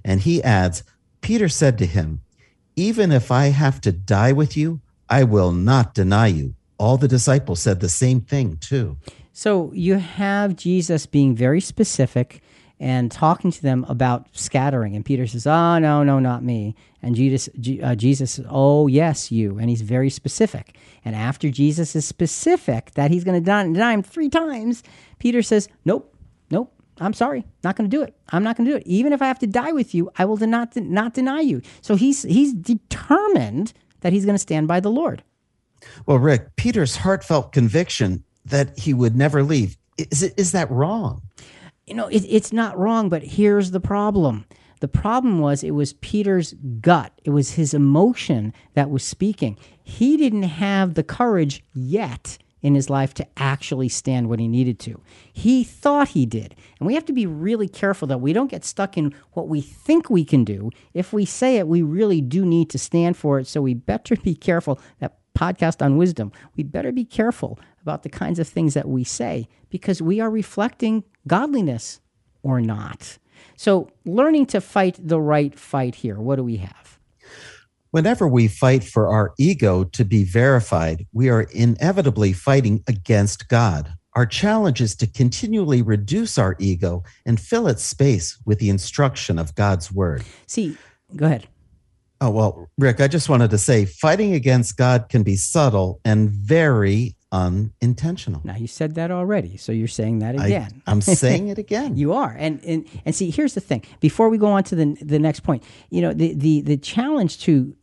And 0.04 0.20
he 0.20 0.42
adds, 0.42 0.82
Peter 1.20 1.48
said 1.48 1.78
to 1.78 1.86
him, 1.86 2.20
Even 2.76 3.12
if 3.12 3.30
I 3.30 3.46
have 3.46 3.80
to 3.82 3.92
die 3.92 4.32
with 4.32 4.56
you, 4.56 4.80
I 5.08 5.24
will 5.24 5.52
not 5.52 5.94
deny 5.94 6.26
you. 6.28 6.54
All 6.78 6.96
the 6.96 7.08
disciples 7.08 7.60
said 7.60 7.80
the 7.80 7.88
same 7.88 8.20
thing 8.20 8.56
too. 8.56 8.98
So 9.36 9.72
you 9.74 9.96
have 9.96 10.54
Jesus 10.54 11.06
being 11.06 11.34
very 11.34 11.60
specific 11.60 12.40
and 12.78 13.10
talking 13.10 13.50
to 13.50 13.62
them 13.62 13.84
about 13.88 14.28
scattering. 14.30 14.94
And 14.94 15.04
Peter 15.04 15.26
says, 15.26 15.44
Oh, 15.44 15.78
no, 15.80 16.04
no, 16.04 16.20
not 16.20 16.44
me. 16.44 16.76
And 17.02 17.16
Jesus, 17.16 17.48
uh, 17.82 17.96
Jesus 17.96 18.30
says, 18.30 18.46
Oh, 18.48 18.86
yes, 18.86 19.32
you. 19.32 19.58
And 19.58 19.68
he's 19.68 19.82
very 19.82 20.08
specific. 20.08 20.76
And 21.04 21.16
after 21.16 21.50
Jesus 21.50 21.96
is 21.96 22.06
specific 22.06 22.92
that 22.92 23.10
he's 23.10 23.24
going 23.24 23.42
to 23.42 23.44
deny 23.44 23.92
him 23.92 24.04
three 24.04 24.28
times, 24.28 24.84
Peter 25.18 25.42
says, 25.42 25.68
Nope, 25.84 26.14
nope, 26.50 26.72
I'm 27.00 27.12
sorry, 27.12 27.44
not 27.64 27.74
going 27.74 27.90
to 27.90 27.96
do 27.96 28.04
it. 28.04 28.14
I'm 28.28 28.44
not 28.44 28.56
going 28.56 28.66
to 28.66 28.70
do 28.70 28.76
it. 28.76 28.86
Even 28.86 29.12
if 29.12 29.20
I 29.20 29.26
have 29.26 29.40
to 29.40 29.48
die 29.48 29.72
with 29.72 29.96
you, 29.96 30.12
I 30.16 30.26
will 30.26 30.36
not, 30.36 30.76
not 30.76 31.12
deny 31.12 31.40
you. 31.40 31.60
So 31.80 31.96
he's, 31.96 32.22
he's 32.22 32.52
determined 32.52 33.72
that 34.00 34.12
he's 34.12 34.24
going 34.24 34.36
to 34.36 34.38
stand 34.38 34.68
by 34.68 34.78
the 34.78 34.92
Lord. 34.92 35.24
Well, 36.06 36.20
Rick, 36.20 36.54
Peter's 36.54 36.96
heartfelt 36.96 37.52
conviction 37.52 38.22
that 38.44 38.78
he 38.78 38.94
would 38.94 39.16
never 39.16 39.42
leave. 39.42 39.76
Is, 39.96 40.52
that 40.52 40.70
wrong? 40.70 41.22
You 41.86 41.94
know, 41.94 42.08
it, 42.08 42.24
it's 42.28 42.52
not 42.52 42.78
wrong, 42.78 43.08
but 43.08 43.22
here's 43.22 43.70
the 43.70 43.80
problem. 43.80 44.44
The 44.80 44.84
The 44.84 44.88
problem 44.88 45.38
was 45.38 45.64
it 45.64 45.70
was 45.70 45.94
Peter's 45.94 46.52
gut, 46.82 47.18
it 47.24 47.30
was 47.30 47.52
his 47.52 47.72
emotion 47.72 48.52
that 48.74 48.90
was 48.90 49.02
speaking. 49.02 49.56
He 49.82 50.18
didn't 50.18 50.42
have 50.42 50.92
the 50.92 51.02
courage 51.02 51.64
yet 51.72 52.36
in 52.60 52.74
his 52.74 52.90
life 52.90 53.14
to 53.14 53.26
actually 53.38 53.88
stand 53.88 54.28
when 54.28 54.40
he 54.40 54.46
needed 54.46 54.78
to. 54.80 55.00
He 55.32 55.64
thought 55.64 56.08
he 56.08 56.26
did. 56.26 56.54
And 56.78 56.86
we 56.86 56.92
have 56.96 57.06
to 57.06 57.14
be 57.14 57.24
really 57.24 57.66
careful 57.66 58.06
that 58.08 58.20
we 58.20 58.34
don't 58.34 58.50
get 58.50 58.62
stuck 58.62 58.98
in 58.98 59.14
what 59.32 59.48
we 59.48 59.62
think 59.62 60.10
we 60.10 60.22
can 60.22 60.44
do. 60.44 60.68
If 60.92 61.14
we 61.14 61.24
say 61.24 61.56
it, 61.56 61.66
we 61.66 61.80
really 61.80 62.20
do 62.20 62.44
need 62.44 62.68
to 62.68 62.78
stand 62.78 63.16
for 63.16 63.38
it. 63.38 63.46
So 63.46 63.62
we 63.62 63.72
better 63.72 64.16
be 64.22 64.34
careful. 64.34 64.78
That 65.00 65.16
podcast 65.34 65.84
on 65.84 65.96
wisdom, 65.96 66.32
we 66.56 66.62
better 66.62 66.92
be 66.92 67.04
careful 67.04 67.58
about 67.82 68.02
the 68.02 68.08
kinds 68.08 68.38
of 68.38 68.48
things 68.48 68.74
that 68.74 68.88
we 68.88 69.04
say 69.04 69.48
because 69.70 70.00
we 70.00 70.20
are 70.20 70.30
reflecting 70.30 71.04
godliness 71.26 72.00
or 72.42 72.60
not. 72.60 73.18
So, 73.56 73.90
learning 74.04 74.46
to 74.46 74.60
fight 74.60 74.98
the 75.00 75.20
right 75.20 75.58
fight 75.58 75.96
here, 75.96 76.18
what 76.18 76.36
do 76.36 76.44
we 76.44 76.58
have? 76.58 76.98
Whenever 77.90 78.26
we 78.26 78.48
fight 78.48 78.82
for 78.82 79.08
our 79.08 79.32
ego 79.38 79.84
to 79.84 80.04
be 80.04 80.24
verified, 80.24 81.06
we 81.12 81.28
are 81.28 81.42
inevitably 81.52 82.32
fighting 82.32 82.82
against 82.88 83.48
God. 83.48 83.94
Our 84.14 84.26
challenge 84.26 84.80
is 84.80 84.96
to 84.96 85.06
continually 85.06 85.82
reduce 85.82 86.38
our 86.38 86.56
ego 86.58 87.02
and 87.24 87.38
fill 87.38 87.68
its 87.68 87.84
space 87.84 88.38
with 88.44 88.58
the 88.58 88.70
instruction 88.70 89.38
of 89.38 89.54
God's 89.54 89.92
word. 89.92 90.24
See, 90.46 90.76
go 91.14 91.26
ahead. 91.26 91.48
Oh, 92.24 92.30
well, 92.30 92.70
Rick, 92.78 93.02
I 93.02 93.08
just 93.08 93.28
wanted 93.28 93.50
to 93.50 93.58
say 93.58 93.84
fighting 93.84 94.32
against 94.32 94.78
God 94.78 95.10
can 95.10 95.22
be 95.22 95.36
subtle 95.36 96.00
and 96.06 96.30
very 96.30 97.16
unintentional. 97.32 98.40
Now 98.44 98.56
you 98.56 98.66
said 98.66 98.94
that 98.94 99.10
already, 99.10 99.58
so 99.58 99.72
you're 99.72 99.88
saying 99.88 100.20
that 100.20 100.34
again. 100.34 100.82
I, 100.86 100.90
am 100.90 101.02
saying 101.02 101.48
it 101.48 101.58
again. 101.66 101.98
you 101.98 102.14
are, 102.14 102.34
and 102.38 102.64
and 102.64 102.88
and 103.04 103.14
see, 103.14 103.30
here's 103.30 103.52
the 103.52 103.60
thing. 103.60 103.84
Before 104.00 104.30
we 104.30 104.38
go 104.38 104.46
on 104.46 104.64
to 104.64 104.74
the 104.74 104.96
the 105.02 105.18
next 105.18 105.40
point, 105.40 105.64
you 105.90 106.00
know, 106.00 106.14
the 106.14 106.32
the 106.32 106.62
the 106.62 106.78
challenge 106.78 107.40
to 107.40 107.76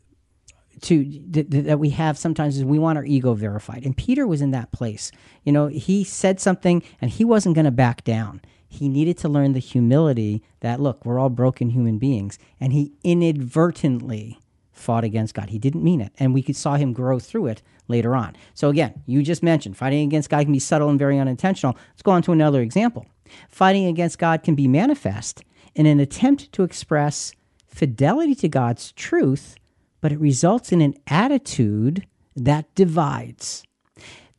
to 0.81 1.03
th- 1.03 1.51
th- 1.51 1.65
that 1.65 1.77
we 1.77 1.91
have 1.91 2.17
sometimes 2.17 2.57
is 2.57 2.65
we 2.65 2.79
want 2.79 2.97
our 2.97 3.05
ego 3.05 3.35
verified, 3.35 3.85
and 3.85 3.95
Peter 3.95 4.25
was 4.25 4.41
in 4.41 4.49
that 4.51 4.71
place. 4.71 5.11
You 5.43 5.51
know, 5.51 5.67
he 5.67 6.03
said 6.03 6.39
something, 6.39 6.81
and 6.99 7.11
he 7.11 7.23
wasn't 7.23 7.53
going 7.53 7.65
to 7.65 7.71
back 7.71 8.03
down. 8.03 8.41
He 8.71 8.87
needed 8.87 9.17
to 9.17 9.29
learn 9.29 9.51
the 9.51 9.59
humility 9.59 10.41
that 10.61 10.79
look, 10.79 11.05
we're 11.05 11.19
all 11.19 11.29
broken 11.29 11.71
human 11.71 11.97
beings, 11.97 12.39
and 12.57 12.71
he 12.71 12.93
inadvertently 13.03 14.39
fought 14.71 15.03
against 15.03 15.33
God. 15.33 15.49
He 15.49 15.59
didn't 15.59 15.83
mean 15.83 15.99
it, 15.99 16.13
and 16.17 16.33
we 16.33 16.41
saw 16.53 16.77
him 16.77 16.93
grow 16.93 17.19
through 17.19 17.47
it 17.47 17.61
later 17.89 18.15
on. 18.15 18.33
So, 18.53 18.69
again, 18.69 19.03
you 19.05 19.23
just 19.23 19.43
mentioned 19.43 19.75
fighting 19.75 20.07
against 20.07 20.29
God 20.29 20.43
can 20.43 20.53
be 20.53 20.59
subtle 20.59 20.87
and 20.87 20.97
very 20.97 21.19
unintentional. 21.19 21.75
Let's 21.89 22.01
go 22.01 22.11
on 22.11 22.21
to 22.21 22.31
another 22.31 22.61
example. 22.61 23.05
Fighting 23.49 23.87
against 23.87 24.17
God 24.17 24.41
can 24.41 24.55
be 24.55 24.69
manifest 24.69 25.43
in 25.75 25.85
an 25.85 25.99
attempt 25.99 26.49
to 26.53 26.63
express 26.63 27.33
fidelity 27.67 28.35
to 28.35 28.47
God's 28.47 28.93
truth, 28.93 29.57
but 29.99 30.13
it 30.13 30.19
results 30.19 30.71
in 30.71 30.79
an 30.79 30.95
attitude 31.07 32.07
that 32.37 32.73
divides. 32.73 33.63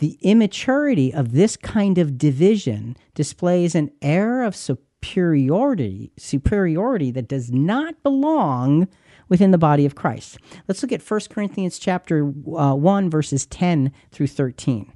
The 0.02 0.18
immaturity 0.20 1.14
of 1.14 1.30
this 1.30 1.56
kind 1.56 1.96
of 1.96 2.18
division 2.18 2.96
displays 3.14 3.76
an 3.76 3.92
air 4.02 4.42
of 4.42 4.56
superiority, 4.56 6.10
superiority 6.18 7.12
that 7.12 7.28
does 7.28 7.52
not 7.52 8.02
belong 8.02 8.88
within 9.28 9.52
the 9.52 9.58
body 9.58 9.86
of 9.86 9.94
Christ. 9.94 10.38
Let's 10.66 10.82
look 10.82 10.90
at 10.90 11.08
1 11.08 11.20
Corinthians 11.30 11.78
chapter 11.78 12.24
uh, 12.24 12.74
1 12.74 13.10
verses 13.10 13.46
10 13.46 13.92
through 14.10 14.26
13. 14.26 14.92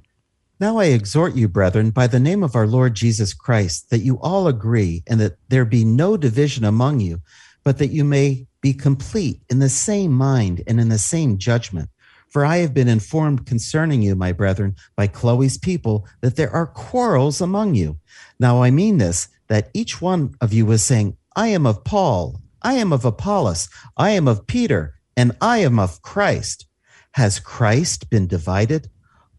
Now 0.59 0.77
I 0.77 0.87
exhort 0.87 1.35
you, 1.35 1.47
brethren, 1.47 1.91
by 1.91 2.07
the 2.07 2.19
name 2.19 2.43
of 2.43 2.53
our 2.53 2.67
Lord 2.67 2.93
Jesus 2.93 3.33
Christ, 3.33 3.89
that 3.91 3.99
you 3.99 4.19
all 4.19 4.45
agree 4.45 5.03
and 5.07 5.21
that 5.21 5.37
there 5.47 5.63
be 5.63 5.85
no 5.85 6.17
division 6.17 6.65
among 6.65 6.99
you, 6.99 7.21
but 7.63 7.77
that 7.77 7.91
you 7.91 8.03
may 8.03 8.45
be 8.59 8.73
complete 8.73 9.41
in 9.49 9.59
the 9.59 9.69
same 9.69 10.11
mind 10.11 10.63
and 10.67 10.81
in 10.81 10.89
the 10.89 10.97
same 10.97 11.37
judgment. 11.37 11.89
For 12.29 12.45
I 12.45 12.57
have 12.57 12.73
been 12.73 12.87
informed 12.87 13.45
concerning 13.45 14.01
you, 14.01 14.15
my 14.15 14.31
brethren, 14.31 14.75
by 14.95 15.07
Chloe's 15.07 15.57
people, 15.57 16.07
that 16.21 16.35
there 16.35 16.51
are 16.51 16.67
quarrels 16.67 17.41
among 17.41 17.75
you. 17.75 17.97
Now 18.39 18.61
I 18.61 18.71
mean 18.71 18.97
this, 18.97 19.29
that 19.47 19.69
each 19.73 20.01
one 20.01 20.35
of 20.41 20.53
you 20.53 20.65
was 20.65 20.83
saying, 20.83 21.17
I 21.35 21.47
am 21.49 21.65
of 21.65 21.83
Paul, 21.83 22.41
I 22.61 22.73
am 22.73 22.91
of 22.91 23.05
Apollos, 23.05 23.69
I 23.95 24.11
am 24.11 24.27
of 24.27 24.47
Peter, 24.47 24.95
and 25.15 25.35
I 25.39 25.59
am 25.59 25.79
of 25.79 26.01
Christ. 26.01 26.65
Has 27.11 27.39
Christ 27.39 28.09
been 28.09 28.27
divided? 28.27 28.89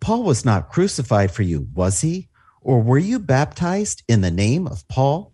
Paul 0.00 0.22
was 0.22 0.44
not 0.44 0.70
crucified 0.70 1.30
for 1.30 1.42
you, 1.42 1.68
was 1.74 2.00
he? 2.00 2.28
Or 2.60 2.80
were 2.80 2.98
you 2.98 3.18
baptized 3.18 4.02
in 4.08 4.20
the 4.20 4.30
name 4.30 4.66
of 4.66 4.86
Paul? 4.88 5.32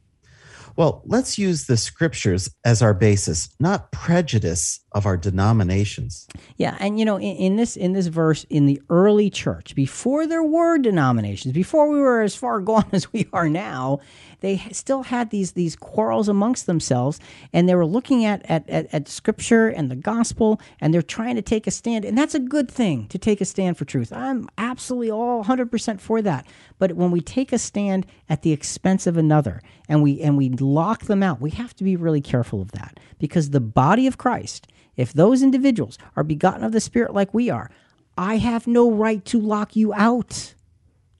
Well, 0.77 1.03
let's 1.05 1.39
use 1.39 1.67
the 1.67 1.77
scriptures 1.77 2.51
as 2.65 2.83
our 2.83 2.95
basis, 2.95 3.49
not 3.61 3.93
prejudice 3.93 4.81
of 4.93 5.07
our 5.07 5.17
denominations. 5.17 6.27
Yeah, 6.57 6.77
and 6.81 6.99
you 6.99 7.05
know, 7.05 7.17
in, 7.17 7.37
in, 7.37 7.57
this 7.57 7.77
in 7.77 7.93
this 7.93 8.09
verse, 8.09 8.45
in 8.51 8.67
the 8.67 8.81
early 8.91 9.31
church, 9.31 9.75
before 9.75 10.27
there 10.27 10.43
were 10.43 10.79
denominations, 10.79 11.53
before 11.53 11.89
we 11.89 11.99
were 11.99 12.23
as 12.23 12.35
far 12.35 12.61
gone 12.61 12.87
as 12.93 13.13
we 13.13 13.29
are 13.33 13.49
now, 13.49 14.01
they 14.45 14.59
still 14.73 15.05
had 15.05 15.31
these 15.31 15.53
these 15.53 15.75
quarrels 15.75 16.29
amongst 16.29 16.67
themselves, 16.67 17.19
and 17.53 17.69
they 17.69 17.75
were 17.75 17.87
looking 17.87 18.25
at 18.25 18.43
at, 18.49 18.69
at, 18.69 18.93
at 18.93 19.09
scripture 19.09 19.69
and 19.69 19.91
the 19.91 19.97
gospel, 19.97 20.61
and 20.81 20.93
they're 20.93 21.03
trying 21.03 21.37
to 21.37 21.43
take 21.43 21.67
a 21.67 21.71
stand, 21.71 22.05
and 22.05 22.17
that's 22.17 22.35
a 22.35 22.41
good 22.41 22.71
thing 22.71 23.07
to 23.09 23.19
take 23.19 23.41
a 23.41 23.45
stand 23.45 23.79
for 23.79 23.85
truth. 23.85 24.13
I'm 24.13 24.49
absolutely 24.59 25.11
all 25.11 25.43
hundred 25.43 25.71
percent 25.71 26.01
for 26.01 26.21
that. 26.23 26.47
But 26.79 26.93
when 26.93 27.11
we 27.11 27.21
take 27.21 27.53
a 27.53 27.59
stand 27.59 28.07
at 28.29 28.43
the 28.43 28.53
expense 28.53 29.07
of 29.07 29.17
another, 29.17 29.63
and 29.89 30.03
we 30.03 30.21
and 30.21 30.37
we 30.37 30.51
lock 30.51 31.05
them 31.05 31.23
out, 31.23 31.41
we 31.41 31.51
have 31.51 31.75
to 31.77 31.85
be 31.85 31.97
really 31.97 32.21
careful 32.21 32.61
of 32.61 32.73
that 32.73 33.01
because 33.19 33.51
the 33.51 33.61
body 33.61 34.07
of 34.07 34.19
Christ, 34.19 34.67
if 34.97 35.13
those 35.13 35.43
individuals 35.43 35.99
are 36.17 36.25
begotten 36.25 36.65
of 36.65 36.73
the 36.73 36.81
Spirit 36.81 37.15
like 37.15 37.33
we 37.33 37.49
are, 37.49 37.71
I 38.19 38.37
have 38.37 38.67
no 38.67 38.91
right 38.91 39.25
to 39.27 39.41
lock 39.41 39.75
you 39.75 39.95
out. 39.95 40.55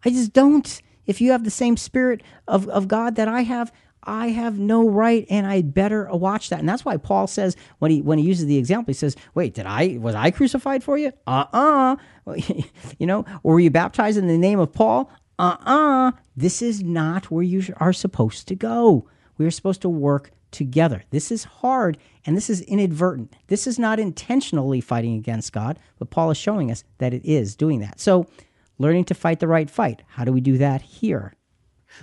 I 0.05 0.11
just 0.11 0.33
don't. 0.33 0.81
If 1.07 1.21
you 1.21 1.33
have 1.33 1.45
the 1.45 1.51
same 1.51 1.77
spirit 1.77 2.23
of, 2.49 2.69
of 2.69 2.89
God 2.89 3.17
that 3.17 3.29
I 3.29 3.43
have, 3.43 3.73
I 4.07 4.29
have 4.29 4.59
no 4.59 4.89
right 4.89 5.27
and 5.31 5.47
I 5.47 5.63
better 5.63 6.09
watch 6.13 6.51
that. 6.51 6.61
And 6.61 6.69
that's 6.69 6.85
why 6.85 6.97
Paul 6.97 7.27
says 7.27 7.57
when 7.79 7.91
he 7.91 8.03
when 8.03 8.19
he 8.19 8.25
uses 8.25 8.47
the 8.47 8.59
example, 8.59 8.93
he 8.93 8.97
says, 8.97 9.17
Wait, 9.35 9.55
did 9.55 9.67
I 9.67 9.99
was 10.01 10.15
I 10.15 10.31
crucified 10.31 10.85
for 10.85 10.99
you? 10.99 11.13
Uh-uh. 11.27 11.97
you 12.99 13.07
know, 13.07 13.25
were 13.43 13.61
you 13.61 13.71
baptized 13.71 14.19
in 14.19 14.27
the 14.27 14.39
name 14.39 14.59
of 14.59 14.73
Paul? 14.73 15.11
Uh-uh. 15.39 16.13
This 16.37 16.63
is 16.63 16.83
not 16.83 17.31
where 17.31 17.43
you 17.43 17.63
are 17.79 17.93
supposed 17.93 18.47
to 18.49 18.55
go. 18.55 19.09
We 19.39 19.47
are 19.47 19.51
supposed 19.51 19.83
to 19.83 19.89
work 19.89 20.31
together. 20.51 21.03
This 21.11 21.33
is 21.33 21.45
hard 21.45 21.99
and 22.25 22.37
this 22.37 22.49
is 22.49 22.61
inadvertent. 22.63 23.35
This 23.49 23.67
is 23.67 23.79
not 23.79 23.99
intentionally 23.99 24.81
fighting 24.81 25.17
against 25.17 25.53
God, 25.53 25.79
but 25.99 26.11
Paul 26.11 26.31
is 26.31 26.39
showing 26.39 26.71
us 26.71 26.85
that 26.99 27.13
it 27.13 27.25
is 27.25 27.57
doing 27.57 27.81
that. 27.81 27.99
So 28.01 28.27
learning 28.79 29.05
to 29.05 29.15
fight 29.15 29.41
the 29.41 29.49
right 29.49 29.71
fight. 29.71 30.03
How 30.09 30.25
do 30.25 30.33
we 30.33 30.41
do 30.41 30.59
that 30.59 30.83
here? 30.83 31.35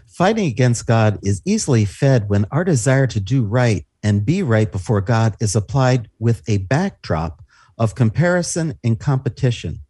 Fighting 0.05 0.45
against 0.45 0.88
God 0.88 1.19
is 1.24 1.41
easily 1.45 1.86
fed 1.86 2.30
when 2.30 2.45
our 2.51 2.63
desire 2.63 3.07
to 3.07 3.19
do 3.19 3.43
right 3.43 3.86
and 4.03 4.26
be 4.26 4.41
right 4.41 4.72
before 4.72 5.01
God 5.01 5.36
is 5.39 5.55
applied 5.55 6.09
with 6.19 6.47
a 6.47 6.57
backdrop 6.57 7.43
of 7.78 7.95
comparison 7.95 8.80
and 8.84 8.99
competition. 8.99 9.82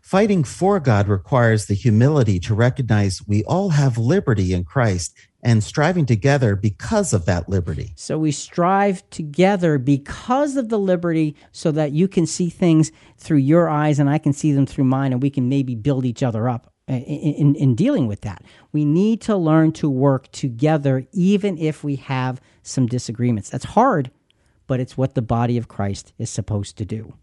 Fighting 0.00 0.44
for 0.44 0.80
God 0.80 1.08
requires 1.08 1.66
the 1.66 1.74
humility 1.74 2.38
to 2.40 2.54
recognize 2.54 3.22
we 3.26 3.42
all 3.44 3.70
have 3.70 3.96
liberty 3.96 4.52
in 4.52 4.64
Christ 4.64 5.14
and 5.44 5.62
striving 5.62 6.06
together 6.06 6.56
because 6.56 7.12
of 7.12 7.26
that 7.26 7.48
liberty. 7.48 7.92
So 7.94 8.18
we 8.18 8.32
strive 8.32 9.08
together 9.10 9.76
because 9.78 10.56
of 10.56 10.70
the 10.70 10.78
liberty 10.78 11.36
so 11.52 11.70
that 11.72 11.92
you 11.92 12.08
can 12.08 12.26
see 12.26 12.48
things 12.48 12.90
through 13.18 13.38
your 13.38 13.68
eyes 13.68 13.98
and 13.98 14.08
I 14.08 14.16
can 14.16 14.32
see 14.32 14.52
them 14.52 14.64
through 14.64 14.84
mine 14.84 15.12
and 15.12 15.22
we 15.22 15.30
can 15.30 15.48
maybe 15.48 15.74
build 15.74 16.06
each 16.06 16.22
other 16.22 16.48
up. 16.48 16.70
Uh, 16.86 16.96
in, 16.96 17.34
in, 17.34 17.54
in, 17.54 17.74
dealing 17.74 18.06
with 18.06 18.20
that. 18.20 18.42
We 18.70 18.84
need 18.84 19.22
to 19.22 19.38
learn 19.38 19.72
to 19.72 19.88
work 19.88 20.30
together, 20.32 21.06
even 21.12 21.56
if 21.56 21.82
we 21.82 21.96
have 21.96 22.42
some 22.62 22.86
disagreements. 22.86 23.48
That's 23.48 23.64
hard, 23.64 24.10
but 24.66 24.80
it's 24.80 24.94
what 24.94 25.14
the 25.14 25.22
body 25.22 25.56
of 25.56 25.66
Christ 25.66 26.12
is 26.18 26.28
supposed 26.28 26.76
to 26.76 26.84
do. 26.84 27.14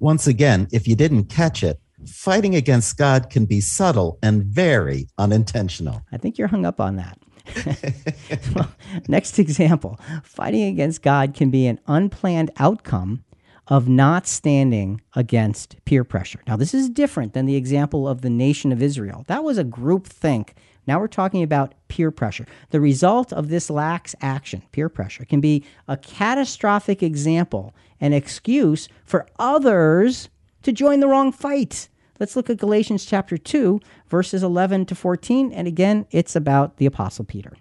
Once 0.00 0.26
again, 0.26 0.68
if 0.72 0.88
you 0.88 0.96
didn't 0.96 1.24
catch 1.24 1.62
it, 1.62 1.80
fighting 2.06 2.54
against 2.54 2.96
God 2.96 3.30
can 3.30 3.44
be 3.44 3.60
subtle 3.60 4.18
and 4.22 4.44
very 4.44 5.08
unintentional. 5.18 6.02
I 6.12 6.16
think 6.16 6.38
you're 6.38 6.48
hung 6.48 6.66
up 6.66 6.80
on 6.80 6.96
that. 6.96 7.18
well, 8.54 8.70
next 9.08 9.38
example 9.38 9.98
fighting 10.22 10.62
against 10.62 11.02
God 11.02 11.34
can 11.34 11.50
be 11.50 11.66
an 11.66 11.80
unplanned 11.86 12.50
outcome 12.58 13.24
of 13.68 13.88
not 13.88 14.26
standing 14.26 15.00
against 15.14 15.76
peer 15.84 16.04
pressure. 16.04 16.40
Now, 16.46 16.56
this 16.56 16.74
is 16.74 16.88
different 16.88 17.32
than 17.32 17.46
the 17.46 17.56
example 17.56 18.08
of 18.08 18.20
the 18.20 18.30
nation 18.30 18.72
of 18.72 18.82
Israel. 18.82 19.24
That 19.28 19.44
was 19.44 19.58
a 19.58 19.64
group 19.64 20.06
think. 20.06 20.54
Now 20.86 20.98
we're 20.98 21.06
talking 21.06 21.42
about 21.42 21.74
peer 21.88 22.10
pressure. 22.10 22.46
The 22.70 22.80
result 22.80 23.32
of 23.32 23.48
this 23.48 23.70
lax 23.70 24.16
action, 24.20 24.62
peer 24.72 24.88
pressure, 24.88 25.24
can 25.24 25.40
be 25.40 25.64
a 25.86 25.96
catastrophic 25.96 27.02
example, 27.02 27.74
an 28.00 28.12
excuse 28.12 28.88
for 29.04 29.26
others 29.38 30.28
to 30.62 30.72
join 30.72 31.00
the 31.00 31.08
wrong 31.08 31.32
fight. 31.32 31.88
Let's 32.20 32.36
look 32.36 32.48
at 32.48 32.58
Galatians 32.58 33.04
chapter 33.04 33.36
2, 33.36 33.80
verses 34.08 34.42
11 34.42 34.86
to 34.86 34.94
14. 34.94 35.52
And 35.52 35.66
again, 35.66 36.06
it's 36.10 36.36
about 36.36 36.76
the 36.76 36.86
Apostle 36.86 37.24
Peter. 37.24 37.52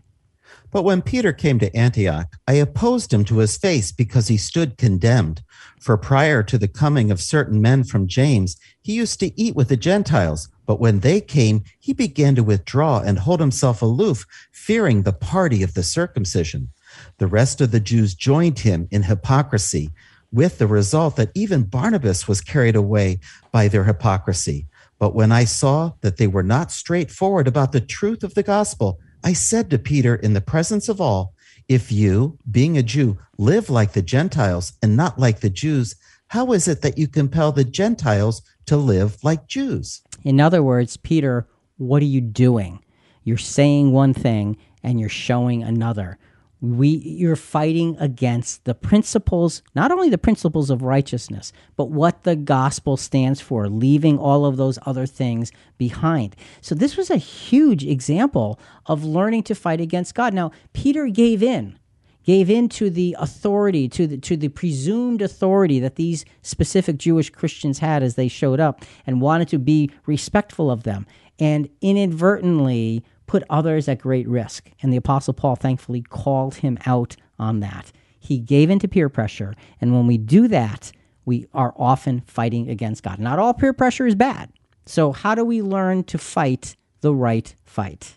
But 0.72 0.84
when 0.84 1.02
Peter 1.02 1.34
came 1.34 1.60
to 1.60 1.76
Antioch, 1.76 2.28
I 2.48 2.54
opposed 2.54 3.14
him 3.14 3.26
to 3.26 3.40
his 3.40 3.58
face 3.58 3.92
because 3.92 4.28
he 4.28 4.38
stood 4.38 4.78
condemned. 4.78 5.42
For 5.80 5.98
prior 5.98 6.44
to 6.44 6.58
the 6.58 6.68
coming 6.68 7.12
of 7.12 7.22
certain 7.22 7.62
men 7.62 7.84
from 7.84 8.08
James, 8.08 8.58
he 8.82 8.94
used 8.94 9.20
to 9.20 9.40
eat 9.40 9.56
with 9.56 9.70
the 9.70 9.78
Gentiles. 9.78 10.50
But 10.66 10.80
when 10.80 11.00
they 11.00 11.20
came, 11.20 11.64
he 11.80 11.94
began 11.94 12.36
to 12.36 12.44
withdraw 12.44 13.00
and 13.00 13.20
hold 13.20 13.40
himself 13.40 13.82
aloof, 13.82 14.26
fearing 14.52 15.04
the 15.04 15.14
party 15.14 15.64
of 15.64 15.74
the 15.74 15.84
circumcision. 15.84 16.70
The 17.18 17.28
rest 17.28 17.62
of 17.62 17.72
the 17.72 17.80
Jews 17.80 18.16
joined 18.16 18.60
him 18.60 18.88
in 18.92 19.04
hypocrisy, 19.04 19.90
with 20.32 20.58
the 20.58 20.68
result 20.68 21.16
that 21.18 21.32
even 21.36 21.64
Barnabas 21.64 22.28
was 22.28 22.42
carried 22.42 22.76
away 22.76 23.20
by 23.52 23.68
their 23.68 23.84
hypocrisy. 23.84 24.68
But 24.98 25.16
when 25.16 25.32
I 25.32 25.46
saw 25.46 25.94
that 26.02 26.18
they 26.18 26.28
were 26.28 26.44
not 26.44 26.72
straightforward 26.72 27.48
about 27.48 27.72
the 27.72 27.82
truth 27.82 28.24
of 28.24 28.34
the 28.34 28.44
gospel, 28.44 29.00
I 29.24 29.34
said 29.34 29.70
to 29.70 29.80
Peter 29.80 30.16
in 30.16 30.34
the 30.34 30.42
presence 30.42 30.90
of 30.90 31.02
all, 31.02 31.34
If 31.68 31.92
you, 31.92 32.38
being 32.50 32.78
a 32.78 32.84
Jew, 32.84 33.18
live 33.38 33.70
like 33.70 33.94
the 33.94 34.02
Gentiles 34.02 34.74
and 34.82 34.96
not 34.96 35.20
like 35.20 35.40
the 35.40 35.50
Jews, 35.50 35.96
how 36.28 36.54
is 36.54 36.68
it 36.68 36.82
that 36.82 36.98
you 36.98 37.08
compel 37.08 37.52
the 37.52 37.64
Gentiles 37.64 38.42
to 38.68 38.78
live 38.78 39.24
like 39.24 39.48
Jews? 39.48 40.02
In 40.24 40.40
other 40.40 40.64
words, 40.64 40.98
Peter, 40.98 41.48
what 41.78 42.02
are 42.02 42.06
you 42.06 42.22
doing? 42.22 42.80
You're 43.24 43.38
saying 43.38 43.92
one 43.92 44.14
thing 44.14 44.58
and 44.84 45.00
you're 45.00 45.10
showing 45.10 45.64
another 45.64 46.18
we 46.62 46.90
you're 46.90 47.36
fighting 47.36 47.98
against 48.00 48.66
the 48.66 48.76
principles 48.76 49.64
not 49.74 49.92
only 49.92 50.10
the 50.10 50.18
principles 50.18 50.70
of 50.70 50.84
righteousness 50.84 51.52
but 51.76 51.90
what 51.90 52.24
the 52.24 52.36
gospel 52.36 52.96
stands 52.96 53.42
for 53.42 53.68
leaving 53.68 54.18
all 54.20 54.46
of 54.46 54.58
those 54.58 54.78
other 54.86 55.08
things 55.08 55.52
behind. 55.80 56.36
So 56.62 56.76
this 56.76 56.96
was 56.96 57.10
a 57.10 57.18
huge 57.18 57.84
example 57.84 58.60
of 58.86 59.04
learning 59.04 59.44
to 59.44 59.56
fight 59.56 59.82
against 59.82 60.14
god. 60.14 60.36
Now 60.36 60.52
peter 60.72 61.08
gave 61.08 61.42
in 61.42 61.80
gave 62.24 62.52
in 62.52 62.70
to 62.70 62.92
the 62.92 63.16
authority 63.20 63.90
to 63.90 64.06
the 64.06 64.18
to 64.20 64.38
the 64.38 64.50
presumed 64.50 65.24
authority 65.24 65.80
that 65.80 65.96
these 65.96 66.24
specific 66.44 66.98
jewish 66.98 67.32
christians 67.32 67.80
had 67.80 68.04
as 68.04 68.14
they 68.14 68.28
showed 68.28 68.60
up 68.60 68.86
and 69.08 69.20
wanted 69.20 69.48
to 69.48 69.58
be 69.58 69.90
respectful 70.06 70.70
of 70.70 70.84
them. 70.84 71.08
And 71.40 71.70
inadvertently 71.82 73.04
put 73.32 73.44
others 73.50 73.88
at 73.88 73.98
great 73.98 74.28
risk. 74.28 74.70
And 74.82 74.92
the 74.92 74.98
Apostle 74.98 75.34
Paul 75.34 75.56
thankfully 75.56 76.02
called 76.02 76.56
him 76.56 76.78
out 76.86 77.16
on 77.40 77.62
that. 77.62 77.94
He 78.20 78.40
gave 78.40 78.70
into 78.70 78.90
peer 78.90 79.08
pressure. 79.08 79.56
And 79.80 79.94
when 79.94 80.06
we 80.06 80.18
do 80.18 80.50
that, 80.50 80.92
we 81.24 81.48
are 81.54 81.74
often 81.78 82.24
fighting 82.28 82.70
against 82.70 83.04
God. 83.04 83.20
Not 83.20 83.40
all 83.40 83.54
peer 83.54 83.72
pressure 83.72 84.06
is 84.06 84.16
bad. 84.16 84.52
So, 84.86 85.14
how 85.14 85.34
do 85.34 85.46
we 85.46 85.62
learn 85.62 86.04
to 86.06 86.18
fight 86.18 86.76
the 87.00 87.16
right 87.16 87.56
fight? 87.64 88.16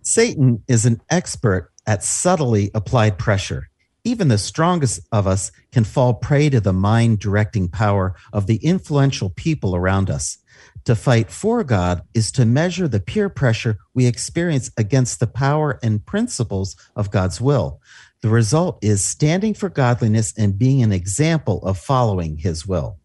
Satan 0.00 0.62
is 0.66 0.86
an 0.86 1.02
expert 1.10 1.70
at 1.86 2.02
subtly 2.02 2.70
applied 2.74 3.18
pressure. 3.18 3.68
Even 4.02 4.28
the 4.28 4.38
strongest 4.38 5.00
of 5.12 5.26
us 5.26 5.52
can 5.72 5.84
fall 5.84 6.14
prey 6.14 6.48
to 6.48 6.60
the 6.60 6.72
mind 6.72 7.18
directing 7.18 7.68
power 7.68 8.14
of 8.32 8.46
the 8.46 8.56
influential 8.64 9.28
people 9.28 9.76
around 9.76 10.08
us. 10.08 10.38
To 10.86 10.94
fight 10.94 11.32
for 11.32 11.64
God 11.64 12.02
is 12.14 12.30
to 12.32 12.46
measure 12.46 12.86
the 12.86 13.00
peer 13.00 13.28
pressure 13.28 13.76
we 13.92 14.06
experience 14.06 14.70
against 14.76 15.18
the 15.18 15.26
power 15.26 15.80
and 15.82 16.06
principles 16.06 16.76
of 16.94 17.10
God's 17.10 17.40
will. 17.40 17.80
The 18.22 18.28
result 18.28 18.78
is 18.82 19.04
standing 19.04 19.52
for 19.52 19.68
godliness 19.68 20.32
and 20.38 20.56
being 20.56 20.84
an 20.84 20.92
example 20.92 21.58
of 21.64 21.76
following 21.76 22.36
his 22.36 22.68
will. 22.68 23.00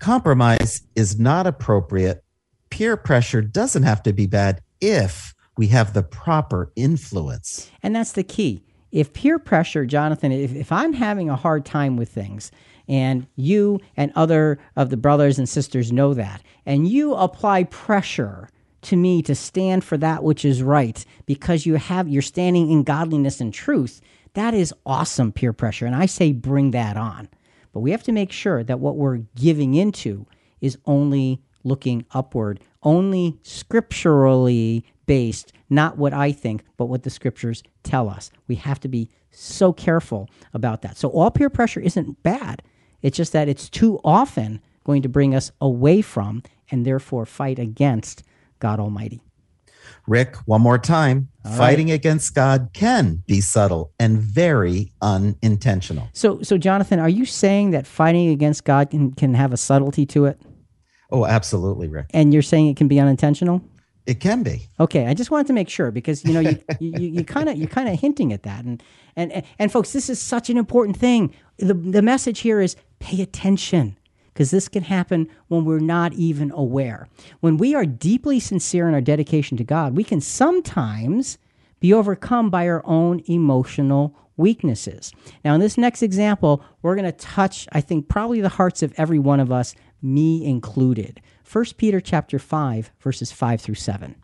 Compromise 0.00 0.82
is 0.96 1.16
not 1.16 1.46
appropriate. 1.46 2.24
Peer 2.70 2.96
pressure 2.96 3.42
doesn't 3.42 3.84
have 3.84 4.02
to 4.02 4.12
be 4.12 4.26
bad 4.26 4.60
if 4.80 5.34
we 5.56 5.68
have 5.68 5.92
the 5.92 6.02
proper 6.02 6.72
influence. 6.74 7.70
And 7.80 7.94
that's 7.94 8.12
the 8.12 8.24
key. 8.24 8.64
If 8.90 9.12
peer 9.12 9.38
pressure, 9.38 9.86
Jonathan, 9.86 10.32
if, 10.32 10.52
if 10.52 10.72
I'm 10.72 10.92
having 10.92 11.30
a 11.30 11.36
hard 11.36 11.64
time 11.64 11.96
with 11.96 12.08
things, 12.08 12.50
and 12.88 13.26
you 13.36 13.80
and 13.96 14.12
other 14.14 14.58
of 14.76 14.90
the 14.90 14.96
brothers 14.96 15.38
and 15.38 15.48
sisters 15.48 15.92
know 15.92 16.14
that. 16.14 16.42
And 16.66 16.88
you 16.88 17.14
apply 17.14 17.64
pressure 17.64 18.48
to 18.82 18.96
me 18.96 19.22
to 19.22 19.34
stand 19.34 19.82
for 19.82 19.96
that 19.98 20.22
which 20.22 20.44
is 20.44 20.62
right 20.62 21.04
because 21.26 21.66
you 21.66 21.74
have 21.74 22.08
you're 22.08 22.22
standing 22.22 22.70
in 22.70 22.82
godliness 22.82 23.40
and 23.40 23.52
truth. 23.52 24.00
That 24.34 24.54
is 24.54 24.74
awesome 24.84 25.32
peer 25.32 25.52
pressure. 25.52 25.86
And 25.86 25.94
I 25.94 26.06
say 26.06 26.32
bring 26.32 26.72
that 26.72 26.96
on. 26.96 27.28
But 27.72 27.80
we 27.80 27.90
have 27.90 28.02
to 28.04 28.12
make 28.12 28.30
sure 28.30 28.62
that 28.62 28.80
what 28.80 28.96
we're 28.96 29.22
giving 29.34 29.74
into 29.74 30.26
is 30.60 30.78
only 30.86 31.40
looking 31.64 32.04
upward, 32.12 32.60
only 32.82 33.38
scripturally 33.42 34.84
based, 35.06 35.52
not 35.70 35.98
what 35.98 36.12
I 36.12 36.32
think, 36.32 36.64
but 36.76 36.86
what 36.86 37.02
the 37.02 37.10
scriptures 37.10 37.62
tell 37.82 38.08
us. 38.08 38.30
We 38.46 38.56
have 38.56 38.80
to 38.80 38.88
be 38.88 39.10
so 39.30 39.72
careful 39.72 40.28
about 40.52 40.82
that. 40.82 40.96
So 40.96 41.08
all 41.08 41.30
peer 41.30 41.50
pressure 41.50 41.80
isn't 41.80 42.22
bad. 42.22 42.62
It's 43.04 43.18
just 43.18 43.34
that 43.34 43.48
it's 43.48 43.68
too 43.68 44.00
often 44.02 44.62
going 44.82 45.02
to 45.02 45.10
bring 45.10 45.34
us 45.34 45.52
away 45.60 46.00
from 46.00 46.42
and 46.70 46.86
therefore 46.86 47.26
fight 47.26 47.58
against 47.58 48.24
God 48.60 48.80
Almighty. 48.80 49.20
Rick, 50.06 50.36
one 50.46 50.62
more 50.62 50.78
time. 50.78 51.28
All 51.44 51.52
Fighting 51.52 51.88
right. 51.88 51.94
against 51.94 52.34
God 52.34 52.70
can 52.72 53.22
be 53.26 53.42
subtle 53.42 53.92
and 54.00 54.18
very 54.18 54.90
unintentional. 55.02 56.08
So, 56.14 56.40
so 56.40 56.56
Jonathan, 56.56 56.98
are 56.98 57.08
you 57.08 57.26
saying 57.26 57.72
that 57.72 57.86
fighting 57.86 58.30
against 58.30 58.64
God 58.64 58.88
can, 58.88 59.12
can 59.12 59.34
have 59.34 59.52
a 59.52 59.58
subtlety 59.58 60.06
to 60.06 60.24
it? 60.24 60.40
Oh, 61.10 61.26
absolutely, 61.26 61.88
Rick. 61.88 62.06
And 62.14 62.32
you're 62.32 62.42
saying 62.42 62.68
it 62.68 62.78
can 62.78 62.88
be 62.88 62.98
unintentional? 62.98 63.62
It 64.06 64.20
can 64.20 64.42
be. 64.42 64.68
Okay, 64.78 65.06
I 65.06 65.14
just 65.14 65.30
wanted 65.30 65.46
to 65.46 65.54
make 65.54 65.68
sure 65.70 65.90
because 65.90 66.24
you 66.24 66.34
know 66.34 66.40
you 66.40 66.58
you 66.80 67.24
kind 67.24 67.48
of 67.48 67.56
you're 67.56 67.68
kind 67.68 67.88
of 67.88 67.98
hinting 67.98 68.32
at 68.32 68.42
that, 68.42 68.64
and, 68.64 68.82
and 69.16 69.42
and 69.58 69.72
folks, 69.72 69.92
this 69.92 70.10
is 70.10 70.20
such 70.20 70.50
an 70.50 70.58
important 70.58 70.96
thing. 70.96 71.34
The 71.56 71.74
the 71.74 72.02
message 72.02 72.40
here 72.40 72.60
is 72.60 72.76
pay 72.98 73.22
attention 73.22 73.96
because 74.34 74.50
this 74.50 74.68
can 74.68 74.82
happen 74.82 75.28
when 75.48 75.64
we're 75.64 75.78
not 75.78 76.12
even 76.14 76.50
aware. 76.50 77.08
When 77.40 77.56
we 77.56 77.74
are 77.74 77.86
deeply 77.86 78.40
sincere 78.40 78.88
in 78.88 78.94
our 78.94 79.00
dedication 79.00 79.56
to 79.58 79.64
God, 79.64 79.96
we 79.96 80.04
can 80.04 80.20
sometimes 80.20 81.38
be 81.80 81.92
overcome 81.92 82.50
by 82.50 82.68
our 82.68 82.82
own 82.84 83.22
emotional 83.26 84.16
weaknesses. 84.36 85.12
Now, 85.44 85.54
in 85.54 85.60
this 85.60 85.78
next 85.78 86.02
example, 86.02 86.64
we're 86.82 86.96
going 86.96 87.04
to 87.04 87.12
touch, 87.12 87.68
I 87.72 87.80
think, 87.80 88.08
probably 88.08 88.40
the 88.40 88.48
hearts 88.48 88.82
of 88.82 88.92
every 88.96 89.18
one 89.18 89.38
of 89.38 89.52
us, 89.52 89.74
me 90.04 90.44
included. 90.44 91.20
1 91.50 91.64
Peter 91.76 92.00
chapter 92.00 92.38
5 92.38 92.92
verses 93.00 93.32
5 93.32 93.60
through 93.60 93.74
7. 93.74 94.16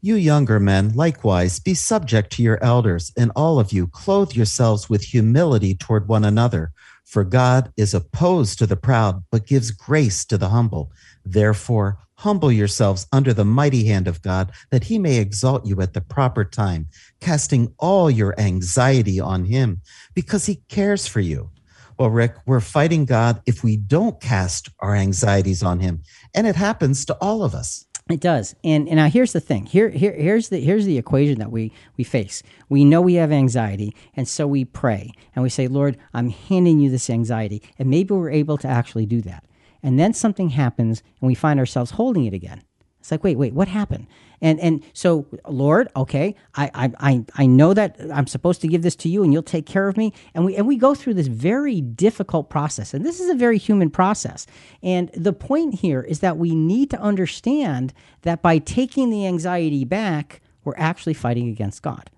You 0.00 0.14
younger 0.14 0.60
men, 0.60 0.94
likewise, 0.94 1.58
be 1.58 1.74
subject 1.74 2.30
to 2.34 2.42
your 2.42 2.62
elders, 2.62 3.12
and 3.16 3.32
all 3.34 3.58
of 3.58 3.72
you 3.72 3.88
clothe 3.88 4.32
yourselves 4.32 4.88
with 4.88 5.02
humility 5.02 5.74
toward 5.74 6.06
one 6.06 6.24
another. 6.24 6.70
For 7.04 7.24
God 7.24 7.72
is 7.76 7.94
opposed 7.94 8.60
to 8.60 8.66
the 8.66 8.76
proud, 8.76 9.24
but 9.32 9.46
gives 9.46 9.72
grace 9.72 10.24
to 10.26 10.38
the 10.38 10.50
humble. 10.50 10.92
Therefore, 11.24 11.98
humble 12.14 12.52
yourselves 12.52 13.08
under 13.12 13.34
the 13.34 13.44
mighty 13.44 13.86
hand 13.86 14.06
of 14.06 14.22
God, 14.22 14.52
that 14.70 14.84
he 14.84 14.98
may 14.98 15.16
exalt 15.16 15.66
you 15.66 15.80
at 15.80 15.94
the 15.94 16.00
proper 16.00 16.44
time, 16.44 16.86
casting 17.20 17.74
all 17.78 18.08
your 18.08 18.38
anxiety 18.38 19.18
on 19.18 19.46
him, 19.46 19.80
because 20.14 20.46
he 20.46 20.62
cares 20.68 21.08
for 21.08 21.20
you. 21.20 21.50
Well, 21.98 22.10
Rick, 22.10 22.36
we're 22.46 22.60
fighting 22.60 23.06
God 23.06 23.42
if 23.44 23.64
we 23.64 23.76
don't 23.76 24.20
cast 24.20 24.68
our 24.78 24.94
anxieties 24.94 25.64
on 25.64 25.80
him. 25.80 26.02
And 26.32 26.46
it 26.46 26.54
happens 26.54 27.04
to 27.06 27.14
all 27.14 27.42
of 27.42 27.54
us. 27.54 27.86
It 28.08 28.20
does. 28.20 28.54
And 28.64 28.88
and 28.88 28.96
now 28.96 29.08
here's 29.10 29.32
the 29.32 29.40
thing. 29.40 29.66
Here, 29.66 29.90
here 29.90 30.14
here's 30.14 30.48
the 30.48 30.60
here's 30.60 30.86
the 30.86 30.96
equation 30.96 31.38
that 31.40 31.52
we 31.52 31.72
we 31.98 32.04
face. 32.04 32.42
We 32.68 32.84
know 32.84 33.02
we 33.02 33.14
have 33.14 33.32
anxiety, 33.32 33.94
and 34.14 34.26
so 34.26 34.46
we 34.46 34.64
pray 34.64 35.12
and 35.34 35.42
we 35.42 35.50
say, 35.50 35.68
Lord, 35.68 35.98
I'm 36.14 36.30
handing 36.30 36.80
you 36.80 36.88
this 36.88 37.10
anxiety. 37.10 37.62
And 37.78 37.90
maybe 37.90 38.14
we're 38.14 38.30
able 38.30 38.56
to 38.58 38.68
actually 38.68 39.04
do 39.04 39.20
that. 39.22 39.44
And 39.82 39.98
then 39.98 40.14
something 40.14 40.50
happens 40.50 41.02
and 41.20 41.28
we 41.28 41.34
find 41.34 41.60
ourselves 41.60 41.92
holding 41.92 42.24
it 42.24 42.32
again. 42.32 42.62
It's 43.00 43.10
like, 43.10 43.24
wait, 43.24 43.38
wait, 43.38 43.54
what 43.54 43.68
happened? 43.68 44.06
And 44.40 44.60
and 44.60 44.84
so, 44.92 45.26
Lord, 45.48 45.88
okay, 45.96 46.34
I 46.54 46.70
I 46.74 46.92
I 47.00 47.24
I 47.34 47.46
know 47.46 47.74
that 47.74 47.96
I'm 48.12 48.26
supposed 48.26 48.60
to 48.60 48.68
give 48.68 48.82
this 48.82 48.96
to 48.96 49.08
you, 49.08 49.24
and 49.24 49.32
you'll 49.32 49.42
take 49.42 49.66
care 49.66 49.88
of 49.88 49.96
me. 49.96 50.12
And 50.34 50.44
we 50.44 50.54
and 50.56 50.66
we 50.66 50.76
go 50.76 50.94
through 50.94 51.14
this 51.14 51.26
very 51.26 51.80
difficult 51.80 52.48
process, 52.48 52.94
and 52.94 53.04
this 53.04 53.18
is 53.18 53.28
a 53.28 53.34
very 53.34 53.58
human 53.58 53.90
process. 53.90 54.46
And 54.82 55.10
the 55.14 55.32
point 55.32 55.74
here 55.74 56.02
is 56.02 56.20
that 56.20 56.36
we 56.36 56.54
need 56.54 56.90
to 56.90 57.00
understand 57.00 57.92
that 58.22 58.40
by 58.40 58.58
taking 58.58 59.10
the 59.10 59.26
anxiety 59.26 59.84
back, 59.84 60.40
we're 60.62 60.74
actually 60.76 61.14
fighting 61.14 61.48
against 61.48 61.82
God, 61.82 62.08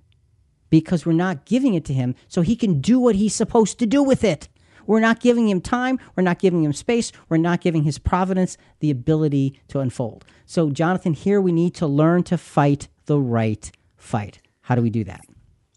because 0.69 1.07
we're 1.07 1.13
not 1.13 1.47
giving 1.47 1.73
it 1.73 1.87
to 1.87 1.95
Him 1.95 2.15
so 2.29 2.43
He 2.43 2.55
can 2.55 2.83
do 2.83 3.01
what 3.01 3.15
He's 3.15 3.35
supposed 3.35 3.79
to 3.79 3.87
do 3.87 4.03
with 4.03 4.25
it. 4.25 4.50
We're 4.91 4.99
not 4.99 5.21
giving 5.21 5.49
him 5.49 5.61
time. 5.61 6.01
We're 6.17 6.25
not 6.25 6.41
giving 6.41 6.65
him 6.65 6.73
space. 6.73 7.13
We're 7.29 7.37
not 7.37 7.61
giving 7.61 7.85
his 7.85 7.97
providence 7.97 8.59
the 8.81 8.91
ability 8.91 9.61
to 9.69 9.79
unfold. 9.79 10.25
So, 10.47 10.71
Jonathan, 10.71 11.15
here 11.15 11.41
we 11.41 11.53
need 11.53 11.77
to 11.77 11.87
learn 11.87 12.25
to 12.25 12.37
fight 12.37 12.89
the 13.07 13.21
right 13.21 13.71
fight. 13.97 14.41
How 14.63 14.75
do 14.75 14.83
we 14.83 14.91
do 14.91 15.05
that? 15.05 15.21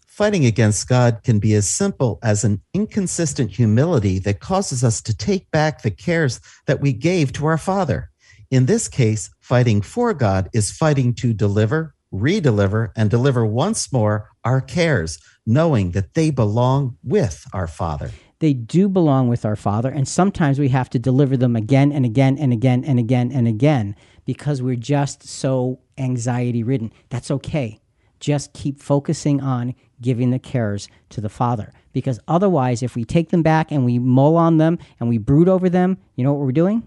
Fighting 0.08 0.44
against 0.44 0.88
God 0.88 1.20
can 1.22 1.38
be 1.38 1.54
as 1.54 1.68
simple 1.68 2.18
as 2.24 2.42
an 2.42 2.60
inconsistent 2.74 3.52
humility 3.52 4.18
that 4.18 4.40
causes 4.40 4.82
us 4.82 5.00
to 5.02 5.16
take 5.16 5.48
back 5.52 5.82
the 5.82 5.92
cares 5.92 6.40
that 6.66 6.80
we 6.80 6.92
gave 6.92 7.32
to 7.34 7.46
our 7.46 7.58
Father. 7.58 8.10
In 8.50 8.66
this 8.66 8.88
case, 8.88 9.30
fighting 9.38 9.80
for 9.80 10.12
God 10.12 10.50
is 10.52 10.72
fighting 10.72 11.14
to 11.14 11.32
deliver, 11.32 11.94
redeliver, 12.12 12.90
and 12.96 13.10
deliver 13.10 13.46
once 13.46 13.92
more 13.92 14.30
our 14.42 14.60
cares, 14.60 15.20
knowing 15.46 15.92
that 15.92 16.14
they 16.14 16.30
belong 16.30 16.96
with 17.04 17.46
our 17.52 17.68
Father. 17.68 18.10
They 18.44 18.52
do 18.52 18.90
belong 18.90 19.28
with 19.28 19.46
our 19.46 19.56
Father, 19.56 19.88
and 19.88 20.06
sometimes 20.06 20.58
we 20.58 20.68
have 20.68 20.90
to 20.90 20.98
deliver 20.98 21.34
them 21.34 21.56
again 21.56 21.90
and 21.90 22.04
again 22.04 22.36
and 22.36 22.52
again 22.52 22.84
and 22.84 22.98
again 22.98 23.32
and 23.32 23.48
again 23.48 23.96
because 24.26 24.60
we're 24.60 24.76
just 24.76 25.26
so 25.26 25.80
anxiety 25.96 26.62
ridden. 26.62 26.92
That's 27.08 27.30
okay. 27.30 27.80
Just 28.20 28.52
keep 28.52 28.82
focusing 28.82 29.40
on 29.40 29.74
giving 30.02 30.28
the 30.28 30.38
cares 30.38 30.88
to 31.08 31.22
the 31.22 31.30
Father. 31.30 31.72
Because 31.94 32.20
otherwise, 32.28 32.82
if 32.82 32.94
we 32.94 33.06
take 33.06 33.30
them 33.30 33.42
back 33.42 33.72
and 33.72 33.82
we 33.82 33.98
mull 33.98 34.36
on 34.36 34.58
them 34.58 34.78
and 35.00 35.08
we 35.08 35.16
brood 35.16 35.48
over 35.48 35.70
them, 35.70 35.96
you 36.14 36.22
know 36.22 36.34
what 36.34 36.44
we're 36.44 36.52
doing? 36.52 36.82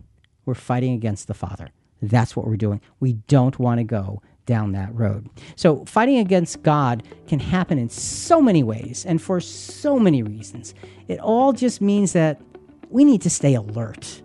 We're 0.45 0.53
fighting 0.53 0.93
against 0.93 1.27
the 1.27 1.33
Father. 1.33 1.69
That's 2.03 2.35
what 2.35 2.45
we're 2.45 2.57
doing. 2.57 2.81
We 2.99 3.13
don't 3.13 3.57
want 3.57 3.79
to 3.79 3.83
go 3.83 4.21
down 4.47 4.71
that 4.71 4.93
road. 4.95 5.29
So, 5.55 5.85
fighting 5.85 6.17
against 6.17 6.63
God 6.63 7.03
can 7.27 7.39
happen 7.39 7.77
in 7.77 7.89
so 7.89 8.41
many 8.41 8.63
ways 8.63 9.05
and 9.05 9.21
for 9.21 9.39
so 9.39 9.99
many 9.99 10.23
reasons. 10.23 10.73
It 11.07 11.19
all 11.19 11.53
just 11.53 11.79
means 11.79 12.13
that 12.13 12.41
we 12.89 13.05
need 13.05 13.21
to 13.21 13.29
stay 13.29 13.53
alert. 13.53 14.23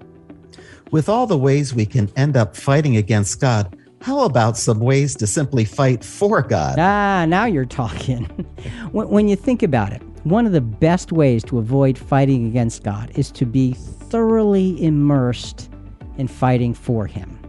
With 0.91 1.11
all 1.11 1.27
the 1.27 1.37
ways 1.37 1.75
we 1.75 1.85
can 1.85 2.11
end 2.17 2.37
up 2.37 2.57
fighting 2.57 2.97
against 2.97 3.41
God, 3.41 3.77
how 4.03 4.25
about 4.25 4.57
some 4.57 4.81
ways 4.81 5.15
to 5.17 5.27
simply 5.27 5.65
fight 5.65 6.05
for 6.05 6.43
God? 6.43 6.79
Ah, 6.79 7.25
now 7.27 7.45
you're 7.45 7.65
talking. 7.65 8.25
when, 8.93 9.29
you 9.29 9.37
think 9.37 9.63
about 9.63 9.93
it, 9.93 10.03
one 10.25 10.45
of 10.45 10.53
the 10.53 10.61
best 10.61 11.13
ways 11.13 11.45
to 11.45 11.59
avoid 11.59 11.97
fighting 11.97 12.47
against 12.47 12.83
God 12.83 13.11
is 13.15 13.31
to 13.33 13.47
be 13.47 13.75
thoroughly 13.75 14.83
immersed 14.83 15.71
in 16.19 16.29
fighting 16.29 16.75
for 16.75 17.07
Him. 17.07 17.42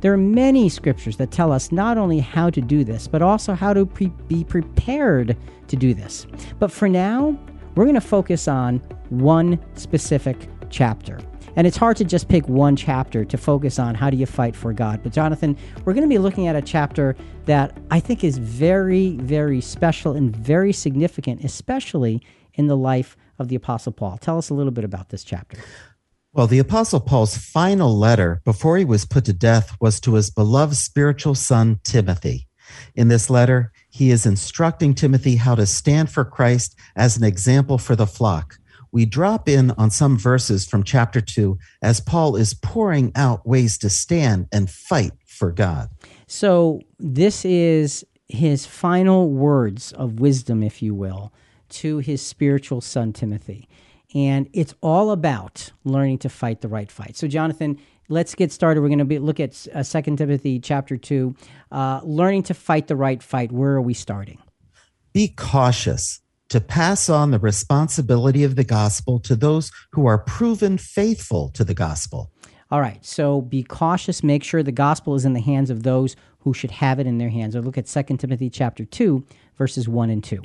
There 0.00 0.12
are 0.12 0.18
many 0.18 0.68
scriptures 0.68 1.16
that 1.16 1.30
tell 1.30 1.52
us 1.52 1.72
not 1.72 1.98
only 1.98 2.20
how 2.20 2.50
to 2.50 2.60
do 2.60 2.84
this, 2.84 3.08
but 3.08 3.22
also 3.22 3.54
how 3.54 3.72
to 3.72 3.86
pre- 3.86 4.12
be 4.28 4.44
prepared 4.44 5.36
to 5.68 5.76
do 5.76 5.94
this. 5.94 6.26
But 6.58 6.70
for 6.70 6.88
now, 6.88 7.38
we're 7.74 7.84
going 7.84 7.94
to 7.94 8.00
focus 8.00 8.48
on 8.48 8.78
one 9.10 9.58
specific 9.74 10.48
chapter. 10.70 11.18
And 11.56 11.66
it's 11.66 11.76
hard 11.76 11.96
to 11.96 12.04
just 12.04 12.28
pick 12.28 12.46
one 12.48 12.76
chapter 12.76 13.24
to 13.24 13.38
focus 13.38 13.78
on 13.78 13.94
how 13.94 14.10
do 14.10 14.16
you 14.16 14.26
fight 14.26 14.54
for 14.54 14.74
God. 14.74 15.02
But, 15.02 15.12
Jonathan, 15.12 15.56
we're 15.84 15.94
going 15.94 16.02
to 16.02 16.08
be 16.08 16.18
looking 16.18 16.48
at 16.48 16.54
a 16.54 16.60
chapter 16.60 17.16
that 17.46 17.76
I 17.90 17.98
think 17.98 18.24
is 18.24 18.36
very, 18.36 19.16
very 19.16 19.62
special 19.62 20.12
and 20.12 20.36
very 20.36 20.72
significant, 20.72 21.44
especially 21.44 22.22
in 22.54 22.66
the 22.66 22.76
life 22.76 23.16
of 23.38 23.48
the 23.48 23.56
Apostle 23.56 23.92
Paul. 23.92 24.18
Tell 24.18 24.36
us 24.36 24.50
a 24.50 24.54
little 24.54 24.72
bit 24.72 24.84
about 24.84 25.08
this 25.08 25.24
chapter. 25.24 25.58
Well, 26.36 26.46
the 26.46 26.58
Apostle 26.58 27.00
Paul's 27.00 27.34
final 27.34 27.96
letter 27.96 28.42
before 28.44 28.76
he 28.76 28.84
was 28.84 29.06
put 29.06 29.24
to 29.24 29.32
death 29.32 29.74
was 29.80 29.98
to 30.00 30.16
his 30.16 30.28
beloved 30.28 30.76
spiritual 30.76 31.34
son, 31.34 31.80
Timothy. 31.82 32.46
In 32.94 33.08
this 33.08 33.30
letter, 33.30 33.72
he 33.88 34.10
is 34.10 34.26
instructing 34.26 34.92
Timothy 34.92 35.36
how 35.36 35.54
to 35.54 35.64
stand 35.64 36.10
for 36.10 36.26
Christ 36.26 36.76
as 36.94 37.16
an 37.16 37.24
example 37.24 37.78
for 37.78 37.96
the 37.96 38.06
flock. 38.06 38.58
We 38.92 39.06
drop 39.06 39.48
in 39.48 39.70
on 39.78 39.90
some 39.90 40.18
verses 40.18 40.68
from 40.68 40.82
chapter 40.82 41.22
2 41.22 41.56
as 41.80 42.00
Paul 42.00 42.36
is 42.36 42.52
pouring 42.52 43.12
out 43.14 43.46
ways 43.46 43.78
to 43.78 43.88
stand 43.88 44.46
and 44.52 44.68
fight 44.68 45.12
for 45.26 45.50
God. 45.50 45.88
So, 46.26 46.82
this 46.98 47.46
is 47.46 48.04
his 48.28 48.66
final 48.66 49.30
words 49.30 49.90
of 49.92 50.20
wisdom, 50.20 50.62
if 50.62 50.82
you 50.82 50.94
will, 50.94 51.32
to 51.70 51.96
his 51.96 52.20
spiritual 52.20 52.82
son, 52.82 53.14
Timothy 53.14 53.70
and 54.14 54.48
it's 54.52 54.74
all 54.82 55.10
about 55.10 55.72
learning 55.84 56.18
to 56.18 56.28
fight 56.28 56.60
the 56.60 56.68
right 56.68 56.90
fight. 56.90 57.16
So, 57.16 57.28
Jonathan, 57.28 57.78
let's 58.08 58.34
get 58.34 58.52
started. 58.52 58.80
We're 58.80 58.88
going 58.88 58.98
to 58.98 59.04
be, 59.04 59.18
look 59.18 59.40
at 59.40 59.66
uh, 59.74 59.82
Second 59.82 60.16
Timothy 60.16 60.58
chapter 60.60 60.96
two, 60.96 61.34
uh, 61.72 62.00
learning 62.04 62.44
to 62.44 62.54
fight 62.54 62.86
the 62.86 62.96
right 62.96 63.22
fight. 63.22 63.52
Where 63.52 63.72
are 63.72 63.82
we 63.82 63.94
starting? 63.94 64.38
Be 65.12 65.28
cautious 65.28 66.20
to 66.48 66.60
pass 66.60 67.08
on 67.08 67.30
the 67.30 67.38
responsibility 67.38 68.44
of 68.44 68.54
the 68.54 68.64
gospel 68.64 69.18
to 69.20 69.34
those 69.34 69.70
who 69.92 70.06
are 70.06 70.18
proven 70.18 70.78
faithful 70.78 71.50
to 71.50 71.64
the 71.64 71.74
gospel. 71.74 72.30
All 72.70 72.80
right, 72.80 73.04
so 73.04 73.40
be 73.40 73.62
cautious. 73.62 74.22
Make 74.22 74.42
sure 74.42 74.62
the 74.62 74.72
gospel 74.72 75.14
is 75.14 75.24
in 75.24 75.32
the 75.32 75.40
hands 75.40 75.70
of 75.70 75.84
those 75.84 76.16
who 76.40 76.52
should 76.52 76.72
have 76.72 76.98
it 76.98 77.06
in 77.06 77.18
their 77.18 77.28
hands. 77.28 77.54
Or 77.54 77.62
look 77.62 77.78
at 77.78 77.88
Second 77.88 78.18
Timothy 78.18 78.50
chapter 78.50 78.84
2, 78.84 79.24
verses 79.56 79.88
1 79.88 80.10
and 80.10 80.22
2. 80.22 80.42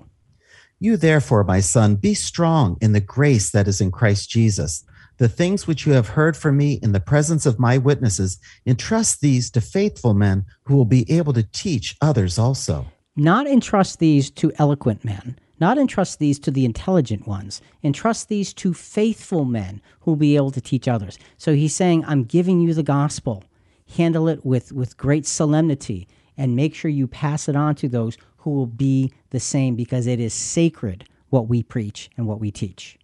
You 0.84 0.98
therefore, 0.98 1.44
my 1.44 1.60
son, 1.60 1.96
be 1.96 2.16
strong 2.16 2.76
in 2.82 2.94
the 2.94 3.00
grace 3.00 3.52
that 3.52 3.68
is 3.68 3.82
in 3.82 3.92
Christ 3.92 4.32
Jesus. 4.32 4.84
The 5.20 5.30
things 5.30 5.68
which 5.68 5.86
you 5.86 5.94
have 5.94 6.08
heard 6.08 6.36
from 6.36 6.58
me 6.58 6.80
in 6.82 6.92
the 6.92 7.00
presence 7.00 7.46
of 7.46 7.60
my 7.60 7.78
witnesses, 7.78 8.40
entrust 8.66 9.22
these 9.22 9.52
to 9.52 9.62
faithful 9.62 10.16
men 10.16 10.44
who 10.64 10.76
will 10.76 10.86
be 10.86 11.06
able 11.12 11.34
to 11.34 11.44
teach 11.44 11.96
others 12.02 12.40
also. 12.40 12.88
Not 13.16 13.46
entrust 13.46 14.00
these 14.00 14.32
to 14.32 14.52
eloquent 14.58 15.06
men, 15.06 15.38
not 15.60 15.78
entrust 15.78 16.18
these 16.18 16.40
to 16.40 16.50
the 16.50 16.66
intelligent 16.66 17.28
ones. 17.28 17.62
Entrust 17.84 18.28
these 18.28 18.52
to 18.56 18.74
faithful 18.74 19.46
men 19.46 19.84
who 20.00 20.12
will 20.12 20.18
be 20.18 20.36
able 20.36 20.50
to 20.50 20.62
teach 20.62 20.88
others. 20.88 21.20
So 21.38 21.54
he's 21.54 21.76
saying, 21.76 22.06
I'm 22.06 22.24
giving 22.24 22.60
you 22.60 22.74
the 22.74 22.82
gospel. 22.82 23.44
Handle 23.98 24.28
it 24.28 24.44
with, 24.44 24.72
with 24.72 24.98
great 24.98 25.28
solemnity 25.28 26.08
and 26.42 26.56
make 26.56 26.74
sure 26.74 26.90
you 26.90 27.08
pass 27.08 27.48
it 27.48 27.56
on 27.56 27.76
to 27.76 27.88
those 27.88 28.18
who 28.38 28.50
will 28.50 28.66
be 28.66 29.14
the 29.30 29.40
same 29.40 29.76
because 29.76 30.08
it 30.08 30.20
is 30.20 30.34
sacred 30.34 31.06
what 31.30 31.48
we 31.48 31.62
preach 31.62 32.10
and 32.18 32.26
what 32.26 32.40
we 32.40 32.50
teach. 32.50 32.98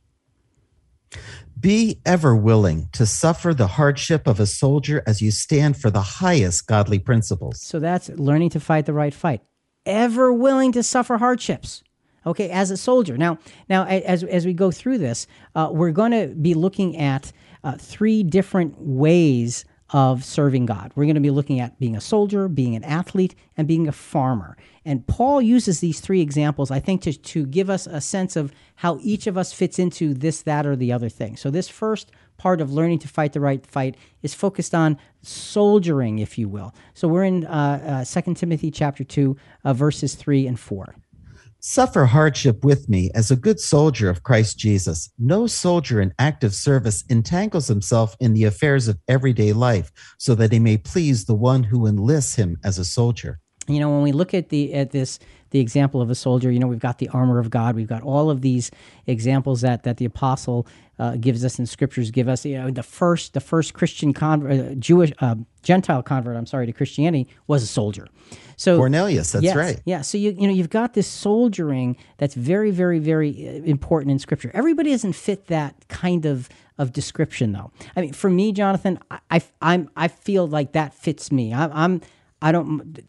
Be 1.59 2.01
ever 2.03 2.35
willing 2.35 2.89
to 2.93 3.05
suffer 3.05 3.53
the 3.53 3.67
hardship 3.67 4.25
of 4.25 4.39
a 4.39 4.47
soldier 4.47 5.03
as 5.05 5.21
you 5.21 5.29
stand 5.29 5.77
for 5.77 5.91
the 5.91 6.01
highest 6.01 6.65
godly 6.65 6.97
principles. 6.97 7.61
So 7.61 7.79
that's 7.79 8.09
learning 8.09 8.49
to 8.51 8.59
fight 8.59 8.87
the 8.87 8.93
right 8.93 9.13
fight. 9.13 9.41
Ever 9.85 10.33
willing 10.33 10.71
to 10.71 10.81
suffer 10.81 11.17
hardships. 11.17 11.83
Okay, 12.25 12.49
as 12.49 12.71
a 12.71 12.77
soldier. 12.77 13.17
Now, 13.17 13.37
now 13.69 13.85
as 13.85 14.23
as 14.23 14.47
we 14.47 14.53
go 14.53 14.71
through 14.71 14.97
this, 14.97 15.27
uh, 15.55 15.69
we're 15.71 15.91
going 15.91 16.11
to 16.11 16.27
be 16.35 16.55
looking 16.55 16.97
at 16.97 17.31
uh, 17.63 17.77
three 17.77 18.23
different 18.23 18.81
ways 18.81 19.63
of 19.91 20.23
serving 20.23 20.65
God. 20.65 20.91
We're 20.95 21.05
going 21.05 21.15
to 21.15 21.21
be 21.21 21.29
looking 21.29 21.59
at 21.59 21.79
being 21.79 21.95
a 21.95 22.01
soldier, 22.01 22.47
being 22.47 22.75
an 22.75 22.83
athlete, 22.83 23.35
and 23.55 23.67
being 23.67 23.87
a 23.87 23.91
farmer. 23.91 24.57
And 24.83 25.05
Paul 25.07 25.41
uses 25.41 25.79
these 25.79 25.99
three 25.99 26.21
examples, 26.21 26.71
I 26.71 26.79
think, 26.79 27.01
to, 27.03 27.13
to 27.13 27.45
give 27.45 27.69
us 27.69 27.87
a 27.87 28.01
sense 28.01 28.35
of 28.35 28.51
how 28.75 28.99
each 29.01 29.27
of 29.27 29.37
us 29.37 29.53
fits 29.53 29.79
into 29.79 30.13
this, 30.13 30.41
that, 30.43 30.65
or 30.65 30.75
the 30.75 30.91
other 30.91 31.09
thing. 31.09 31.37
So, 31.37 31.49
this 31.49 31.69
first 31.69 32.11
part 32.37 32.61
of 32.61 32.71
learning 32.71 32.99
to 32.99 33.07
fight 33.07 33.33
the 33.33 33.39
right 33.39 33.65
fight 33.65 33.95
is 34.21 34.33
focused 34.33 34.75
on 34.75 34.97
soldiering, 35.21 36.19
if 36.19 36.37
you 36.37 36.47
will. 36.49 36.73
So, 36.93 37.07
we're 37.07 37.23
in 37.23 37.45
uh, 37.45 38.05
uh, 38.07 38.21
2 38.21 38.33
Timothy 38.33 38.71
chapter 38.71 39.03
2, 39.03 39.37
uh, 39.63 39.73
verses 39.73 40.15
3 40.15 40.47
and 40.47 40.59
4. 40.59 40.95
Suffer 41.59 42.05
hardship 42.05 42.63
with 42.63 42.87
me 42.87 43.09
as 43.15 43.31
a 43.31 43.35
good 43.35 43.59
soldier 43.59 44.09
of 44.09 44.21
Christ 44.21 44.59
Jesus. 44.59 45.09
No 45.17 45.47
soldier 45.47 45.99
in 45.99 46.13
active 46.19 46.53
service 46.53 47.03
entangles 47.09 47.67
himself 47.67 48.15
in 48.19 48.35
the 48.35 48.43
affairs 48.43 48.87
of 48.87 48.99
everyday 49.07 49.53
life 49.53 49.91
so 50.19 50.35
that 50.35 50.51
he 50.51 50.59
may 50.59 50.77
please 50.77 51.25
the 51.25 51.33
one 51.33 51.63
who 51.63 51.87
enlists 51.87 52.35
him 52.35 52.57
as 52.63 52.77
a 52.77 52.85
soldier. 52.85 53.39
You 53.67 53.79
know, 53.79 53.89
when 53.89 54.03
we 54.03 54.11
look 54.11 54.33
at 54.33 54.49
the 54.49 54.73
at 54.73 54.91
this 54.91 55.19
the 55.49 55.59
example 55.59 56.01
of 56.01 56.09
a 56.09 56.15
soldier, 56.15 56.51
you 56.51 56.59
know, 56.59 56.67
we've 56.67 56.79
got 56.79 56.99
the 56.99 57.09
armor 57.09 57.39
of 57.39 57.49
God, 57.49 57.75
we've 57.75 57.87
got 57.87 58.03
all 58.03 58.29
of 58.29 58.41
these 58.41 58.69
examples 59.07 59.61
that 59.61 59.83
that 59.83 59.97
the 59.97 60.05
apostle 60.05 60.67
uh, 60.99 61.15
gives 61.17 61.43
us 61.43 61.57
and 61.57 61.67
scriptures 61.67 62.11
give 62.11 62.29
us. 62.29 62.45
You 62.45 62.59
know, 62.59 62.69
the 62.69 62.83
first 62.83 63.33
the 63.33 63.41
first 63.41 63.73
Christian 63.73 64.13
convert, 64.13 64.51
uh, 64.51 64.75
Jewish 64.75 65.11
uh, 65.19 65.35
Gentile 65.63 66.03
convert, 66.03 66.37
I'm 66.37 66.45
sorry, 66.45 66.65
to 66.65 66.71
Christianity 66.71 67.27
was 67.47 67.63
a 67.63 67.67
soldier. 67.67 68.07
So 68.57 68.77
Cornelius, 68.77 69.31
that's 69.31 69.43
yes, 69.43 69.55
right. 69.55 69.79
Yeah. 69.85 70.01
So 70.01 70.17
you 70.17 70.35
you 70.37 70.47
know 70.47 70.53
you've 70.53 70.71
got 70.71 70.95
this 70.95 71.07
soldiering 71.07 71.95
that's 72.17 72.33
very 72.33 72.71
very 72.71 72.97
very 72.97 73.47
uh, 73.47 73.63
important 73.63 74.11
in 74.11 74.19
Scripture. 74.19 74.49
Everybody 74.53 74.89
doesn't 74.89 75.13
fit 75.13 75.45
that 75.47 75.87
kind 75.89 76.25
of 76.25 76.49
of 76.79 76.91
description 76.91 77.51
though. 77.51 77.71
I 77.95 78.01
mean, 78.01 78.13
for 78.13 78.31
me, 78.31 78.51
Jonathan, 78.51 78.99
I, 79.11 79.19
I 79.29 79.41
I'm 79.61 79.89
I 79.95 80.07
feel 80.07 80.47
like 80.47 80.71
that 80.73 80.95
fits 80.95 81.31
me. 81.31 81.53
I, 81.53 81.67
I'm 81.67 82.01
I 82.41 82.51
don't. 82.51 82.99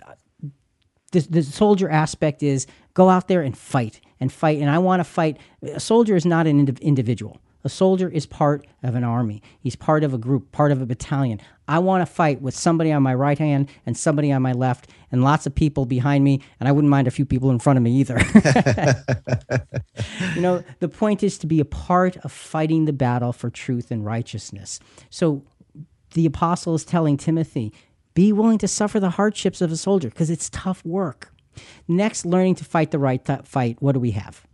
The, 1.13 1.21
the 1.21 1.43
soldier 1.43 1.89
aspect 1.89 2.43
is 2.43 2.67
go 2.93 3.09
out 3.09 3.29
there 3.29 3.41
and 3.41 3.57
fight 3.57 4.03
and 4.21 4.31
fight, 4.31 4.59
and 4.61 4.69
I 4.69 4.77
want 4.77 5.01
to 5.01 5.05
fight. 5.05 5.39
A 5.63 5.81
soldier 5.81 6.15
is 6.15 6.27
not 6.27 6.47
an 6.47 6.77
individual. 6.83 7.41
A 7.65 7.69
soldier 7.69 8.09
is 8.09 8.25
part 8.25 8.67
of 8.83 8.95
an 8.95 9.03
army. 9.03 9.43
He's 9.59 9.75
part 9.75 10.05
of 10.05 10.15
a 10.15 10.19
group, 10.19 10.53
part 10.53 10.71
of 10.71 10.81
a 10.81 10.87
battalion. 10.87 11.41
I 11.67 11.81
want 11.81 12.03
to 12.03 12.07
fight 12.07 12.41
with 12.41 12.57
somebody 12.57 12.93
on 12.93 13.03
my 13.03 13.15
right 13.15 13.39
hand 13.39 13.69
and 13.85 13.97
somebody 13.97 14.31
on 14.31 14.43
my 14.43 14.53
left, 14.53 14.89
and 15.11 15.25
lots 15.25 15.45
of 15.45 15.55
people 15.55 15.85
behind 15.85 16.23
me, 16.25 16.41
and 16.61 16.69
I 16.69 16.73
wouldn't 16.73 16.91
mind 16.91 17.09
a 17.09 17.11
few 17.11 17.27
people 17.27 17.51
in 17.51 17.59
front 17.59 17.77
of 17.77 17.83
me 17.83 17.93
either. 17.97 18.19
you 20.35 20.41
know, 20.41 20.63
the 20.79 20.89
point 20.89 21.23
is 21.23 21.37
to 21.39 21.47
be 21.47 21.59
a 21.59 21.65
part 21.65 22.17
of 22.19 22.31
fighting 22.31 22.85
the 22.85 22.93
battle 22.93 23.33
for 23.33 23.51
truth 23.51 23.91
and 23.91 24.05
righteousness. 24.05 24.79
So 25.11 25.43
the 26.15 26.27
apostle 26.27 26.75
is 26.75 26.85
telling 26.85 27.17
Timothy, 27.17 27.73
be 28.15 28.33
willing 28.33 28.59
to 28.59 28.69
suffer 28.69 29.01
the 29.01 29.11
hardships 29.11 29.61
of 29.61 29.73
a 29.73 29.77
soldier 29.77 30.09
because 30.11 30.31
it's 30.31 30.49
tough 30.51 30.85
work. 30.85 31.33
Next, 31.89 32.25
learning 32.25 32.55
to 32.57 32.65
fight 32.65 32.93
the 32.93 32.99
right 32.99 33.25
fight. 33.47 33.77
What 33.81 33.93
do 33.93 34.01
we 34.01 34.13
have? 34.13 34.47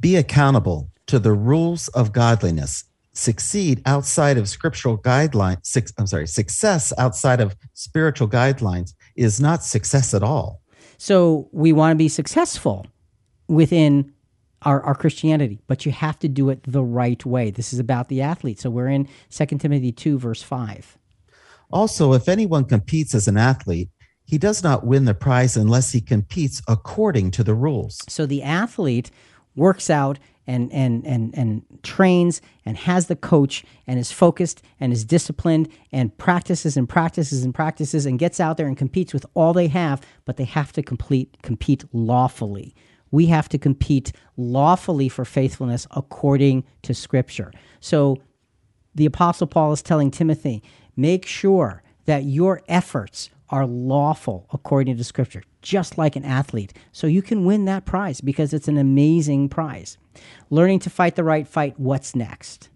Be 0.00 0.16
accountable 0.16 0.90
to 1.06 1.18
the 1.18 1.32
rules 1.32 1.88
of 1.88 2.12
godliness 2.12 2.84
succeed 3.12 3.80
outside 3.86 4.36
of 4.36 4.48
scriptural 4.48 4.98
guidelines 4.98 5.92
i'm 5.98 6.06
sorry 6.06 6.26
success 6.26 6.92
outside 6.98 7.40
of 7.40 7.56
spiritual 7.72 8.28
guidelines 8.28 8.92
is 9.16 9.40
not 9.40 9.62
success 9.62 10.12
at 10.12 10.22
all 10.22 10.60
So 10.98 11.48
we 11.52 11.72
want 11.72 11.92
to 11.92 11.96
be 11.96 12.08
successful 12.08 12.86
within 13.48 14.12
our, 14.62 14.82
our 14.82 14.94
Christianity, 14.94 15.60
but 15.66 15.84
you 15.84 15.92
have 15.92 16.18
to 16.20 16.28
do 16.28 16.48
it 16.50 16.62
the 16.66 16.82
right 16.82 17.24
way. 17.24 17.50
This 17.50 17.72
is 17.72 17.78
about 17.78 18.08
the 18.08 18.22
athlete. 18.22 18.58
So 18.60 18.70
we're 18.70 18.88
in 18.88 19.08
2 19.30 19.46
Timothy 19.58 19.92
2, 19.92 20.18
verse 20.18 20.42
5. 20.42 20.98
Also, 21.70 22.12
if 22.12 22.28
anyone 22.28 22.64
competes 22.64 23.14
as 23.14 23.28
an 23.28 23.36
athlete, 23.36 23.90
he 24.24 24.38
does 24.38 24.62
not 24.62 24.86
win 24.86 25.04
the 25.04 25.14
prize 25.14 25.56
unless 25.56 25.92
he 25.92 26.00
competes 26.00 26.62
according 26.66 27.30
to 27.32 27.44
the 27.44 27.54
rules. 27.54 28.00
So 28.08 28.26
the 28.26 28.42
athlete 28.42 29.10
works 29.54 29.88
out 29.90 30.18
and 30.46 30.72
and 30.72 31.06
and 31.06 31.36
and 31.36 31.62
trains 31.82 32.40
and 32.64 32.76
has 32.76 33.06
the 33.06 33.16
coach 33.16 33.64
and 33.86 33.98
is 33.98 34.12
focused 34.12 34.62
and 34.80 34.92
is 34.92 35.04
disciplined 35.04 35.68
and 35.92 36.16
practices 36.18 36.76
and 36.76 36.88
practices 36.88 37.44
and 37.44 37.54
practices 37.54 38.06
and 38.06 38.18
gets 38.18 38.40
out 38.40 38.56
there 38.56 38.66
and 38.66 38.76
competes 38.76 39.12
with 39.12 39.26
all 39.34 39.52
they 39.52 39.68
have, 39.68 40.00
but 40.24 40.36
they 40.36 40.44
have 40.44 40.72
to 40.72 40.82
complete 40.82 41.36
compete 41.42 41.84
lawfully. 41.92 42.74
We 43.10 43.26
have 43.26 43.48
to 43.50 43.58
compete 43.58 44.12
lawfully 44.36 45.08
for 45.08 45.24
faithfulness 45.24 45.86
according 45.92 46.64
to 46.82 46.94
scripture. 46.94 47.52
So 47.80 48.18
the 48.94 49.06
apostle 49.06 49.46
Paul 49.46 49.72
is 49.72 49.82
telling 49.82 50.10
Timothy, 50.10 50.62
make 50.96 51.26
sure 51.26 51.82
that 52.06 52.24
your 52.24 52.62
efforts 52.68 53.30
are 53.48 53.66
lawful 53.66 54.48
according 54.52 54.96
to 54.96 55.04
scripture, 55.04 55.42
just 55.66 55.98
like 55.98 56.14
an 56.14 56.24
athlete. 56.24 56.72
So 56.92 57.06
you 57.06 57.22
can 57.22 57.44
win 57.44 57.64
that 57.64 57.84
prize 57.84 58.20
because 58.20 58.52
it's 58.52 58.68
an 58.68 58.78
amazing 58.78 59.48
prize. 59.48 59.98
Learning 60.48 60.78
to 60.78 60.90
fight 60.90 61.16
the 61.16 61.24
right 61.24 61.46
fight, 61.46 61.78
what's 61.78 62.14
next? 62.14 62.68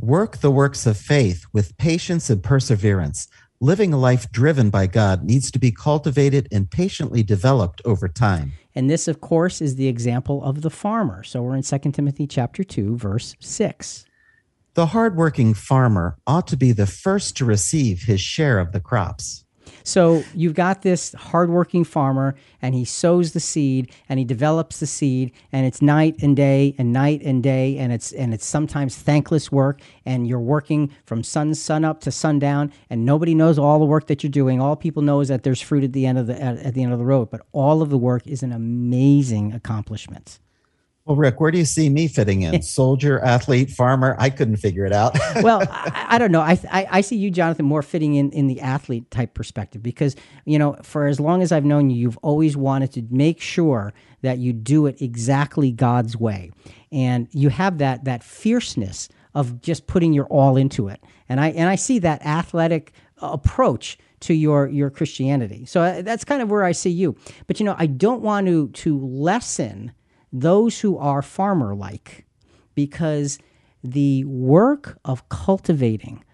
Work 0.00 0.38
the 0.38 0.50
works 0.50 0.86
of 0.86 0.96
faith 0.96 1.44
with 1.52 1.76
patience 1.76 2.30
and 2.30 2.42
perseverance. 2.42 3.26
Living 3.60 3.92
a 3.92 3.98
life 3.98 4.30
driven 4.30 4.70
by 4.70 4.86
God 4.86 5.24
needs 5.24 5.50
to 5.50 5.58
be 5.58 5.72
cultivated 5.72 6.46
and 6.52 6.70
patiently 6.70 7.24
developed 7.24 7.82
over 7.84 8.06
time. 8.06 8.52
And 8.72 8.88
this, 8.88 9.08
of 9.08 9.20
course, 9.20 9.60
is 9.60 9.74
the 9.74 9.88
example 9.88 10.44
of 10.44 10.62
the 10.62 10.70
farmer. 10.70 11.24
So 11.24 11.42
we're 11.42 11.56
in 11.56 11.64
2 11.64 11.78
Timothy 11.90 12.28
chapter 12.28 12.62
2, 12.62 12.96
verse 12.96 13.34
6. 13.40 14.04
The 14.74 14.86
hardworking 14.86 15.54
farmer 15.54 16.16
ought 16.24 16.46
to 16.46 16.56
be 16.56 16.70
the 16.70 16.86
first 16.86 17.36
to 17.38 17.44
receive 17.44 18.02
his 18.02 18.20
share 18.20 18.60
of 18.60 18.70
the 18.70 18.78
crops. 18.78 19.44
So 19.88 20.22
you've 20.34 20.54
got 20.54 20.82
this 20.82 21.14
hardworking 21.14 21.82
farmer, 21.82 22.34
and 22.60 22.74
he 22.74 22.84
sows 22.84 23.32
the 23.32 23.40
seed, 23.40 23.90
and 24.06 24.18
he 24.18 24.24
develops 24.24 24.80
the 24.80 24.86
seed, 24.86 25.32
and 25.50 25.64
it's 25.64 25.80
night 25.80 26.16
and 26.20 26.36
day, 26.36 26.74
and 26.76 26.92
night 26.92 27.22
and 27.24 27.42
day, 27.42 27.78
and 27.78 27.90
it's 27.90 28.12
and 28.12 28.34
it's 28.34 28.44
sometimes 28.44 28.96
thankless 28.96 29.50
work, 29.50 29.80
and 30.04 30.28
you're 30.28 30.40
working 30.40 30.90
from 31.06 31.22
sun 31.22 31.54
sun 31.54 31.86
up 31.86 32.02
to 32.02 32.10
sundown, 32.10 32.70
and 32.90 33.06
nobody 33.06 33.34
knows 33.34 33.58
all 33.58 33.78
the 33.78 33.86
work 33.86 34.08
that 34.08 34.22
you're 34.22 34.30
doing. 34.30 34.60
All 34.60 34.76
people 34.76 35.02
know 35.02 35.20
is 35.20 35.28
that 35.28 35.42
there's 35.42 35.62
fruit 35.62 35.84
at 35.84 35.94
the 35.94 36.04
end 36.04 36.18
of 36.18 36.26
the 36.26 36.38
at, 36.40 36.58
at 36.58 36.74
the 36.74 36.82
end 36.82 36.92
of 36.92 36.98
the 36.98 37.06
road, 37.06 37.30
but 37.30 37.40
all 37.52 37.80
of 37.80 37.88
the 37.88 37.98
work 37.98 38.26
is 38.26 38.42
an 38.42 38.52
amazing 38.52 39.54
accomplishment. 39.54 40.38
Well, 41.08 41.16
Rick, 41.16 41.40
where 41.40 41.50
do 41.50 41.56
you 41.56 41.64
see 41.64 41.88
me 41.88 42.06
fitting 42.06 42.42
in? 42.42 42.60
Soldier, 42.62 43.18
athlete, 43.20 43.70
farmer? 43.70 44.14
I 44.18 44.28
couldn't 44.28 44.58
figure 44.58 44.84
it 44.84 44.92
out. 44.92 45.16
well, 45.42 45.62
I, 45.70 46.06
I, 46.10 46.18
don't 46.18 46.30
know. 46.30 46.42
I, 46.42 46.60
I, 46.70 46.86
I 46.90 47.00
see 47.00 47.16
you, 47.16 47.30
Jonathan, 47.30 47.64
more 47.64 47.80
fitting 47.80 48.14
in 48.14 48.30
in 48.32 48.46
the 48.46 48.60
athlete 48.60 49.10
type 49.10 49.32
perspective 49.32 49.82
because 49.82 50.16
you 50.44 50.58
know, 50.58 50.76
for 50.82 51.06
as 51.06 51.18
long 51.18 51.40
as 51.40 51.50
I've 51.50 51.64
known 51.64 51.88
you, 51.88 51.96
you've 51.96 52.18
always 52.18 52.58
wanted 52.58 52.92
to 52.92 53.06
make 53.10 53.40
sure 53.40 53.94
that 54.20 54.36
you 54.36 54.52
do 54.52 54.84
it 54.84 55.00
exactly 55.00 55.72
God's 55.72 56.14
way, 56.14 56.50
and 56.92 57.26
you 57.30 57.48
have 57.48 57.78
that 57.78 58.04
that 58.04 58.22
fierceness 58.22 59.08
of 59.34 59.62
just 59.62 59.86
putting 59.86 60.12
your 60.12 60.26
all 60.26 60.58
into 60.58 60.88
it. 60.88 61.02
And 61.26 61.40
I 61.40 61.48
and 61.52 61.70
I 61.70 61.76
see 61.76 62.00
that 62.00 62.20
athletic 62.26 62.92
approach 63.16 63.96
to 64.20 64.34
your 64.34 64.66
your 64.66 64.90
Christianity. 64.90 65.64
So 65.64 65.80
uh, 65.80 66.02
that's 66.02 66.24
kind 66.24 66.42
of 66.42 66.50
where 66.50 66.64
I 66.64 66.72
see 66.72 66.90
you. 66.90 67.16
But 67.46 67.60
you 67.60 67.64
know, 67.64 67.76
I 67.78 67.86
don't 67.86 68.20
want 68.20 68.46
to 68.46 68.68
to 68.68 68.98
lessen 68.98 69.92
those 70.32 70.80
who 70.80 70.96
are 70.98 71.22
farmer 71.22 71.74
like, 71.74 72.26
because 72.74 73.38
the 73.82 74.24
work 74.24 74.98
of 75.04 75.28
cultivating 75.28 76.24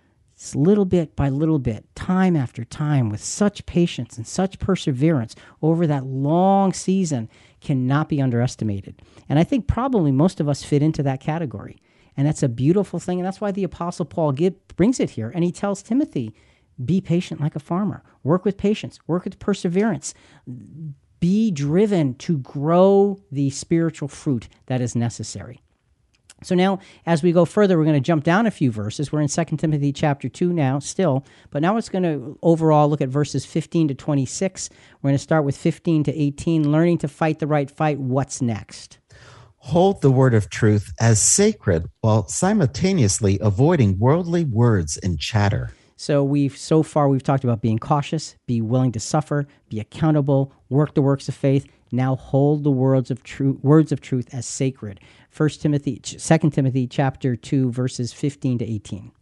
little 0.54 0.84
bit 0.84 1.16
by 1.16 1.28
little 1.28 1.58
bit, 1.58 1.86
time 1.94 2.36
after 2.36 2.64
time, 2.64 3.08
with 3.08 3.22
such 3.22 3.64
patience 3.66 4.16
and 4.16 4.26
such 4.26 4.58
perseverance 4.58 5.34
over 5.62 5.86
that 5.86 6.04
long 6.04 6.72
season 6.72 7.30
cannot 7.60 8.08
be 8.08 8.20
underestimated. 8.20 9.00
And 9.28 9.38
I 9.38 9.44
think 9.44 9.66
probably 9.66 10.12
most 10.12 10.40
of 10.40 10.48
us 10.48 10.62
fit 10.62 10.82
into 10.82 11.02
that 11.04 11.20
category. 11.20 11.80
And 12.16 12.26
that's 12.26 12.42
a 12.42 12.48
beautiful 12.48 12.98
thing. 12.98 13.18
And 13.18 13.26
that's 13.26 13.40
why 13.40 13.52
the 13.52 13.64
Apostle 13.64 14.04
Paul 14.04 14.34
brings 14.76 15.00
it 15.00 15.10
here. 15.10 15.32
And 15.34 15.44
he 15.44 15.52
tells 15.52 15.82
Timothy, 15.82 16.34
be 16.84 17.00
patient 17.00 17.40
like 17.40 17.56
a 17.56 17.60
farmer, 17.60 18.02
work 18.22 18.44
with 18.44 18.58
patience, 18.58 18.98
work 19.06 19.24
with 19.24 19.38
perseverance 19.38 20.12
be 21.20 21.50
driven 21.50 22.14
to 22.14 22.38
grow 22.38 23.18
the 23.30 23.50
spiritual 23.50 24.08
fruit 24.08 24.48
that 24.66 24.80
is 24.80 24.94
necessary. 24.94 25.60
So 26.42 26.54
now, 26.54 26.80
as 27.06 27.22
we 27.22 27.32
go 27.32 27.44
further, 27.44 27.78
we're 27.78 27.84
going 27.84 27.94
to 27.94 28.00
jump 28.00 28.22
down 28.22 28.46
a 28.46 28.50
few 28.50 28.70
verses. 28.70 29.10
We're 29.10 29.22
in 29.22 29.28
2 29.28 29.44
Timothy 29.56 29.92
chapter 29.92 30.28
2 30.28 30.52
now, 30.52 30.78
still, 30.78 31.24
but 31.50 31.62
now 31.62 31.76
it's 31.76 31.88
going 31.88 32.02
to 32.02 32.38
overall 32.42 32.88
look 32.88 33.00
at 33.00 33.08
verses 33.08 33.46
15 33.46 33.88
to 33.88 33.94
26. 33.94 34.68
We're 35.00 35.08
going 35.08 35.14
to 35.14 35.22
start 35.22 35.44
with 35.44 35.56
15 35.56 36.04
to 36.04 36.14
18, 36.14 36.70
learning 36.70 36.98
to 36.98 37.08
fight 37.08 37.38
the 37.38 37.46
right 37.46 37.70
fight. 37.70 37.98
What's 37.98 38.42
next? 38.42 38.98
Hold 39.56 40.02
the 40.02 40.10
word 40.10 40.34
of 40.34 40.50
truth 40.50 40.92
as 41.00 41.22
sacred 41.22 41.86
while 42.02 42.28
simultaneously 42.28 43.38
avoiding 43.40 43.98
worldly 43.98 44.44
words 44.44 44.98
and 44.98 45.18
chatter. 45.18 45.72
So 46.04 46.22
we've 46.22 46.54
so 46.54 46.82
far 46.82 47.08
we've 47.08 47.22
talked 47.22 47.44
about 47.44 47.62
being 47.62 47.78
cautious, 47.78 48.36
be 48.44 48.60
willing 48.60 48.92
to 48.92 49.00
suffer, 49.00 49.46
be 49.70 49.80
accountable, 49.80 50.52
work 50.68 50.92
the 50.92 51.00
works 51.00 51.30
of 51.30 51.34
faith. 51.34 51.66
Now 51.90 52.14
hold 52.14 52.62
the 52.62 52.70
words 52.70 53.10
of 53.10 53.22
truth, 53.22 53.56
words 53.62 53.90
of 53.90 54.02
truth 54.02 54.28
as 54.30 54.44
sacred. 54.44 55.00
First 55.30 55.62
Timothy, 55.62 56.02
Second 56.04 56.50
Timothy, 56.50 56.86
chapter 56.86 57.36
two, 57.36 57.72
verses 57.72 58.12
fifteen 58.12 58.58
to 58.58 58.70
eighteen. 58.70 59.12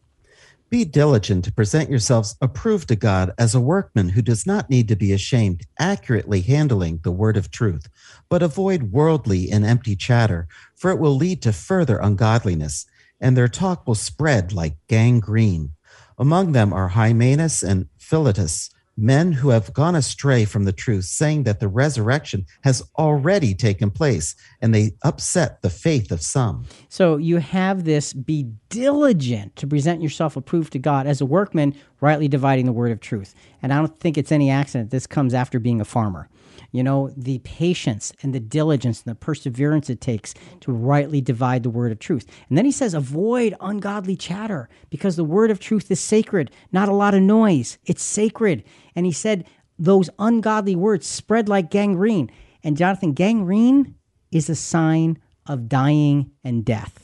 Be 0.70 0.84
diligent 0.84 1.44
to 1.44 1.52
present 1.52 1.88
yourselves 1.88 2.34
approved 2.40 2.88
to 2.88 2.96
God 2.96 3.32
as 3.38 3.54
a 3.54 3.60
workman 3.60 4.08
who 4.08 4.22
does 4.22 4.44
not 4.44 4.68
need 4.68 4.88
to 4.88 4.96
be 4.96 5.12
ashamed, 5.12 5.64
accurately 5.78 6.40
handling 6.40 6.98
the 7.04 7.12
word 7.12 7.36
of 7.36 7.52
truth, 7.52 7.86
but 8.28 8.42
avoid 8.42 8.90
worldly 8.90 9.52
and 9.52 9.64
empty 9.64 9.94
chatter, 9.94 10.48
for 10.74 10.90
it 10.90 10.98
will 10.98 11.14
lead 11.14 11.42
to 11.42 11.52
further 11.52 11.98
ungodliness, 11.98 12.86
and 13.20 13.36
their 13.36 13.46
talk 13.46 13.86
will 13.86 13.94
spread 13.94 14.52
like 14.52 14.74
gangrene. 14.88 15.74
Among 16.22 16.52
them 16.52 16.72
are 16.72 16.86
Hymenaeus 16.86 17.64
and 17.64 17.88
Philetus, 17.98 18.70
men 18.96 19.32
who 19.32 19.48
have 19.48 19.72
gone 19.72 19.96
astray 19.96 20.44
from 20.44 20.66
the 20.66 20.72
truth, 20.72 21.06
saying 21.06 21.42
that 21.42 21.58
the 21.58 21.66
resurrection 21.66 22.46
has 22.62 22.80
already 22.96 23.56
taken 23.56 23.90
place, 23.90 24.36
and 24.60 24.72
they 24.72 24.92
upset 25.02 25.62
the 25.62 25.68
faith 25.68 26.12
of 26.12 26.22
some. 26.22 26.64
So 26.88 27.16
you 27.16 27.38
have 27.38 27.82
this 27.82 28.12
be 28.12 28.52
diligent 28.68 29.56
to 29.56 29.66
present 29.66 30.00
yourself 30.00 30.36
approved 30.36 30.72
to 30.74 30.78
God 30.78 31.08
as 31.08 31.20
a 31.20 31.26
workman, 31.26 31.74
rightly 32.00 32.28
dividing 32.28 32.66
the 32.66 32.72
word 32.72 32.92
of 32.92 33.00
truth. 33.00 33.34
And 33.62 33.72
I 33.72 33.78
don't 33.78 33.98
think 34.00 34.18
it's 34.18 34.32
any 34.32 34.50
accident 34.50 34.90
this 34.90 35.06
comes 35.06 35.34
after 35.34 35.58
being 35.58 35.80
a 35.80 35.84
farmer 35.84 36.28
you 36.72 36.82
know, 36.82 37.10
the 37.16 37.38
patience 37.40 38.12
and 38.22 38.34
the 38.34 38.40
diligence 38.40 39.02
and 39.02 39.10
the 39.10 39.18
perseverance 39.18 39.90
it 39.90 40.00
takes 40.00 40.34
to 40.60 40.72
rightly 40.72 41.20
divide 41.20 41.62
the 41.62 41.70
word 41.70 41.92
of 41.92 41.98
truth. 41.98 42.26
And 42.48 42.56
then 42.56 42.64
he 42.64 42.72
says, 42.72 42.94
avoid 42.94 43.54
ungodly 43.60 44.16
chatter 44.16 44.68
because 44.88 45.16
the 45.16 45.24
word 45.24 45.50
of 45.50 45.60
truth 45.60 45.90
is 45.90 46.00
sacred, 46.00 46.50
not 46.72 46.88
a 46.88 46.94
lot 46.94 47.14
of 47.14 47.22
noise. 47.22 47.78
It's 47.84 48.02
sacred. 48.02 48.64
And 48.96 49.04
he 49.04 49.12
said, 49.12 49.46
those 49.78 50.08
ungodly 50.18 50.74
words 50.74 51.06
spread 51.06 51.48
like 51.48 51.70
gangrene. 51.70 52.30
And 52.64 52.76
Jonathan, 52.76 53.12
gangrene 53.12 53.94
is 54.30 54.48
a 54.48 54.54
sign 54.54 55.18
of 55.46 55.68
dying 55.68 56.30
and 56.42 56.64
death. 56.64 57.01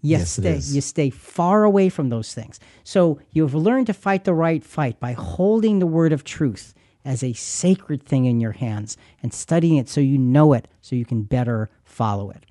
Yes, 0.00 0.30
stay, 0.32 0.58
you 0.58 0.80
stay 0.80 1.10
far 1.10 1.64
away 1.64 1.88
from 1.88 2.08
those 2.08 2.32
things. 2.32 2.60
So 2.84 3.20
you've 3.32 3.54
learned 3.54 3.88
to 3.88 3.92
fight 3.92 4.24
the 4.24 4.34
right 4.34 4.62
fight 4.62 5.00
by 5.00 5.12
holding 5.12 5.78
the 5.80 5.86
word 5.86 6.12
of 6.12 6.22
truth 6.24 6.74
as 7.04 7.22
a 7.22 7.32
sacred 7.32 8.02
thing 8.02 8.26
in 8.26 8.40
your 8.40 8.52
hands 8.52 8.96
and 9.22 9.32
studying 9.32 9.76
it 9.76 9.88
so 9.88 10.00
you 10.00 10.18
know 10.18 10.52
it 10.52 10.68
so 10.80 10.94
you 10.94 11.04
can 11.04 11.22
better 11.22 11.70
follow 11.84 12.30
it. 12.30 12.44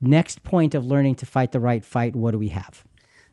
Next 0.00 0.44
point 0.44 0.74
of 0.74 0.86
learning 0.86 1.16
to 1.16 1.26
fight 1.26 1.52
the 1.52 1.60
right 1.60 1.84
fight, 1.84 2.14
what 2.14 2.30
do 2.30 2.38
we 2.38 2.48
have? 2.48 2.84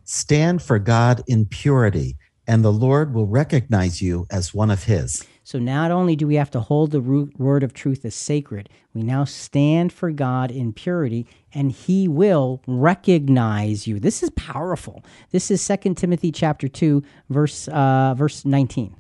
Stand 0.04 0.62
for 0.62 0.80
God 0.80 1.24
in 1.28 1.46
purity, 1.46 2.18
and 2.48 2.64
the 2.64 2.72
Lord 2.72 3.14
will 3.14 3.28
recognize 3.28 4.02
you 4.02 4.26
as 4.32 4.54
one 4.54 4.72
of 4.72 4.84
His. 4.84 5.26
So 5.46 5.60
not 5.60 5.92
only 5.92 6.16
do 6.16 6.26
we 6.26 6.36
have 6.36 6.50
to 6.52 6.60
hold 6.60 6.90
the 6.90 7.00
word 7.00 7.62
of 7.62 7.72
truth 7.72 8.04
as 8.04 8.16
sacred, 8.16 8.68
we 8.96 9.04
now 9.04 9.26
stand 9.26 9.94
for 9.94 10.10
God 10.10 10.50
in 10.50 10.74
purity 10.74 11.28
and 11.54 11.72
he 11.72 12.08
will 12.08 12.64
recognize 12.66 13.86
you. 13.86 14.00
This 14.00 14.24
is 14.24 14.32
powerful. 14.32 15.06
This 15.30 15.52
is 15.52 15.66
2 15.66 15.94
Timothy 15.94 16.32
chapter 16.32 16.68
2 16.68 17.04
verse 17.30 17.68
uh, 17.68 18.16
verse 18.18 18.44
19. 18.44 18.96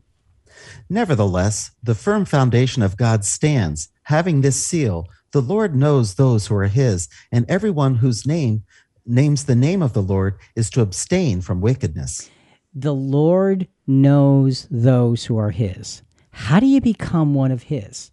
Nevertheless, 0.88 1.72
the 1.82 1.96
firm 1.96 2.26
foundation 2.26 2.84
of 2.84 2.96
God 2.96 3.26
stands, 3.26 3.90
having 4.04 4.42
this 4.42 4.64
seal 4.68 5.08
The 5.32 5.42
Lord 5.42 5.76
knows 5.76 6.14
those 6.14 6.46
who 6.46 6.56
are 6.56 6.68
his, 6.68 7.10
and 7.32 7.50
everyone 7.50 7.96
whose 7.96 8.28
name 8.28 8.64
names 9.04 9.46
the 9.46 9.56
name 9.56 9.82
of 9.82 9.94
the 9.94 10.04
Lord 10.04 10.38
is 10.56 10.70
to 10.70 10.82
abstain 10.82 11.42
from 11.42 11.60
wickedness. 11.60 12.30
The 12.76 12.94
Lord 12.94 13.68
knows 13.88 14.68
those 14.70 15.26
who 15.26 15.38
are 15.38 15.52
his. 15.52 16.04
How 16.38 16.60
do 16.60 16.66
you 16.68 16.82
become 16.82 17.34
one 17.34 17.52
of 17.52 17.64
his? 17.64 18.12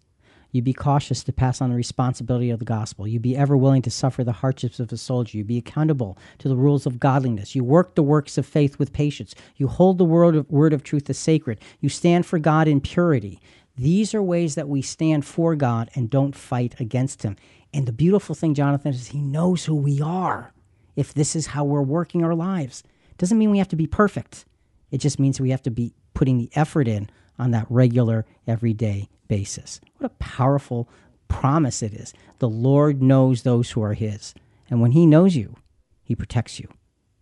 You 0.53 0.61
be 0.61 0.71
cautious 0.71 1.25
to 1.25 1.33
pass 1.33 1.59
on 1.59 1.69
the 1.69 1.75
responsibility 1.75 2.49
of 2.51 2.59
the 2.59 2.65
gospel. 2.65 3.05
You 3.05 3.19
be 3.19 3.35
ever 3.35 3.57
willing 3.57 3.81
to 3.81 3.91
suffer 3.91 4.23
the 4.23 4.31
hardships 4.31 4.79
of 4.79 4.91
a 4.93 4.97
soldier. 4.97 5.37
You 5.37 5.43
be 5.43 5.57
accountable 5.57 6.17
to 6.39 6.47
the 6.47 6.55
rules 6.55 6.85
of 6.85 7.01
godliness. 7.01 7.53
You 7.53 7.65
work 7.65 7.95
the 7.95 8.01
works 8.01 8.37
of 8.37 8.45
faith 8.45 8.79
with 8.79 8.93
patience. 8.93 9.35
You 9.57 9.67
hold 9.67 9.97
the 9.97 10.05
word 10.05 10.37
of, 10.37 10.49
word 10.49 10.71
of 10.71 10.83
truth 10.83 11.09
as 11.09 11.17
sacred. 11.17 11.59
You 11.81 11.89
stand 11.89 12.25
for 12.25 12.39
God 12.39 12.65
in 12.65 12.79
purity. 12.79 13.41
These 13.75 14.15
are 14.15 14.23
ways 14.23 14.55
that 14.55 14.69
we 14.69 14.81
stand 14.81 15.25
for 15.25 15.57
God 15.57 15.89
and 15.93 16.09
don't 16.09 16.33
fight 16.33 16.79
against 16.79 17.23
Him. 17.23 17.35
And 17.73 17.85
the 17.85 17.91
beautiful 17.91 18.35
thing, 18.35 18.53
Jonathan, 18.53 18.93
is 18.93 19.07
He 19.07 19.19
knows 19.19 19.65
who 19.65 19.75
we 19.75 20.01
are 20.01 20.53
if 20.95 21.13
this 21.13 21.35
is 21.35 21.47
how 21.47 21.65
we're 21.65 21.81
working 21.81 22.23
our 22.23 22.35
lives. 22.35 22.83
Doesn't 23.17 23.37
mean 23.37 23.51
we 23.51 23.57
have 23.57 23.67
to 23.67 23.75
be 23.75 23.85
perfect. 23.85 24.45
It 24.91 24.99
just 24.99 25.19
means 25.19 25.41
we 25.41 25.51
have 25.51 25.63
to 25.63 25.71
be 25.71 25.93
putting 26.13 26.37
the 26.37 26.49
effort 26.55 26.87
in 26.87 27.09
on 27.37 27.51
that 27.51 27.67
regular, 27.69 28.25
everyday 28.47 29.09
basis. 29.27 29.81
What 29.97 30.07
a 30.11 30.15
powerful 30.15 30.89
promise 31.27 31.81
it 31.81 31.93
is. 31.93 32.13
The 32.39 32.49
Lord 32.49 33.01
knows 33.01 33.41
those 33.41 33.71
who 33.71 33.81
are 33.81 33.93
His. 33.93 34.33
And 34.69 34.81
when 34.81 34.91
He 34.91 35.05
knows 35.05 35.35
you, 35.35 35.55
He 36.03 36.15
protects 36.15 36.59
you, 36.59 36.67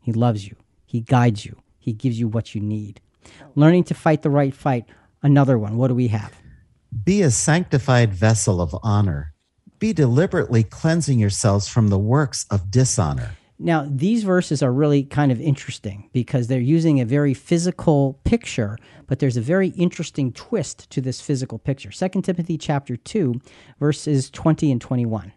He 0.01 0.12
loves 0.12 0.47
you, 0.47 0.55
He 0.86 1.01
guides 1.01 1.45
you, 1.45 1.57
He 1.80 1.93
gives 1.93 2.20
you 2.20 2.28
what 2.28 2.53
you 2.53 2.62
need. 2.62 3.01
Learning 3.55 3.84
to 3.86 3.93
fight 3.93 4.22
the 4.22 4.30
right 4.30 4.53
fight, 4.53 4.86
another 5.22 5.57
one. 5.57 5.78
What 5.78 5.88
do 5.88 5.95
we 5.95 6.09
have? 6.09 6.34
Be 7.03 7.22
a 7.22 7.32
sanctified 7.32 8.14
vessel 8.14 8.62
of 8.62 8.76
honor. 8.84 9.34
Be 9.80 9.93
deliberately 9.93 10.64
cleansing 10.64 11.20
yourselves 11.20 11.68
from 11.68 11.88
the 11.88 11.97
works 11.97 12.45
of 12.51 12.70
dishonor. 12.70 13.32
Now, 13.64 13.86
these 13.88 14.24
verses 14.24 14.64
are 14.64 14.74
really 14.74 15.03
kind 15.03 15.32
of 15.32 15.39
interesting 15.39 16.09
because 16.14 16.47
they're 16.47 16.59
using 16.59 16.99
a 16.99 17.05
very 17.05 17.36
physical 17.36 18.20
picture, 18.24 18.76
but 19.05 19.20
there's 19.20 19.38
a 19.38 19.41
very 19.41 19.68
interesting 19.70 20.34
twist 20.34 20.89
to 20.89 20.99
this 20.99 21.22
physical 21.22 21.59
picture. 21.59 21.91
2 21.91 22.24
Timothy 22.24 22.57
chapter 22.57 22.97
2, 22.97 23.39
verses 23.80 24.32
20 24.32 24.72
and 24.72 24.82
21. 24.82 25.32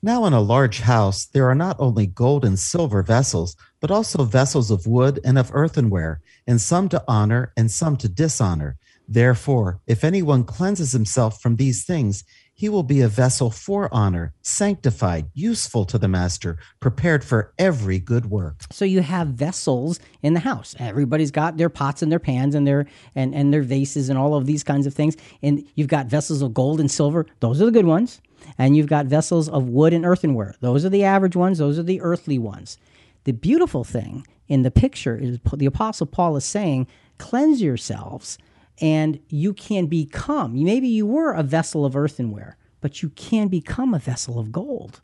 Now, 0.00 0.26
in 0.26 0.32
a 0.32 0.40
large 0.40 0.80
house, 0.80 1.26
there 1.26 1.50
are 1.50 1.56
not 1.56 1.74
only 1.80 2.06
gold 2.06 2.44
and 2.44 2.56
silver 2.56 3.02
vessels, 3.02 3.56
but 3.80 3.90
also 3.90 4.22
vessels 4.22 4.70
of 4.70 4.86
wood 4.86 5.18
and 5.24 5.36
of 5.36 5.50
earthenware, 5.52 6.20
and 6.46 6.60
some 6.60 6.88
to 6.90 7.02
honor 7.08 7.52
and 7.56 7.68
some 7.68 7.96
to 7.96 8.08
dishonor. 8.08 8.76
Therefore, 9.08 9.80
if 9.88 10.04
anyone 10.04 10.44
cleanses 10.44 10.92
himself 10.92 11.42
from 11.42 11.56
these 11.56 11.84
things, 11.84 12.22
he 12.60 12.68
will 12.68 12.82
be 12.82 13.00
a 13.00 13.08
vessel 13.08 13.50
for 13.50 13.88
honor, 13.90 14.34
sanctified, 14.42 15.30
useful 15.32 15.86
to 15.86 15.96
the 15.96 16.08
master, 16.08 16.58
prepared 16.78 17.24
for 17.24 17.54
every 17.58 17.98
good 17.98 18.26
work. 18.26 18.64
So 18.70 18.84
you 18.84 19.00
have 19.00 19.28
vessels 19.28 19.98
in 20.20 20.34
the 20.34 20.40
house. 20.40 20.76
Everybody's 20.78 21.30
got 21.30 21.56
their 21.56 21.70
pots 21.70 22.02
and 22.02 22.12
their 22.12 22.18
pans 22.18 22.54
and 22.54 22.66
their 22.66 22.84
and, 23.14 23.34
and 23.34 23.50
their 23.50 23.62
vases 23.62 24.10
and 24.10 24.18
all 24.18 24.34
of 24.34 24.44
these 24.44 24.62
kinds 24.62 24.86
of 24.86 24.92
things. 24.92 25.16
And 25.40 25.64
you've 25.74 25.88
got 25.88 26.08
vessels 26.08 26.42
of 26.42 26.52
gold 26.52 26.80
and 26.80 26.90
silver. 26.90 27.24
Those 27.40 27.62
are 27.62 27.64
the 27.64 27.70
good 27.70 27.86
ones. 27.86 28.20
And 28.58 28.76
you've 28.76 28.88
got 28.88 29.06
vessels 29.06 29.48
of 29.48 29.70
wood 29.70 29.94
and 29.94 30.04
earthenware. 30.04 30.54
Those 30.60 30.84
are 30.84 30.90
the 30.90 31.04
average 31.04 31.36
ones. 31.36 31.56
Those 31.56 31.78
are 31.78 31.82
the 31.82 32.02
earthly 32.02 32.38
ones. 32.38 32.76
The 33.24 33.32
beautiful 33.32 33.84
thing 33.84 34.26
in 34.48 34.64
the 34.64 34.70
picture 34.70 35.16
is 35.16 35.38
the 35.50 35.64
apostle 35.64 36.06
Paul 36.06 36.36
is 36.36 36.44
saying, 36.44 36.88
cleanse 37.16 37.62
yourselves 37.62 38.36
and 38.80 39.20
you 39.28 39.52
can 39.52 39.86
become 39.86 40.62
maybe 40.62 40.88
you 40.88 41.06
were 41.06 41.32
a 41.32 41.42
vessel 41.42 41.84
of 41.84 41.96
earthenware 41.96 42.56
but 42.80 43.02
you 43.02 43.10
can 43.10 43.48
become 43.48 43.94
a 43.94 43.98
vessel 43.98 44.38
of 44.38 44.52
gold 44.52 45.00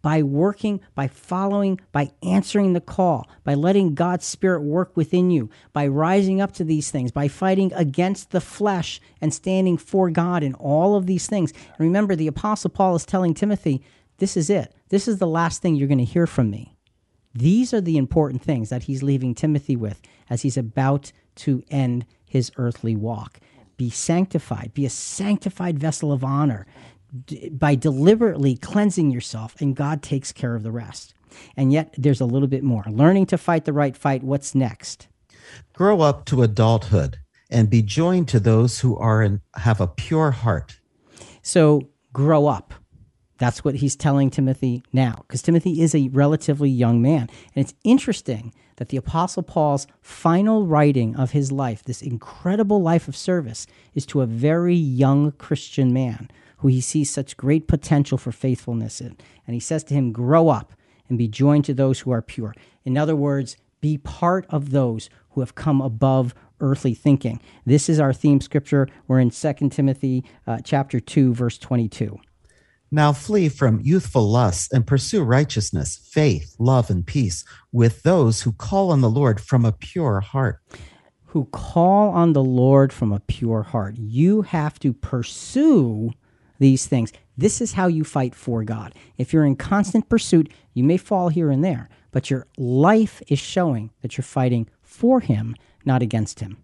by 0.00 0.22
working 0.22 0.80
by 0.94 1.06
following 1.06 1.78
by 1.92 2.10
answering 2.22 2.72
the 2.72 2.80
call 2.80 3.28
by 3.44 3.54
letting 3.54 3.94
god's 3.94 4.26
spirit 4.26 4.62
work 4.62 4.96
within 4.96 5.30
you 5.30 5.48
by 5.72 5.86
rising 5.86 6.40
up 6.40 6.52
to 6.52 6.64
these 6.64 6.90
things 6.90 7.12
by 7.12 7.28
fighting 7.28 7.72
against 7.74 8.30
the 8.30 8.40
flesh 8.40 9.00
and 9.20 9.32
standing 9.32 9.76
for 9.76 10.10
god 10.10 10.42
in 10.42 10.54
all 10.54 10.96
of 10.96 11.06
these 11.06 11.26
things. 11.26 11.52
And 11.52 11.80
remember 11.80 12.16
the 12.16 12.26
apostle 12.26 12.70
paul 12.70 12.96
is 12.96 13.06
telling 13.06 13.34
timothy 13.34 13.82
this 14.22 14.36
is 14.36 14.50
it. 14.50 14.72
This 14.88 15.08
is 15.08 15.18
the 15.18 15.26
last 15.26 15.62
thing 15.62 15.74
you're 15.74 15.88
going 15.88 15.98
to 15.98 16.04
hear 16.04 16.28
from 16.28 16.48
me. 16.48 16.76
These 17.34 17.74
are 17.74 17.80
the 17.80 17.96
important 17.96 18.40
things 18.40 18.68
that 18.68 18.84
he's 18.84 19.02
leaving 19.02 19.34
timothy 19.34 19.74
with 19.74 20.00
as 20.30 20.42
he's 20.42 20.56
about 20.56 21.10
to 21.34 21.64
end 21.72 22.06
his 22.32 22.50
earthly 22.56 22.96
walk. 22.96 23.38
Be 23.76 23.90
sanctified, 23.90 24.72
be 24.72 24.86
a 24.86 24.90
sanctified 24.90 25.78
vessel 25.78 26.12
of 26.12 26.24
honor 26.24 26.66
d- 27.26 27.50
by 27.50 27.74
deliberately 27.74 28.56
cleansing 28.56 29.10
yourself, 29.10 29.54
and 29.60 29.76
God 29.76 30.02
takes 30.02 30.32
care 30.32 30.54
of 30.54 30.62
the 30.62 30.72
rest. 30.72 31.14
And 31.58 31.72
yet, 31.72 31.94
there's 31.98 32.22
a 32.22 32.26
little 32.26 32.48
bit 32.48 32.62
more. 32.62 32.84
Learning 32.88 33.26
to 33.26 33.36
fight 33.36 33.66
the 33.66 33.72
right 33.74 33.94
fight, 33.94 34.22
what's 34.22 34.54
next? 34.54 35.08
Grow 35.74 36.00
up 36.00 36.24
to 36.26 36.42
adulthood 36.42 37.18
and 37.50 37.68
be 37.68 37.82
joined 37.82 38.28
to 38.28 38.40
those 38.40 38.80
who 38.80 38.96
are 38.96 39.20
and 39.20 39.40
have 39.56 39.80
a 39.80 39.86
pure 39.86 40.30
heart. 40.30 40.80
So, 41.42 41.88
grow 42.14 42.46
up. 42.46 42.72
That's 43.42 43.64
what 43.64 43.74
he's 43.74 43.96
telling 43.96 44.30
Timothy 44.30 44.84
now, 44.92 45.24
because 45.26 45.42
Timothy 45.42 45.82
is 45.82 45.96
a 45.96 46.06
relatively 46.12 46.70
young 46.70 47.02
man. 47.02 47.28
And 47.56 47.64
it's 47.64 47.74
interesting 47.82 48.54
that 48.76 48.90
the 48.90 48.96
Apostle 48.96 49.42
Paul's 49.42 49.88
final 50.00 50.64
writing 50.64 51.16
of 51.16 51.32
his 51.32 51.50
life, 51.50 51.82
this 51.82 52.02
incredible 52.02 52.80
life 52.80 53.08
of 53.08 53.16
service, 53.16 53.66
is 53.96 54.06
to 54.06 54.20
a 54.20 54.26
very 54.26 54.76
young 54.76 55.32
Christian 55.32 55.92
man 55.92 56.30
who 56.58 56.68
he 56.68 56.80
sees 56.80 57.10
such 57.10 57.36
great 57.36 57.66
potential 57.66 58.16
for 58.16 58.30
faithfulness 58.30 59.00
in. 59.00 59.16
And 59.44 59.54
he 59.54 59.60
says 59.60 59.82
to 59.84 59.94
him, 59.94 60.12
Grow 60.12 60.48
up 60.48 60.72
and 61.08 61.18
be 61.18 61.26
joined 61.26 61.64
to 61.64 61.74
those 61.74 61.98
who 61.98 62.12
are 62.12 62.22
pure. 62.22 62.54
In 62.84 62.96
other 62.96 63.16
words, 63.16 63.56
be 63.80 63.98
part 63.98 64.46
of 64.50 64.70
those 64.70 65.10
who 65.30 65.40
have 65.40 65.56
come 65.56 65.80
above 65.80 66.32
earthly 66.60 66.94
thinking. 66.94 67.40
This 67.66 67.88
is 67.88 67.98
our 67.98 68.12
theme 68.12 68.40
scripture. 68.40 68.86
We're 69.08 69.18
in 69.18 69.30
2 69.30 69.52
Timothy 69.70 70.22
uh, 70.46 70.58
chapter 70.62 71.00
2, 71.00 71.34
verse 71.34 71.58
22. 71.58 72.20
Now 72.94 73.14
flee 73.14 73.48
from 73.48 73.80
youthful 73.80 74.30
lusts 74.30 74.70
and 74.70 74.86
pursue 74.86 75.22
righteousness, 75.22 75.96
faith, 75.96 76.54
love, 76.58 76.90
and 76.90 77.06
peace 77.06 77.42
with 77.72 78.02
those 78.02 78.42
who 78.42 78.52
call 78.52 78.90
on 78.90 79.00
the 79.00 79.08
Lord 79.08 79.40
from 79.40 79.64
a 79.64 79.72
pure 79.72 80.20
heart. 80.20 80.60
Who 81.28 81.46
call 81.46 82.10
on 82.10 82.34
the 82.34 82.44
Lord 82.44 82.92
from 82.92 83.10
a 83.10 83.20
pure 83.20 83.62
heart. 83.62 83.94
You 83.96 84.42
have 84.42 84.78
to 84.80 84.92
pursue 84.92 86.10
these 86.58 86.84
things. 86.84 87.14
This 87.34 87.62
is 87.62 87.72
how 87.72 87.86
you 87.86 88.04
fight 88.04 88.34
for 88.34 88.62
God. 88.62 88.94
If 89.16 89.32
you're 89.32 89.46
in 89.46 89.56
constant 89.56 90.10
pursuit, 90.10 90.52
you 90.74 90.84
may 90.84 90.98
fall 90.98 91.30
here 91.30 91.50
and 91.50 91.64
there, 91.64 91.88
but 92.10 92.28
your 92.28 92.46
life 92.58 93.22
is 93.26 93.38
showing 93.38 93.88
that 94.02 94.18
you're 94.18 94.22
fighting 94.22 94.68
for 94.82 95.20
Him, 95.20 95.56
not 95.86 96.02
against 96.02 96.40
Him. 96.40 96.58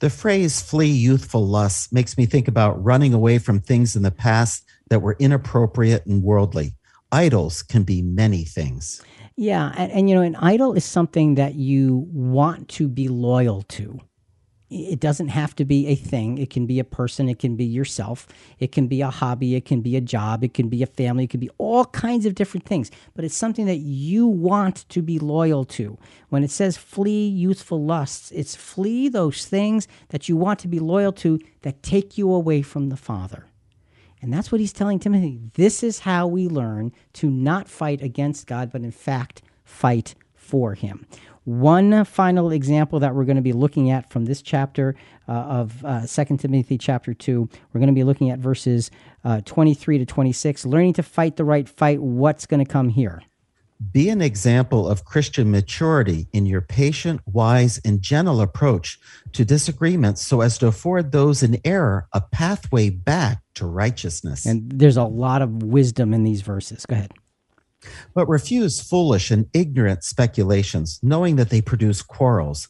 The 0.00 0.10
phrase 0.10 0.60
flee 0.60 0.90
youthful 0.90 1.46
lusts 1.46 1.90
makes 1.90 2.18
me 2.18 2.26
think 2.26 2.46
about 2.46 2.84
running 2.84 3.14
away 3.14 3.38
from 3.38 3.60
things 3.60 3.96
in 3.96 4.02
the 4.02 4.10
past 4.10 4.65
that 4.88 5.00
were 5.00 5.16
inappropriate 5.18 6.06
and 6.06 6.22
worldly. 6.22 6.74
Idols 7.12 7.62
can 7.62 7.82
be 7.82 8.02
many 8.02 8.44
things. 8.44 9.02
Yeah, 9.36 9.72
and, 9.76 9.92
and, 9.92 10.08
you 10.08 10.14
know, 10.14 10.22
an 10.22 10.36
idol 10.36 10.72
is 10.72 10.84
something 10.84 11.34
that 11.34 11.54
you 11.54 12.08
want 12.10 12.68
to 12.70 12.88
be 12.88 13.08
loyal 13.08 13.62
to. 13.62 14.00
It 14.68 14.98
doesn't 14.98 15.28
have 15.28 15.54
to 15.56 15.64
be 15.64 15.86
a 15.86 15.94
thing. 15.94 16.38
It 16.38 16.50
can 16.50 16.66
be 16.66 16.80
a 16.80 16.84
person. 16.84 17.28
It 17.28 17.38
can 17.38 17.54
be 17.54 17.64
yourself. 17.64 18.26
It 18.58 18.72
can 18.72 18.88
be 18.88 19.00
a 19.00 19.10
hobby. 19.10 19.54
It 19.54 19.64
can 19.64 19.80
be 19.80 19.94
a 19.94 20.00
job. 20.00 20.42
It 20.42 20.54
can 20.54 20.68
be 20.68 20.82
a 20.82 20.86
family. 20.86 21.24
It 21.24 21.30
can 21.30 21.38
be 21.38 21.50
all 21.58 21.84
kinds 21.84 22.26
of 22.26 22.34
different 22.34 22.66
things. 22.66 22.90
But 23.14 23.24
it's 23.24 23.36
something 23.36 23.66
that 23.66 23.76
you 23.76 24.26
want 24.26 24.88
to 24.88 25.02
be 25.02 25.20
loyal 25.20 25.64
to. 25.66 25.98
When 26.30 26.42
it 26.42 26.50
says 26.50 26.76
flee 26.76 27.28
youthful 27.28 27.84
lusts, 27.84 28.32
it's 28.32 28.56
flee 28.56 29.08
those 29.08 29.46
things 29.46 29.86
that 30.08 30.28
you 30.28 30.36
want 30.36 30.58
to 30.60 30.68
be 30.68 30.80
loyal 30.80 31.12
to 31.12 31.38
that 31.62 31.84
take 31.84 32.18
you 32.18 32.32
away 32.32 32.62
from 32.62 32.88
the 32.88 32.96
Father. 32.96 33.46
And 34.22 34.32
that's 34.32 34.50
what 34.50 34.60
he's 34.60 34.72
telling 34.72 34.98
Timothy. 34.98 35.40
This 35.54 35.82
is 35.82 36.00
how 36.00 36.26
we 36.26 36.48
learn 36.48 36.92
to 37.14 37.30
not 37.30 37.68
fight 37.68 38.02
against 38.02 38.46
God, 38.46 38.72
but 38.72 38.82
in 38.82 38.90
fact, 38.90 39.42
fight 39.64 40.14
for 40.34 40.74
him. 40.74 41.06
One 41.44 42.04
final 42.04 42.50
example 42.50 42.98
that 43.00 43.14
we're 43.14 43.24
going 43.24 43.36
to 43.36 43.42
be 43.42 43.52
looking 43.52 43.90
at 43.90 44.10
from 44.10 44.24
this 44.24 44.42
chapter 44.42 44.96
uh, 45.28 45.32
of 45.32 45.84
uh, 45.84 46.06
2 46.06 46.36
Timothy 46.38 46.76
chapter 46.76 47.14
2, 47.14 47.48
we're 47.72 47.78
going 47.78 47.86
to 47.86 47.94
be 47.94 48.02
looking 48.02 48.30
at 48.30 48.40
verses 48.40 48.90
uh, 49.24 49.42
23 49.44 49.98
to 49.98 50.06
26, 50.06 50.66
learning 50.66 50.94
to 50.94 51.04
fight 51.04 51.36
the 51.36 51.44
right 51.44 51.68
fight. 51.68 52.00
What's 52.00 52.46
going 52.46 52.64
to 52.64 52.70
come 52.70 52.88
here? 52.88 53.22
Be 53.92 54.08
an 54.08 54.22
example 54.22 54.88
of 54.88 55.04
Christian 55.04 55.50
maturity 55.50 56.26
in 56.32 56.46
your 56.46 56.62
patient, 56.62 57.20
wise, 57.26 57.78
and 57.84 58.00
gentle 58.02 58.40
approach 58.40 58.98
to 59.32 59.44
disagreements 59.44 60.24
so 60.24 60.40
as 60.40 60.58
to 60.58 60.66
afford 60.66 61.12
those 61.12 61.42
in 61.42 61.60
error 61.64 62.08
a 62.12 62.22
pathway 62.22 62.90
back 62.90 63.42
to 63.56 63.66
righteousness. 63.66 64.46
And 64.46 64.70
there's 64.70 64.96
a 64.96 65.04
lot 65.04 65.42
of 65.42 65.62
wisdom 65.62 66.14
in 66.14 66.24
these 66.24 66.42
verses. 66.42 66.86
Go 66.86 66.94
ahead. 66.94 67.12
But 68.14 68.28
refuse 68.28 68.80
foolish 68.80 69.30
and 69.30 69.46
ignorant 69.52 70.04
speculations, 70.04 70.98
knowing 71.02 71.36
that 71.36 71.50
they 71.50 71.60
produce 71.60 72.02
quarrels. 72.02 72.68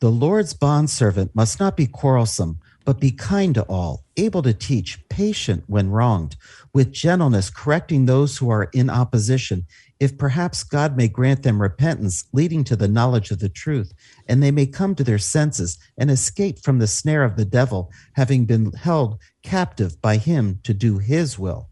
The 0.00 0.10
Lord's 0.10 0.54
bondservant 0.54 1.34
must 1.34 1.58
not 1.58 1.76
be 1.76 1.86
quarrelsome, 1.86 2.58
but 2.84 3.00
be 3.00 3.10
kind 3.10 3.54
to 3.54 3.62
all, 3.64 4.04
able 4.16 4.42
to 4.42 4.54
teach, 4.54 5.06
patient 5.08 5.64
when 5.66 5.90
wronged, 5.90 6.36
with 6.72 6.92
gentleness 6.92 7.50
correcting 7.50 8.06
those 8.06 8.38
who 8.38 8.50
are 8.50 8.70
in 8.72 8.88
opposition 8.88 9.66
if 10.00 10.16
perhaps 10.16 10.62
God 10.62 10.96
may 10.96 11.08
grant 11.08 11.42
them 11.42 11.60
repentance 11.60 12.24
leading 12.32 12.62
to 12.64 12.76
the 12.76 12.88
knowledge 12.88 13.30
of 13.30 13.40
the 13.40 13.48
truth, 13.48 13.92
and 14.28 14.42
they 14.42 14.50
may 14.50 14.66
come 14.66 14.94
to 14.94 15.04
their 15.04 15.18
senses 15.18 15.78
and 15.96 16.10
escape 16.10 16.60
from 16.60 16.78
the 16.78 16.86
snare 16.86 17.24
of 17.24 17.36
the 17.36 17.44
devil, 17.44 17.90
having 18.14 18.44
been 18.44 18.72
held 18.72 19.18
captive 19.42 20.00
by 20.00 20.16
him 20.16 20.60
to 20.62 20.72
do 20.72 20.98
his 20.98 21.38
will. 21.38 21.68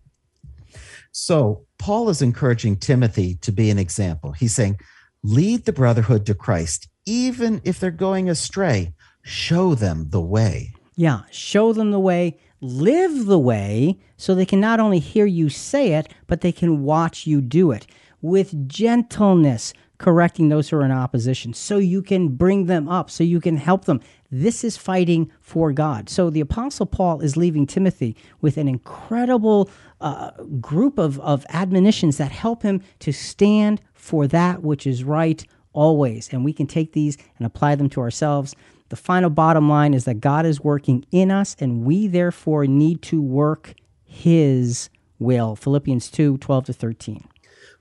So, 1.13 1.65
Paul 1.79 2.09
is 2.09 2.21
encouraging 2.21 2.77
Timothy 2.77 3.37
to 3.37 3.53
be 3.53 3.71
an 3.71 3.79
example. 3.79 4.33
He's 4.33 4.55
saying, 4.55 4.81
lead 5.23 5.65
the 5.65 5.73
brotherhood 5.73 6.27
to 6.27 6.35
Christ, 6.35 6.89
even 7.07 7.61
if 7.65 7.79
they're 7.79 7.91
going 7.91 8.29
astray, 8.29 8.93
show 9.23 9.75
them 9.75 10.09
the 10.11 10.21
way. 10.21 10.73
Yeah, 10.97 11.23
show 11.31 11.73
them 11.73 11.91
the 11.91 12.01
way, 12.01 12.39
live 12.61 13.27
the 13.27 13.39
way, 13.39 13.99
so 14.17 14.35
they 14.35 14.47
can 14.47 14.61
not 14.61 14.81
only 14.81 14.99
hear 14.99 15.27
you 15.27 15.49
say 15.49 15.93
it, 15.93 16.13
but 16.27 16.41
they 16.41 16.53
can 16.53 16.83
watch 16.83 17.27
you 17.27 17.41
do 17.41 17.71
it 17.71 17.87
with 18.27 18.69
gentleness, 18.69 19.73
correcting 19.99 20.49
those 20.49 20.69
who 20.69 20.77
are 20.77 20.85
in 20.85 20.91
opposition, 20.91 21.55
so 21.55 21.79
you 21.79 22.03
can 22.03 22.29
bring 22.29 22.67
them 22.67 22.89
up, 22.89 23.09
so 23.11 23.25
you 23.25 23.41
can 23.41 23.57
help 23.57 23.85
them. 23.85 24.01
This 24.31 24.65
is 24.65 24.77
fighting 24.77 25.31
for 25.41 25.73
God. 25.73 26.09
So 26.09 26.29
the 26.29 26.41
Apostle 26.41 26.87
Paul 26.87 27.21
is 27.21 27.37
leaving 27.37 27.67
Timothy 27.67 28.17
with 28.41 28.57
an 28.57 28.69
incredible 28.69 29.71
uh, 30.01 30.33
group 30.61 30.99
of, 30.99 31.21
of 31.21 31.47
admonitions 31.51 32.19
that 32.19 32.33
help 32.33 32.63
him 32.63 32.83
to 32.99 33.13
stand 33.13 33.81
for 33.95 34.27
that 34.27 34.63
which 34.63 34.87
is 34.87 35.05
right 35.05 35.45
always. 35.73 36.29
And 36.33 36.45
we 36.45 36.53
can 36.53 36.67
take 36.67 36.93
these 36.93 37.17
and 37.39 37.47
apply 37.47 37.77
them 37.77 37.89
to 37.91 38.01
ourselves. 38.01 38.57
The 38.89 38.97
final 38.97 39.31
bottom 39.31 39.69
line 39.69 39.95
is 39.95 40.05
that 40.05 40.21
God 40.21 40.47
is 40.47 40.61
working 40.61 41.07
in 41.13 41.31
us, 41.31 41.57
and 41.59 41.85
we 41.85 42.09
therefore 42.09 42.67
need 42.67 43.03
to 43.03 43.23
work 43.23 43.75
His 44.05 44.91
will. 45.19 45.57
Philippians 45.57 46.11
2 46.11 46.39
12 46.39 46.65
to 46.67 46.73
13. 46.73 47.29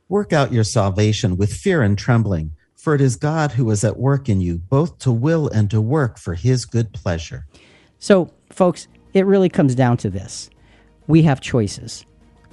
Work 0.08 0.34
out 0.34 0.54
your 0.54 0.64
salvation 0.64 1.36
with 1.36 1.52
fear 1.52 1.82
and 1.82 1.98
trembling, 1.98 2.52
for 2.76 2.94
it 2.94 3.02
is 3.02 3.16
God 3.16 3.54
who 3.54 3.72
is 3.72 3.84
at 3.84 3.98
work 3.98 4.30
in 4.30 4.40
you, 4.40 4.60
both 4.60 5.00
to 5.00 5.12
will 5.12 5.48
and 5.50 5.70
to 5.72 5.82
work 5.82 6.20
for 6.20 6.36
his 6.36 6.66
good 6.66 6.94
pleasure. 6.94 7.48
So, 7.98 8.30
folks, 8.52 8.88
it 9.14 9.26
really 9.26 9.50
comes 9.50 9.74
down 9.74 9.98
to 9.98 10.10
this 10.10 10.50
we 11.08 11.24
have 11.24 11.42
choices. 11.42 12.06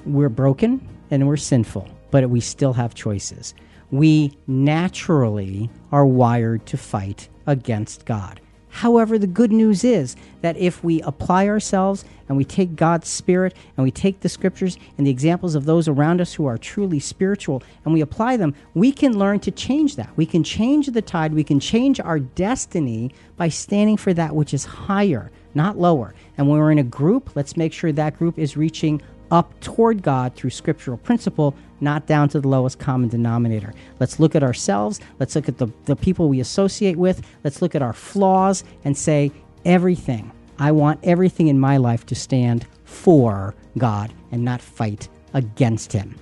We're 0.05 0.29
broken 0.29 0.87
and 1.11 1.27
we're 1.27 1.37
sinful, 1.37 1.89
but 2.11 2.29
we 2.29 2.41
still 2.41 2.73
have 2.73 2.95
choices. 2.95 3.55
We 3.91 4.37
naturally 4.47 5.71
are 5.91 6.07
wired 6.07 6.67
to 6.67 6.77
fight 6.77 7.29
against 7.47 8.07
God. 8.07 8.42
However, 8.77 9.19
the 9.19 9.27
good 9.27 9.53
news 9.53 9.85
is 9.85 10.17
that 10.41 10.57
if 10.57 10.83
we 10.83 11.03
apply 11.03 11.47
ourselves 11.47 12.07
and 12.27 12.39
we 12.39 12.45
take 12.45 12.75
God's 12.75 13.07
Spirit 13.07 13.55
and 13.77 13.85
we 13.85 13.91
take 13.91 14.21
the 14.21 14.31
scriptures 14.31 14.79
and 14.97 15.07
the 15.07 15.11
examples 15.11 15.55
of 15.55 15.67
those 15.67 15.89
around 15.89 16.23
us 16.23 16.33
who 16.33 16.47
are 16.47 16.57
truly 16.57 16.99
spiritual 16.99 17.63
and 17.85 17.93
we 17.93 18.01
apply 18.01 18.39
them, 18.39 18.55
we 18.73 18.91
can 18.91 19.19
learn 19.19 19.41
to 19.41 19.51
change 19.51 19.97
that. 19.97 20.11
We 20.17 20.25
can 20.25 20.43
change 20.43 20.87
the 20.87 21.03
tide. 21.03 21.35
We 21.35 21.45
can 21.45 21.61
change 21.61 22.01
our 22.01 22.19
destiny 22.19 23.13
by 23.37 23.51
standing 23.51 23.99
for 23.99 24.15
that 24.15 24.35
which 24.35 24.55
is 24.55 24.65
higher, 24.65 25.31
not 25.55 25.79
lower. 25.79 26.15
And 26.39 26.49
when 26.49 26.59
we're 26.59 26.73
in 26.73 26.79
a 26.79 26.83
group, 26.83 27.37
let's 27.37 27.59
make 27.59 27.75
sure 27.75 27.93
that 27.93 28.19
group 28.19 28.39
is 28.39 28.57
reaching 28.57 29.03
up 29.31 29.53
toward 29.61 30.03
God 30.03 30.35
through 30.35 30.51
scriptural 30.51 30.97
principle, 30.97 31.55
not 31.83 32.07
down 32.07 32.29
to 32.31 32.41
the 32.41 32.49
lowest 32.49 32.79
common 32.79 33.09
denominator. 33.09 33.75
Let's 34.01 34.21
look 34.21 34.35
at 34.35 34.43
ourselves. 34.43 35.01
Let's 35.19 35.35
look 35.35 35.49
at 35.49 35.59
the, 35.59 35.69
the 35.85 35.97
people 35.97 36.29
we 36.29 36.41
associate 36.41 36.97
with. 36.97 37.27
Let's 37.45 37.61
look 37.61 37.75
at 37.75 37.83
our 37.83 37.93
flaws 37.93 38.65
and 38.85 38.97
say, 38.97 39.33
everything, 39.65 40.33
I 40.59 40.73
want 40.73 41.01
everything 41.03 41.49
in 41.49 41.59
my 41.59 41.77
life 41.77 42.07
to 42.07 42.15
stand 42.15 42.67
for 42.85 43.55
God 43.79 44.13
and 44.31 44.45
not 44.45 44.61
fight 44.61 45.09
against 45.35 45.93
Him. 45.93 46.17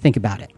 Think 0.00 0.16
about 0.16 0.40
it. 0.40 0.50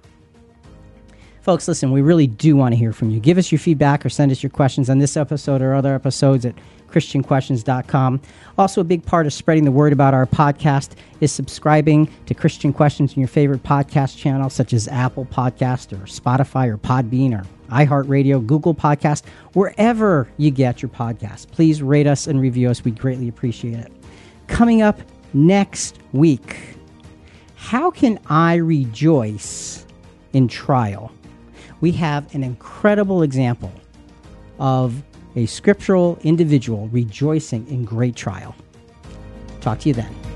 Folks, 1.42 1.66
listen, 1.66 1.92
we 1.92 2.02
really 2.02 2.26
do 2.26 2.56
want 2.56 2.72
to 2.72 2.76
hear 2.76 2.92
from 2.92 3.10
you. 3.10 3.20
Give 3.20 3.38
us 3.38 3.50
your 3.50 3.58
feedback 3.58 4.04
or 4.04 4.10
send 4.10 4.30
us 4.30 4.42
your 4.42 4.50
questions 4.50 4.90
on 4.90 4.98
this 4.98 5.16
episode 5.16 5.62
or 5.62 5.74
other 5.74 5.94
episodes 5.94 6.44
at 6.44 6.54
ChristianQuestions.com. 6.90 8.20
Also, 8.56 8.80
a 8.80 8.84
big 8.84 9.04
part 9.04 9.26
of 9.26 9.32
spreading 9.32 9.64
the 9.64 9.70
word 9.70 9.92
about 9.92 10.14
our 10.14 10.26
podcast 10.26 10.90
is 11.20 11.32
subscribing 11.32 12.10
to 12.26 12.34
Christian 12.34 12.72
Questions 12.72 13.14
in 13.14 13.20
your 13.20 13.28
favorite 13.28 13.62
podcast 13.62 14.16
channel, 14.16 14.50
such 14.50 14.72
as 14.72 14.88
Apple 14.88 15.26
Podcast 15.26 15.92
or 15.92 16.06
Spotify 16.06 16.68
or 16.68 16.78
Podbean 16.78 17.38
or 17.38 17.44
iHeartRadio, 17.70 18.44
Google 18.46 18.74
Podcast, 18.74 19.24
wherever 19.52 20.28
you 20.38 20.50
get 20.50 20.82
your 20.82 20.88
podcast. 20.88 21.50
Please 21.50 21.82
rate 21.82 22.06
us 22.06 22.26
and 22.26 22.40
review 22.40 22.70
us. 22.70 22.84
We'd 22.84 22.98
greatly 22.98 23.28
appreciate 23.28 23.78
it. 23.78 23.92
Coming 24.46 24.82
up 24.82 25.00
next 25.34 25.98
week, 26.12 26.56
how 27.56 27.90
can 27.90 28.18
I 28.26 28.54
rejoice 28.56 29.84
in 30.32 30.48
trial? 30.48 31.12
We 31.80 31.92
have 31.92 32.34
an 32.34 32.42
incredible 32.42 33.22
example 33.22 33.72
of 34.58 35.02
a 35.38 35.46
scriptural 35.46 36.18
individual 36.24 36.88
rejoicing 36.88 37.64
in 37.68 37.84
great 37.84 38.16
trial. 38.16 38.56
Talk 39.60 39.78
to 39.80 39.88
you 39.88 39.94
then. 39.94 40.27